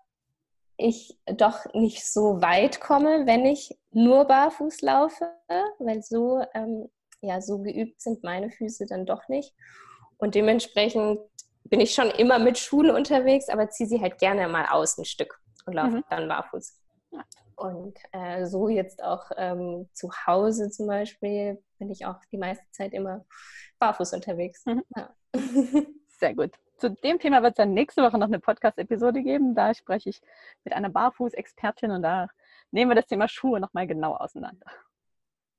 ich 0.77 1.19
doch 1.27 1.67
nicht 1.75 2.05
so 2.05 2.41
weit 2.41 2.81
komme, 2.81 3.27
wenn 3.27 3.45
ich 3.45 3.79
nur 3.93 4.25
barfuß 4.25 4.81
laufe, 4.81 5.31
weil 5.79 6.03
so, 6.03 6.43
ähm, 6.55 6.89
ja, 7.21 7.41
so 7.41 7.59
geübt 7.59 8.01
sind 8.01 8.25
meine 8.25 8.51
Füße 8.51 8.87
dann 8.87 9.05
doch 9.05 9.29
nicht. 9.29 9.55
Und 10.17 10.35
dementsprechend 10.35 11.21
bin 11.65 11.81
ich 11.81 11.95
schon 11.95 12.11
immer 12.11 12.39
mit 12.39 12.59
Schuhen 12.59 12.91
unterwegs, 12.91 13.49
aber 13.49 13.69
ziehe 13.69 13.89
sie 13.89 14.01
halt 14.01 14.19
gerne 14.19 14.49
mal 14.49 14.67
aus 14.67 14.99
ein 14.99 15.05
Stück. 15.05 15.39
und 15.67 15.75
laufe 15.75 15.97
mhm. 15.97 16.05
dann 16.11 16.29
barfuß. 16.29 16.79
Und 17.61 17.99
äh, 18.13 18.47
so 18.47 18.71
jetzt 18.71 19.05
auch 19.05 19.31
ähm, 19.37 19.87
zu 19.93 20.11
Hause 20.27 20.71
zum 20.71 20.87
Beispiel 20.87 21.63
bin 21.79 21.91
ich 21.91 22.07
auch 22.07 22.17
die 22.33 22.39
meiste 22.39 22.65
Zeit 22.71 22.95
immer 22.95 23.27
barfuß 23.79 24.15
unterwegs. 24.15 24.65
Mhm. 24.65 24.83
Ja. 24.97 25.15
Sehr 26.09 26.35
gut. 26.35 26.53
Zu 26.79 26.91
dem 26.91 27.19
Thema 27.19 27.43
wird 27.43 27.53
es 27.53 27.57
dann 27.59 27.75
nächste 27.75 28.03
Woche 28.03 28.17
noch 28.17 28.29
eine 28.29 28.41
Podcast-Episode 28.41 29.23
geben. 29.23 29.55
Da 29.55 29.75
spreche 29.75 30.09
ich 30.09 30.23
mit 30.65 30.73
einer 30.73 30.89
Barfuß-Expertin 30.89 31.91
und 31.91 32.01
da 32.01 32.29
nehmen 32.71 32.91
wir 32.91 32.95
das 32.95 33.07
Thema 33.07 33.29
Schuhe 33.29 33.61
nochmal 33.61 33.87
genau 33.87 34.15
auseinander. 34.17 34.67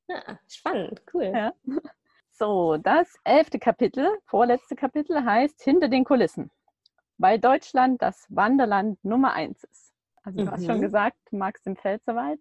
Ja, 0.08 0.40
spannend, 0.48 1.04
cool. 1.14 1.26
Ja. 1.26 1.54
So, 2.34 2.78
das 2.78 3.14
elfte 3.24 3.60
Kapitel, 3.60 4.10
vorletzte 4.26 4.76
Kapitel 4.76 5.24
heißt 5.24 5.62
Hinter 5.62 5.90
den 5.90 6.04
Kulissen, 6.04 6.50
weil 7.20 7.38
Deutschland 7.38 8.02
das 8.02 8.26
Wanderland 8.30 9.04
Nummer 9.06 9.34
eins 9.34 9.64
ist. 9.66 9.91
Also 10.24 10.40
du 10.40 10.46
mhm. 10.46 10.52
hast 10.52 10.66
schon 10.66 10.78
mhm. 10.78 10.82
gesagt, 10.82 11.18
du 11.30 11.38
magst 11.38 11.66
den 11.66 11.76
Pfälzerwald 11.76 12.40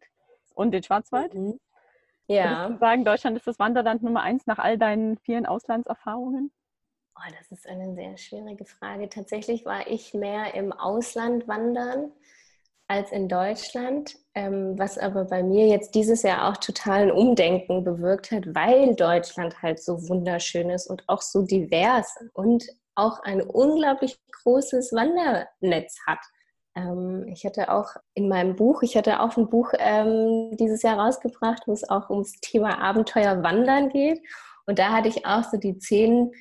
und 0.55 0.73
den 0.73 0.83
Schwarzwald. 0.83 1.35
Mhm. 1.35 1.59
Ja. 2.27 2.45
Würdest 2.45 2.71
du 2.71 2.79
sagen, 2.79 3.05
Deutschland 3.05 3.37
ist 3.37 3.47
das 3.47 3.59
Wanderland 3.59 4.03
Nummer 4.03 4.23
eins 4.23 4.47
nach 4.47 4.59
all 4.59 4.79
deinen 4.79 5.19
vielen 5.19 5.47
Auslandserfahrungen? 5.47 6.53
Oh, 7.17 7.33
das 7.39 7.51
ist 7.51 7.67
eine 7.67 7.95
sehr 7.95 8.17
schwierige 8.17 8.65
Frage. 8.65 9.09
Tatsächlich 9.09 9.65
war 9.65 9.87
ich 9.89 10.15
mehr 10.15 10.55
im 10.55 10.73
Ausland 10.73 11.49
wandern 11.49 12.13
als 12.87 13.13
in 13.13 13.29
Deutschland, 13.29 14.17
ähm, 14.35 14.79
was 14.79 14.99
aber 14.99 15.25
bei 15.25 15.43
mir 15.43 15.69
jetzt 15.69 15.95
dieses 15.95 16.23
Jahr 16.23 16.51
auch 16.51 16.57
total 16.57 17.03
ein 17.03 17.13
Umdenken 17.13 17.85
bewirkt 17.85 18.33
hat, 18.33 18.53
weil 18.55 18.97
Deutschland 18.97 19.63
halt 19.63 19.81
so 19.81 20.09
wunderschön 20.09 20.71
ist 20.71 20.89
und 20.89 21.05
auch 21.09 21.23
so 21.23 21.43
divers 21.43 22.17
und 22.33 22.65
auch 22.97 23.23
ein 23.23 23.43
unglaublich 23.43 24.19
großes 24.43 24.93
Wandernetz 24.93 25.99
hat. 26.07 26.19
Ähm, 26.75 27.27
ich 27.29 27.45
hatte 27.45 27.73
auch 27.73 27.97
in 28.15 28.29
meinem 28.29 28.57
Buch, 28.57 28.83
ich 28.83 28.97
hatte 28.97 29.21
auch 29.21 29.37
ein 29.37 29.49
Buch 29.49 29.73
ähm, 29.79 30.57
dieses 30.57 30.83
Jahr 30.83 30.99
rausgebracht, 30.99 31.65
wo 31.67 31.73
es 31.73 31.89
auch 31.89 32.11
ums 32.11 32.33
Thema 32.41 32.79
Abenteuer 32.81 33.43
Wandern 33.43 33.89
geht. 33.89 34.21
Und 34.67 34.79
da 34.79 34.93
hatte 34.93 35.09
ich 35.09 35.27
auch 35.27 35.45
so 35.45 35.57
die 35.57 35.79
zehn 35.79 36.33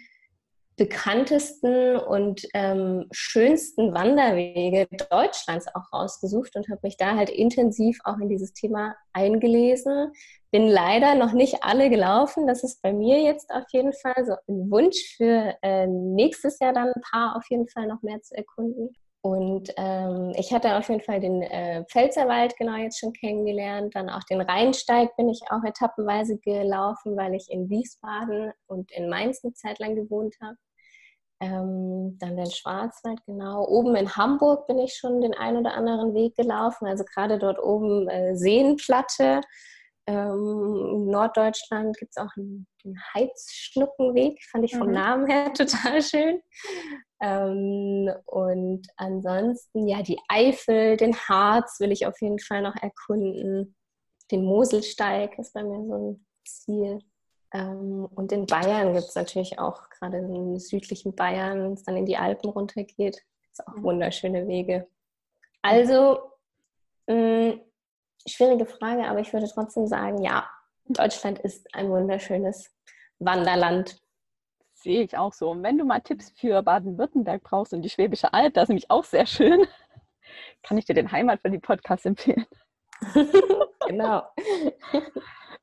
bekanntesten 0.80 1.98
und 1.98 2.48
ähm, 2.54 3.06
schönsten 3.12 3.94
Wanderwege 3.94 4.88
Deutschlands 5.10 5.68
auch 5.76 5.92
rausgesucht 5.92 6.56
und 6.56 6.70
habe 6.70 6.80
mich 6.84 6.96
da 6.96 7.18
halt 7.18 7.30
intensiv 7.30 8.00
auch 8.06 8.18
in 8.18 8.30
dieses 8.30 8.54
Thema 8.54 8.96
eingelesen. 9.12 10.14
Bin 10.52 10.70
leider 10.70 11.16
noch 11.16 11.34
nicht 11.34 11.64
alle 11.64 11.90
gelaufen. 11.90 12.48
Das 12.48 12.64
ist 12.64 12.82
bei 12.82 12.94
mir 12.94 13.22
jetzt 13.22 13.52
auf 13.52 13.66
jeden 13.74 13.92
Fall 13.92 14.26
so 14.26 14.34
ein 14.48 14.72
Wunsch 14.72 15.18
für 15.18 15.54
äh, 15.62 15.86
nächstes 15.86 16.60
Jahr 16.60 16.72
dann 16.72 16.94
ein 16.94 17.02
paar 17.02 17.36
auf 17.36 17.44
jeden 17.50 17.68
Fall 17.68 17.86
noch 17.86 18.02
mehr 18.02 18.22
zu 18.22 18.38
erkunden. 18.38 18.96
Und 19.22 19.74
ähm, 19.76 20.32
ich 20.38 20.54
hatte 20.54 20.78
auf 20.78 20.88
jeden 20.88 21.02
Fall 21.02 21.20
den 21.20 21.42
äh, 21.42 21.84
Pfälzerwald 21.86 22.56
genau 22.58 22.78
jetzt 22.78 23.00
schon 23.00 23.12
kennengelernt. 23.12 23.94
Dann 23.94 24.10
auch 24.10 24.24
den 24.24 24.40
Rheinsteig 24.40 25.16
bin 25.18 25.28
ich 25.28 25.42
auch 25.50 25.64
etappenweise 25.66 26.38
gelaufen, 26.38 27.18
weil 27.18 27.36
ich 27.36 27.48
in 27.50 27.70
Wiesbaden 27.70 28.54
und 28.68 28.92
in 28.92 29.10
Mainz 29.10 29.44
eine 29.44 29.54
Zeit 29.54 29.80
lang 29.80 29.96
gewohnt 29.96 30.36
habe. 30.42 30.56
Ähm, 31.42 32.18
dann 32.20 32.38
den 32.38 32.52
Schwarzwald, 32.52 33.20
genau. 33.26 33.66
Oben 33.66 33.96
in 33.96 34.16
Hamburg 34.16 34.68
bin 34.68 34.78
ich 34.78 34.96
schon 34.96 35.22
den 35.22 35.34
ein 35.34 35.58
oder 35.58 35.74
anderen 35.74 36.14
Weg 36.14 36.36
gelaufen. 36.36 36.86
Also 36.88 37.04
gerade 37.04 37.38
dort 37.38 37.60
oben 37.60 38.08
äh, 38.10 38.36
Seenplatte. 38.36 39.42
Ähm, 40.08 40.94
in 40.94 41.08
Norddeutschland 41.08 41.98
gibt 41.98 42.12
es 42.16 42.24
auch 42.24 42.36
einen, 42.38 42.68
den 42.84 42.98
Heizschnuckenweg, 43.14 44.44
fand 44.50 44.64
ich 44.64 44.76
vom 44.76 44.88
mhm. 44.88 44.94
Namen 44.94 45.28
her 45.28 45.54
total 45.54 46.02
schön. 46.02 46.42
Ähm, 47.22 48.10
und 48.26 48.88
ansonsten, 48.96 49.88
ja, 49.88 50.02
die 50.02 50.20
Eifel, 50.30 50.98
den 50.98 51.16
Harz 51.16 51.80
will 51.80 51.92
ich 51.92 52.06
auf 52.06 52.20
jeden 52.22 52.40
Fall 52.40 52.62
noch 52.62 52.76
erkunden. 52.76 53.76
Den 54.32 54.46
Moselsteig 54.46 55.38
ist 55.38 55.54
bei 55.54 55.64
mir 55.64 55.86
so 55.86 56.12
ein 56.12 56.26
Ziel. 56.46 57.00
Ähm, 57.54 58.08
und 58.16 58.32
in 58.32 58.46
Bayern 58.46 58.94
gibt 58.94 59.08
es 59.08 59.16
natürlich 59.16 59.60
auch, 59.60 59.90
gerade 59.90 60.20
im 60.20 60.60
südlichen 60.60 61.16
Bayern, 61.16 61.64
wenn 61.64 61.74
es 61.74 61.84
dann 61.84 61.98
in 61.98 62.06
die 62.06 62.18
Alpen 62.18 62.50
runtergeht, 62.50 62.98
gibt 62.98 63.54
es 63.54 63.68
auch 63.68 63.82
wunderschöne 63.82 64.48
Wege. 64.48 64.88
Also, 65.62 66.20
mh, 67.08 67.16
mm, 67.54 67.62
schwierige 68.28 68.66
Frage, 68.66 69.08
aber 69.08 69.20
ich 69.20 69.34
würde 69.34 69.50
trotzdem 69.52 69.88
sagen, 69.88 70.22
ja, 70.22 70.48
Deutschland 70.86 71.40
ist 71.40 71.68
ein 71.74 71.90
wunderschönes 71.90 72.72
Wanderland. 73.20 74.00
Sehe 74.82 75.04
ich 75.04 75.18
auch 75.18 75.34
so. 75.34 75.52
Und 75.52 75.62
wenn 75.62 75.78
du 75.78 75.84
mal 75.84 76.00
Tipps 76.00 76.30
für 76.32 76.62
Baden-Württemberg 76.64 77.44
brauchst 77.44 77.74
und 77.74 77.82
die 77.82 77.90
Schwäbische 77.90 78.34
Alb, 78.34 78.54
das 78.54 78.64
ist 78.64 78.70
nämlich 78.70 78.90
auch 78.90 79.04
sehr 79.04 79.26
schön, 79.26 79.68
kann 80.64 80.78
ich 80.78 80.86
dir 80.86 80.94
den 80.94 81.12
Heimat 81.12 81.42
für 81.42 81.50
die 81.50 81.60
Podcast 81.60 82.06
empfehlen. 82.06 82.46
genau. 83.88 84.24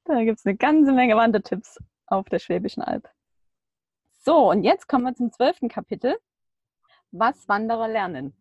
Da 0.05 0.23
gibt 0.23 0.39
es 0.39 0.47
eine 0.47 0.57
ganze 0.57 0.93
Menge 0.93 1.17
Wandertipps 1.17 1.79
auf 2.07 2.29
der 2.29 2.39
Schwäbischen 2.39 2.83
Alb. 2.83 3.09
So, 4.23 4.51
und 4.51 4.65
jetzt 4.65 4.87
kommen 4.87 5.05
wir 5.05 5.15
zum 5.15 5.33
zwölften 5.33 5.69
Kapitel. 5.69 6.19
Was 7.11 7.49
Wanderer 7.49 7.89
lernen. 7.89 8.37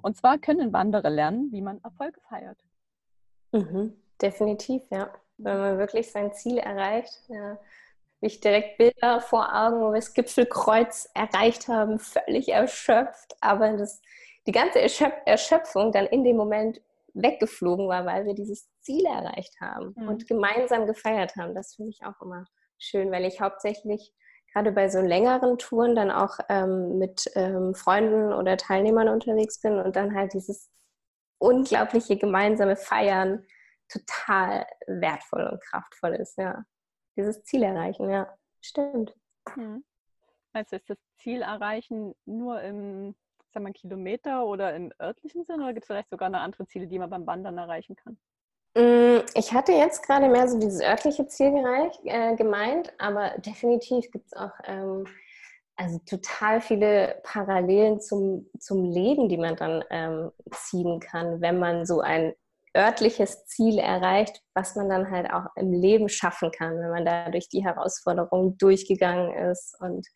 Und 0.00 0.16
zwar 0.16 0.38
können 0.38 0.72
Wanderer 0.72 1.10
lernen, 1.10 1.50
wie 1.50 1.62
man 1.62 1.82
Erfolge 1.82 2.20
feiert. 2.28 2.58
Mhm, 3.52 3.96
definitiv, 4.20 4.82
ja. 4.90 5.10
Wenn 5.38 5.58
man 5.58 5.78
wirklich 5.78 6.12
sein 6.12 6.32
Ziel 6.32 6.58
erreicht. 6.58 7.22
Ja. 7.28 7.58
Ich 8.24 8.40
direkt 8.40 8.78
Bilder 8.78 9.20
vor 9.20 9.54
Augen, 9.54 9.80
wo 9.80 9.90
wir 9.90 9.96
das 9.96 10.14
Gipfelkreuz 10.14 11.10
erreicht 11.12 11.68
haben, 11.68 11.98
völlig 11.98 12.48
erschöpft. 12.48 13.36
Aber 13.42 13.76
das, 13.76 14.00
die 14.46 14.52
ganze 14.52 14.80
Erschöpfung 15.26 15.92
dann 15.92 16.06
in 16.06 16.24
dem 16.24 16.36
Moment 16.36 16.80
weggeflogen 17.12 17.86
war, 17.86 18.06
weil 18.06 18.24
wir 18.24 18.34
dieses 18.34 18.66
Ziel 18.80 19.04
erreicht 19.04 19.60
haben 19.60 19.94
mhm. 19.96 20.08
und 20.08 20.26
gemeinsam 20.26 20.86
gefeiert 20.86 21.36
haben. 21.36 21.54
Das 21.54 21.74
finde 21.74 21.90
ich 21.90 22.00
auch 22.04 22.20
immer 22.22 22.46
schön, 22.78 23.10
weil 23.12 23.26
ich 23.26 23.42
hauptsächlich 23.42 24.12
gerade 24.54 24.72
bei 24.72 24.88
so 24.88 25.00
längeren 25.00 25.58
Touren 25.58 25.94
dann 25.94 26.10
auch 26.10 26.38
ähm, 26.48 26.96
mit 26.96 27.30
ähm, 27.34 27.74
Freunden 27.74 28.32
oder 28.32 28.56
Teilnehmern 28.56 29.08
unterwegs 29.08 29.60
bin 29.60 29.78
und 29.78 29.96
dann 29.96 30.14
halt 30.14 30.32
dieses 30.32 30.70
unglaubliche 31.36 32.16
gemeinsame 32.16 32.76
Feiern 32.76 33.44
total 33.88 34.66
wertvoll 34.86 35.46
und 35.52 35.62
kraftvoll 35.62 36.14
ist, 36.14 36.38
ja. 36.38 36.64
Dieses 37.16 37.42
Ziel 37.44 37.62
erreichen, 37.62 38.10
ja, 38.10 38.36
stimmt. 38.60 39.14
Mhm. 39.56 39.84
Also 40.52 40.76
ist 40.76 40.88
das 40.88 40.98
Ziel 41.16 41.42
erreichen 41.42 42.14
nur 42.24 42.60
im 42.62 43.14
sag 43.54 43.62
mal, 43.62 43.72
Kilometer 43.72 44.44
oder 44.44 44.74
im 44.74 44.92
örtlichen 45.00 45.44
Sinn 45.44 45.60
oder 45.60 45.72
gibt 45.72 45.84
es 45.84 45.86
vielleicht 45.86 46.10
sogar 46.10 46.28
noch 46.28 46.40
andere 46.40 46.66
Ziele, 46.66 46.86
die 46.86 46.98
man 46.98 47.08
beim 47.08 47.26
Wandern 47.26 47.56
erreichen 47.56 47.96
kann? 47.96 48.18
Mm, 48.76 49.24
ich 49.34 49.52
hatte 49.52 49.72
jetzt 49.72 50.04
gerade 50.04 50.28
mehr 50.28 50.48
so 50.48 50.58
dieses 50.58 50.82
örtliche 50.82 51.26
Ziel 51.28 51.52
gereicht, 51.52 52.00
äh, 52.04 52.34
gemeint, 52.34 52.92
aber 52.98 53.30
definitiv 53.38 54.10
gibt 54.10 54.26
es 54.26 54.32
auch 54.34 54.52
ähm, 54.64 55.06
also 55.76 55.98
total 56.06 56.60
viele 56.60 57.20
Parallelen 57.22 58.00
zum, 58.00 58.48
zum 58.58 58.84
Leben, 58.84 59.28
die 59.28 59.38
man 59.38 59.56
dann 59.56 59.84
ähm, 59.90 60.30
ziehen 60.52 61.00
kann, 61.00 61.40
wenn 61.40 61.58
man 61.58 61.86
so 61.86 62.00
ein 62.00 62.34
örtliches 62.76 63.44
Ziel 63.46 63.78
erreicht, 63.78 64.40
was 64.54 64.74
man 64.74 64.88
dann 64.88 65.10
halt 65.10 65.32
auch 65.32 65.46
im 65.56 65.72
Leben 65.72 66.08
schaffen 66.08 66.50
kann, 66.50 66.78
wenn 66.78 66.90
man 66.90 67.04
da 67.04 67.30
durch 67.30 67.48
die 67.48 67.64
Herausforderungen 67.64 68.58
durchgegangen 68.58 69.32
ist 69.50 69.76
und 69.80 70.06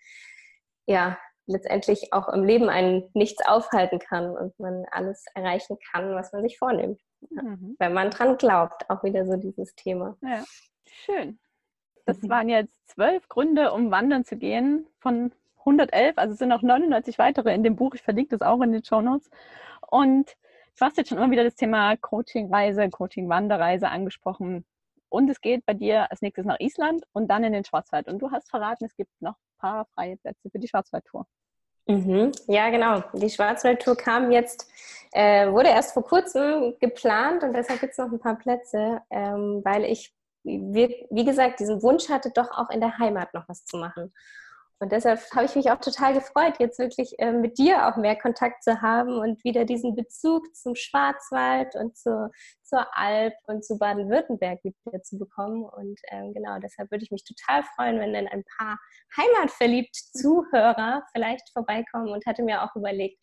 ja, 0.86 1.18
letztendlich 1.46 2.12
auch 2.12 2.28
im 2.28 2.44
Leben 2.44 2.68
einen 2.68 3.10
nichts 3.14 3.44
aufhalten 3.46 3.98
kann 3.98 4.30
und 4.36 4.58
man 4.58 4.84
alles 4.90 5.24
erreichen 5.34 5.78
kann, 5.92 6.14
was 6.14 6.32
man 6.32 6.42
sich 6.42 6.58
vornimmt. 6.58 7.00
Mhm. 7.30 7.76
Wenn 7.78 7.92
man 7.92 8.10
dran 8.10 8.36
glaubt, 8.36 8.88
auch 8.90 9.02
wieder 9.02 9.24
so 9.24 9.36
dieses 9.36 9.74
Thema. 9.74 10.16
Ja, 10.20 10.44
schön. 10.84 11.38
Das 12.04 12.20
mhm. 12.22 12.28
waren 12.28 12.48
jetzt 12.48 12.72
zwölf 12.86 13.28
Gründe, 13.28 13.72
um 13.72 13.90
wandern 13.90 14.24
zu 14.24 14.36
gehen 14.36 14.86
von 14.98 15.32
111. 15.60 16.18
Also 16.18 16.32
es 16.32 16.38
sind 16.38 16.48
noch 16.48 16.62
99 16.62 17.18
weitere 17.18 17.54
in 17.54 17.62
dem 17.62 17.76
Buch. 17.76 17.94
Ich 17.94 18.02
verlinke 18.02 18.36
das 18.36 18.46
auch 18.46 18.60
in 18.60 18.72
den 18.72 18.84
Show 18.84 19.00
Notes. 19.00 19.30
Und 19.90 20.36
du 20.78 20.84
hast 20.84 20.96
jetzt 20.96 21.08
schon 21.08 21.18
immer 21.18 21.30
wieder 21.30 21.44
das 21.44 21.56
Thema 21.56 21.96
Coaching-Reise, 21.96 22.88
Coaching-Wanderreise 22.90 23.88
angesprochen. 23.88 24.64
Und 25.08 25.30
es 25.30 25.40
geht 25.40 25.64
bei 25.66 25.74
dir 25.74 26.10
als 26.10 26.20
nächstes 26.20 26.44
nach 26.44 26.60
Island 26.60 27.04
und 27.12 27.28
dann 27.28 27.44
in 27.44 27.52
den 27.52 27.64
Schwarzwald. 27.64 28.08
Und 28.08 28.20
du 28.20 28.30
hast 28.30 28.50
verraten, 28.50 28.84
es 28.84 28.94
gibt 28.94 29.10
noch 29.20 29.34
ein 29.34 29.58
paar 29.58 29.86
freie 29.94 30.16
Plätze 30.16 30.50
für 30.50 30.58
die 30.58 30.68
Schwarzwaldtour. 30.68 31.26
Mhm. 31.86 32.32
Ja, 32.46 32.68
genau. 32.68 33.02
Die 33.14 33.30
Schwarzwaldtour 33.30 33.96
kam 33.96 34.30
jetzt, 34.30 34.70
äh, 35.12 35.50
wurde 35.50 35.70
erst 35.70 35.94
vor 35.94 36.04
kurzem 36.04 36.74
geplant 36.78 37.42
und 37.42 37.54
deshalb 37.54 37.80
gibt 37.80 37.92
es 37.92 37.98
noch 37.98 38.12
ein 38.12 38.20
paar 38.20 38.36
Plätze, 38.36 39.00
ähm, 39.08 39.62
weil 39.64 39.84
ich, 39.84 40.12
wie, 40.44 41.06
wie 41.10 41.24
gesagt, 41.24 41.60
diesen 41.60 41.82
Wunsch 41.82 42.10
hatte, 42.10 42.30
doch 42.30 42.50
auch 42.50 42.68
in 42.68 42.80
der 42.80 42.98
Heimat 42.98 43.32
noch 43.32 43.48
was 43.48 43.64
zu 43.64 43.78
machen. 43.78 44.12
Und 44.80 44.92
deshalb 44.92 45.20
habe 45.34 45.44
ich 45.44 45.56
mich 45.56 45.70
auch 45.72 45.80
total 45.80 46.14
gefreut, 46.14 46.54
jetzt 46.60 46.78
wirklich 46.78 47.18
äh, 47.18 47.32
mit 47.32 47.58
dir 47.58 47.88
auch 47.88 47.96
mehr 47.96 48.16
Kontakt 48.16 48.62
zu 48.62 48.80
haben 48.80 49.18
und 49.18 49.42
wieder 49.42 49.64
diesen 49.64 49.96
Bezug 49.96 50.54
zum 50.54 50.76
Schwarzwald 50.76 51.74
und 51.74 51.96
zu, 51.96 52.30
zur 52.62 52.86
Alp 52.96 53.34
und 53.46 53.64
zu 53.64 53.76
Baden-Württemberg 53.76 54.60
wieder 54.62 55.02
zu 55.02 55.18
bekommen. 55.18 55.64
Und 55.64 55.98
ähm, 56.10 56.32
genau, 56.32 56.58
deshalb 56.60 56.92
würde 56.92 57.02
ich 57.02 57.10
mich 57.10 57.24
total 57.24 57.64
freuen, 57.74 57.98
wenn 57.98 58.12
dann 58.12 58.28
ein 58.28 58.44
paar 58.56 58.78
heimatverliebt 59.16 59.94
Zuhörer 59.94 61.02
vielleicht 61.12 61.50
vorbeikommen 61.52 62.12
und 62.12 62.24
hatte 62.24 62.44
mir 62.44 62.62
auch 62.62 62.76
überlegt, 62.76 63.20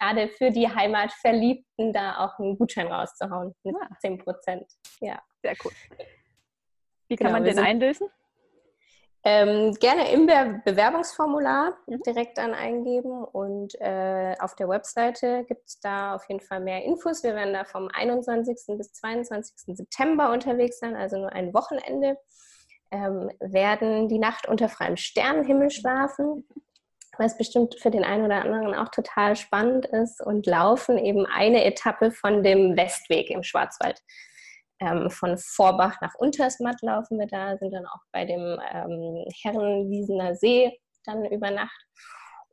gerade 0.00 0.28
für 0.28 0.50
die 0.50 0.68
Heimatverliebten 0.68 1.92
da 1.92 2.18
auch 2.18 2.38
einen 2.40 2.58
Gutschein 2.58 2.88
rauszuhauen 2.88 3.54
mit 3.62 3.76
ah. 3.80 3.88
10 4.00 4.18
Prozent. 4.18 4.66
Ja. 5.00 5.22
Sehr 5.42 5.54
cool. 5.64 5.72
Wie 7.08 7.16
kann 7.16 7.28
genau, 7.28 7.38
man 7.38 7.44
den 7.44 7.58
einlösen? 7.60 8.08
Ähm, 9.28 9.74
gerne 9.80 10.12
im 10.12 10.26
Be 10.26 10.62
Bewerbungsformular 10.64 11.76
mhm. 11.88 12.00
direkt 12.06 12.38
dann 12.38 12.54
eingeben 12.54 13.24
und 13.24 13.74
äh, 13.80 14.36
auf 14.38 14.54
der 14.54 14.68
Webseite 14.68 15.44
gibt 15.48 15.66
es 15.66 15.80
da 15.80 16.14
auf 16.14 16.28
jeden 16.28 16.40
Fall 16.40 16.60
mehr 16.60 16.84
Infos. 16.84 17.24
Wir 17.24 17.34
werden 17.34 17.52
da 17.52 17.64
vom 17.64 17.88
21. 17.92 18.56
bis 18.78 18.92
22. 18.92 19.76
September 19.76 20.30
unterwegs 20.30 20.78
sein, 20.78 20.94
also 20.94 21.16
nur 21.18 21.32
ein 21.32 21.52
Wochenende. 21.54 22.16
Ähm, 22.92 23.32
werden 23.40 24.08
die 24.08 24.20
Nacht 24.20 24.46
unter 24.46 24.68
freiem 24.68 24.96
Sternenhimmel 24.96 25.72
schlafen, 25.72 26.46
was 27.18 27.36
bestimmt 27.36 27.74
für 27.80 27.90
den 27.90 28.04
einen 28.04 28.26
oder 28.26 28.42
anderen 28.42 28.76
auch 28.76 28.90
total 28.90 29.34
spannend 29.34 29.86
ist 29.86 30.24
und 30.24 30.46
laufen 30.46 30.98
eben 30.98 31.26
eine 31.26 31.64
Etappe 31.64 32.12
von 32.12 32.44
dem 32.44 32.76
Westweg 32.76 33.30
im 33.30 33.42
Schwarzwald 33.42 34.00
ähm, 34.80 35.10
von 35.10 35.38
Vorbach 35.38 36.00
nach 36.00 36.14
Untersmatt 36.16 36.76
laufen 36.82 37.18
wir 37.18 37.26
da, 37.26 37.56
sind 37.56 37.72
dann 37.72 37.86
auch 37.86 38.00
bei 38.12 38.24
dem 38.24 38.58
ähm, 38.72 39.24
Herrenwiesener 39.42 40.34
See 40.34 40.78
dann 41.04 41.24
über 41.24 41.50
Nacht. 41.50 41.86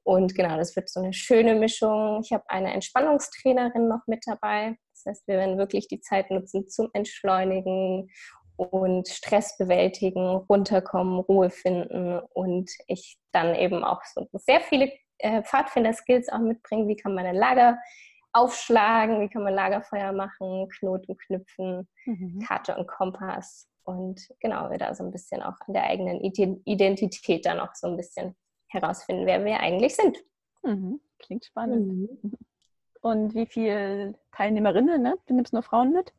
Und 0.04 0.36
genau, 0.36 0.58
das 0.58 0.76
wird 0.76 0.90
so 0.90 1.00
eine 1.00 1.14
schöne 1.14 1.56
Mischung. 1.56 2.22
Ich 2.24 2.34
habe 2.34 2.44
eine 2.48 2.74
Entspannungstrainerin 2.74 3.88
noch 3.88 4.06
mit 4.08 4.24
dabei. 4.26 4.76
Das 4.92 5.06
heißt, 5.06 5.28
wir 5.28 5.38
werden 5.38 5.58
wirklich 5.58 5.88
die 5.88 6.02
Zeit 6.02 6.30
nutzen 6.30 6.68
zum 6.68 6.90
Entschleunigen 6.94 8.10
und 8.58 9.08
Stress 9.08 9.58
bewältigen, 9.58 10.36
runterkommen, 10.50 11.20
Ruhe 11.20 11.50
finden 11.50 12.20
und 12.34 12.70
ich 12.88 13.18
dann 13.32 13.56
eben 13.56 13.84
auch 13.84 14.02
so 14.14 14.28
sehr 14.34 14.62
viele 14.62 14.92
äh, 15.20 15.42
Pfadfinder-Skills 15.42 16.30
auch 16.30 16.40
mitbringen. 16.40 16.88
Wie 16.88 16.96
kann 16.96 17.16
man 17.16 17.26
ein 17.26 17.36
Lager 17.36 17.78
aufschlagen, 18.34 19.22
wie 19.22 19.30
kann 19.30 19.44
man 19.44 19.54
Lagerfeuer 19.54 20.12
machen, 20.12 20.68
Knoten 20.70 21.18
knüpfen, 21.18 21.88
mhm. 22.06 22.40
Karte 22.46 22.76
und 22.76 22.88
Kompass. 22.88 23.70
Und 23.84 24.28
genau, 24.40 24.70
wir 24.72 24.78
da 24.78 24.94
so 24.96 25.04
ein 25.04 25.12
bisschen 25.12 25.42
auch 25.42 25.56
an 25.68 25.74
der 25.74 25.84
eigenen 25.84 26.20
Identität 26.22 27.46
dann 27.46 27.60
auch 27.60 27.76
so 27.76 27.88
ein 27.88 27.98
bisschen 27.98 28.36
herausfinden, 28.68 29.26
wer 29.26 29.44
wir 29.46 29.60
eigentlich 29.60 29.96
sind. 29.96 30.18
Mhm. 30.64 31.00
Klingt 31.20 31.46
spannend. 31.46 31.88
Mhm. 32.24 32.34
Und 33.02 33.36
wie 33.36 33.46
viele 33.46 34.16
Teilnehmerinnen, 34.32 35.02
ne? 35.02 35.18
Du 35.28 35.34
nimmst 35.34 35.54
nur 35.54 35.62
Frauen 35.62 35.92
mit? 35.92 36.14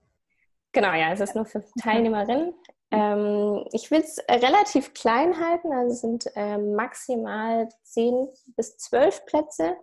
Genau, 0.73 0.93
ja, 0.93 1.13
es 1.13 1.21
ist 1.21 1.35
nur 1.35 1.47
für 1.47 1.65
Teilnehmerinnen. 1.81 2.55
Ähm, 2.91 3.65
ich 3.73 3.91
will 3.91 4.01
es 4.01 4.19
relativ 4.29 4.93
klein 4.93 5.41
halten, 5.41 5.73
also 5.73 5.93
es 5.93 6.01
sind 6.01 6.27
äh, 6.37 6.59
maximal 6.59 7.69
10 7.83 8.29
bis 8.57 8.77
12 8.77 9.25
Plätze 9.25 9.77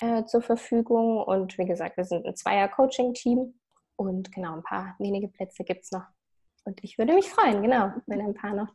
äh, 0.00 0.24
zur 0.24 0.42
Verfügung. 0.42 1.22
Und 1.22 1.58
wie 1.58 1.66
gesagt, 1.66 1.96
wir 1.96 2.04
sind 2.04 2.26
ein 2.26 2.36
Zweier-Coaching-Team 2.36 3.54
und 3.96 4.32
genau, 4.32 4.54
ein 4.54 4.62
paar 4.62 4.94
wenige 4.98 5.28
Plätze 5.28 5.64
gibt 5.64 5.84
es 5.84 5.92
noch. 5.92 6.04
Und 6.64 6.82
ich 6.82 6.98
würde 6.98 7.14
mich 7.14 7.30
freuen, 7.30 7.62
genau, 7.62 7.92
wenn 8.06 8.20
ein 8.20 8.34
paar 8.34 8.54
noch 8.54 8.68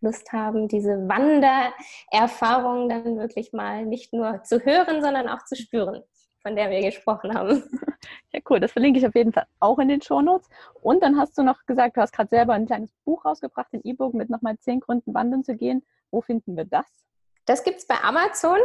Lust 0.00 0.32
haben, 0.32 0.68
diese 0.68 1.08
Wandererfahrung 1.08 2.88
dann 2.88 3.16
wirklich 3.18 3.52
mal 3.52 3.86
nicht 3.86 4.12
nur 4.12 4.42
zu 4.42 4.64
hören, 4.64 5.02
sondern 5.02 5.28
auch 5.28 5.44
zu 5.44 5.56
spüren, 5.56 6.02
von 6.42 6.56
der 6.56 6.70
wir 6.70 6.80
gesprochen 6.82 7.34
haben. 7.34 7.62
Ja, 8.32 8.40
cool. 8.50 8.58
Das 8.58 8.72
verlinke 8.72 8.98
ich 8.98 9.06
auf 9.06 9.14
jeden 9.14 9.32
Fall 9.32 9.46
auch 9.60 9.78
in 9.78 9.88
den 9.88 10.02
Shownotes. 10.02 10.48
Und 10.80 11.02
dann 11.04 11.18
hast 11.18 11.38
du 11.38 11.44
noch 11.44 11.64
gesagt, 11.66 11.96
du 11.96 12.00
hast 12.00 12.12
gerade 12.12 12.30
selber 12.30 12.54
ein 12.54 12.66
kleines 12.66 12.90
Buch 13.04 13.24
rausgebracht, 13.24 13.72
ein 13.72 13.82
E-Book 13.84 14.14
mit 14.14 14.28
nochmal 14.28 14.58
zehn 14.58 14.80
Gründen 14.80 15.14
wandern 15.14 15.44
zu 15.44 15.54
gehen. 15.54 15.84
Wo 16.10 16.20
finden 16.20 16.56
wir 16.56 16.64
das? 16.64 16.86
Das 17.44 17.62
gibt 17.62 17.78
es 17.78 17.86
bei 17.86 17.94
Amazon. 18.02 18.58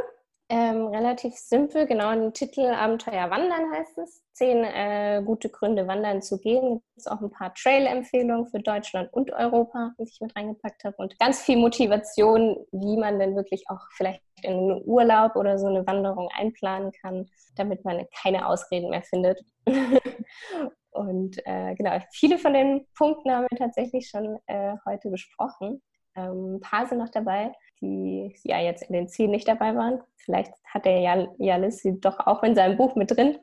Ähm, 0.50 0.88
relativ 0.88 1.36
simpel, 1.36 1.86
genau 1.88 2.08
ein 2.08 2.34
Titel 2.34 2.62
Abenteuer 2.62 3.30
Wandern 3.30 3.70
heißt 3.70 3.98
es. 3.98 4.24
Zehn 4.32 4.64
äh, 4.64 5.22
gute 5.26 5.50
Gründe, 5.50 5.88
wandern 5.88 6.22
zu 6.22 6.40
gehen. 6.40 6.82
Es 6.96 7.04
gibt 7.04 7.12
auch 7.12 7.22
ein 7.22 7.32
paar 7.32 7.54
Trail-Empfehlungen 7.54 8.48
für 8.48 8.60
Deutschland 8.60 9.12
und 9.12 9.34
Europa, 9.34 9.92
die 10.00 10.04
ich 10.04 10.22
mit 10.22 10.34
reingepackt 10.38 10.86
habe. 10.86 10.96
Und 11.00 11.20
ganz 11.20 11.42
viel 11.42 11.58
Motivation, 11.58 12.66
wie 12.72 12.96
man 12.96 13.20
denn 13.20 13.36
wirklich 13.36 13.66
auch 13.68 13.82
vielleicht 13.98 14.22
in 14.42 14.54
einen 14.54 14.82
Urlaub 14.86 15.36
oder 15.36 15.60
so 15.60 15.68
eine 15.68 15.86
Wanderung 15.86 16.30
einplanen 16.34 16.94
kann, 16.94 17.30
damit 17.58 17.84
man 17.84 18.06
keine 18.22 18.48
Ausreden 18.48 18.90
mehr 18.90 19.04
findet. 19.04 19.44
und 20.92 21.46
äh, 21.46 21.76
genau, 21.76 22.00
viele 22.12 22.38
von 22.38 22.54
den 22.54 22.88
Punkten 22.96 23.32
haben 23.32 23.48
wir 23.50 23.58
tatsächlich 23.58 24.08
schon 24.08 24.40
äh, 24.46 24.76
heute 24.86 25.10
besprochen. 25.10 25.82
Ähm, 26.16 26.56
ein 26.56 26.62
paar 26.62 26.88
sind 26.88 27.00
noch 27.00 27.10
dabei 27.10 27.52
die 27.82 28.36
ja 28.44 28.60
jetzt 28.60 28.84
in 28.84 28.94
den 28.94 29.08
Zielen 29.08 29.32
nicht 29.32 29.48
dabei 29.48 29.76
waren. 29.76 30.02
Vielleicht 30.18 30.54
hat 30.66 30.86
der 30.86 31.00
Jalis 31.38 31.80
sie 31.80 32.00
doch 32.00 32.20
auch 32.26 32.44
in 32.44 32.56
seinem 32.56 32.78
Buch 32.78 32.96
mit 32.96 33.12
drin. 33.12 33.38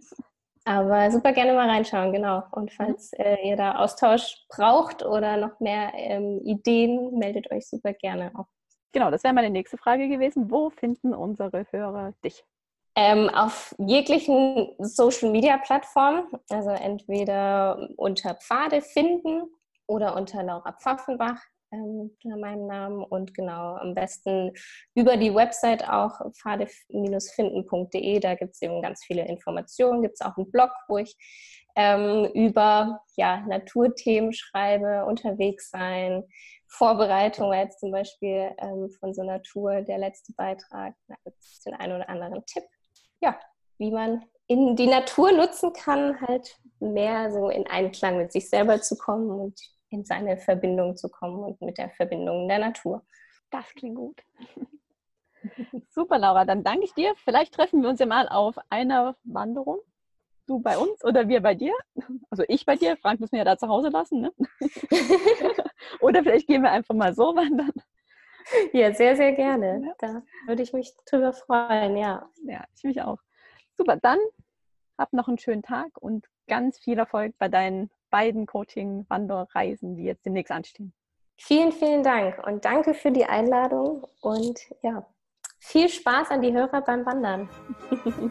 Aber 0.66 1.10
super 1.10 1.32
gerne 1.32 1.52
mal 1.52 1.68
reinschauen, 1.68 2.12
genau. 2.12 2.42
Und 2.52 2.72
falls 2.72 3.12
äh, 3.14 3.36
ihr 3.46 3.56
da 3.56 3.76
Austausch 3.76 4.46
braucht 4.48 5.04
oder 5.04 5.36
noch 5.36 5.60
mehr 5.60 5.92
ähm, 5.94 6.40
Ideen, 6.42 7.18
meldet 7.18 7.50
euch 7.50 7.68
super 7.68 7.92
gerne 7.92 8.32
auch. 8.34 8.46
Genau, 8.92 9.10
das 9.10 9.24
wäre 9.24 9.34
meine 9.34 9.50
nächste 9.50 9.76
Frage 9.76 10.08
gewesen. 10.08 10.50
Wo 10.50 10.70
finden 10.70 11.12
unsere 11.12 11.66
Hörer 11.70 12.14
dich? 12.24 12.44
Ähm, 12.96 13.28
auf 13.28 13.74
jeglichen 13.78 14.68
Social 14.78 15.30
Media 15.30 15.58
Plattformen, 15.58 16.28
also 16.48 16.70
entweder 16.70 17.88
unter 17.96 18.34
Pfade 18.34 18.80
finden 18.80 19.42
oder 19.86 20.16
unter 20.16 20.44
Laura 20.44 20.72
Pfaffenbach 20.72 21.42
ähm, 21.74 22.10
unter 22.22 22.36
meinem 22.36 22.66
Namen 22.66 23.04
und 23.04 23.34
genau 23.34 23.76
am 23.76 23.94
besten 23.94 24.52
über 24.94 25.16
die 25.16 25.34
Website 25.34 25.88
auch 25.88 26.20
pfade-finden.de. 26.32 28.20
Da 28.20 28.34
gibt 28.34 28.54
es 28.54 28.62
eben 28.62 28.80
ganz 28.82 29.04
viele 29.04 29.26
Informationen. 29.26 30.02
Gibt 30.02 30.14
es 30.14 30.26
auch 30.26 30.36
einen 30.36 30.50
Blog, 30.50 30.70
wo 30.88 30.98
ich 30.98 31.16
ähm, 31.76 32.26
über 32.34 33.00
ja, 33.16 33.44
Naturthemen 33.46 34.32
schreibe, 34.32 35.04
unterwegs 35.06 35.70
sein, 35.70 36.24
Vorbereitung 36.74 37.50
war 37.50 37.58
jetzt 37.58 37.80
zum 37.80 37.92
Beispiel 37.92 38.50
ähm, 38.58 38.90
von 38.98 39.14
so 39.14 39.22
einer 39.22 39.42
Tour 39.42 39.82
der 39.82 39.98
letzte 39.98 40.32
Beitrag. 40.32 40.94
Da 41.06 41.14
gibt 41.24 41.38
es 41.40 41.60
den 41.60 41.74
einen 41.74 41.96
oder 41.96 42.08
anderen 42.08 42.44
Tipp, 42.46 42.64
ja, 43.20 43.38
wie 43.78 43.92
man 43.92 44.24
in 44.46 44.74
die 44.76 44.88
Natur 44.88 45.32
nutzen 45.32 45.72
kann, 45.72 46.20
halt 46.20 46.58
mehr 46.80 47.32
so 47.32 47.48
in 47.48 47.66
Einklang 47.66 48.18
mit 48.18 48.32
sich 48.32 48.50
selber 48.50 48.80
zu 48.80 48.96
kommen 48.96 49.30
und 49.30 49.60
in 49.94 50.04
seine 50.04 50.36
Verbindung 50.36 50.96
zu 50.96 51.08
kommen 51.08 51.42
und 51.44 51.60
mit 51.60 51.78
der 51.78 51.90
Verbindung 51.90 52.48
der 52.48 52.58
Natur. 52.58 53.02
Das 53.50 53.66
klingt 53.74 53.96
gut. 53.96 54.20
Super, 55.90 56.18
Laura. 56.18 56.44
Dann 56.44 56.64
danke 56.64 56.84
ich 56.84 56.94
dir. 56.94 57.14
Vielleicht 57.16 57.54
treffen 57.54 57.82
wir 57.82 57.88
uns 57.88 58.00
ja 58.00 58.06
mal 58.06 58.28
auf 58.28 58.56
einer 58.70 59.16
Wanderung. 59.22 59.78
Du 60.46 60.58
bei 60.58 60.76
uns 60.76 61.02
oder 61.04 61.28
wir 61.28 61.40
bei 61.40 61.54
dir. 61.54 61.72
Also 62.30 62.44
ich 62.48 62.66
bei 62.66 62.76
dir. 62.76 62.96
Frank 62.96 63.20
müssen 63.20 63.32
wir 63.32 63.38
ja 63.38 63.44
da 63.44 63.56
zu 63.56 63.68
Hause 63.68 63.88
lassen. 63.88 64.20
Ne? 64.20 64.32
oder 66.00 66.22
vielleicht 66.22 66.48
gehen 66.48 66.62
wir 66.62 66.70
einfach 66.70 66.94
mal 66.94 67.14
so 67.14 67.34
wandern. 67.34 67.72
Ja, 68.72 68.92
sehr, 68.92 69.16
sehr 69.16 69.32
gerne. 69.32 69.94
Da 69.98 70.22
würde 70.46 70.62
ich 70.62 70.72
mich 70.72 70.92
drüber 71.06 71.32
freuen, 71.32 71.96
ja. 71.96 72.28
Ja, 72.44 72.64
ich 72.76 72.84
mich 72.84 73.00
auch. 73.00 73.18
Super, 73.76 73.96
dann 73.96 74.18
hab 74.98 75.12
noch 75.12 75.28
einen 75.28 75.38
schönen 75.38 75.62
Tag 75.62 75.90
und 75.98 76.26
ganz 76.46 76.78
viel 76.78 76.98
Erfolg 76.98 77.34
bei 77.38 77.48
deinen 77.48 77.90
beiden 78.14 78.46
Coaching-Wanderreisen, 78.46 79.96
die 79.96 80.04
jetzt 80.04 80.24
demnächst 80.24 80.52
anstehen. 80.52 80.92
Vielen, 81.36 81.72
vielen 81.72 82.04
Dank 82.04 82.46
und 82.46 82.64
danke 82.64 82.94
für 82.94 83.10
die 83.10 83.24
Einladung 83.24 84.06
und 84.20 84.60
ja, 84.82 85.04
viel 85.58 85.88
Spaß 85.88 86.30
an 86.30 86.40
die 86.40 86.52
Hörer 86.52 86.80
beim 86.82 87.04
Wandern. 87.04 87.48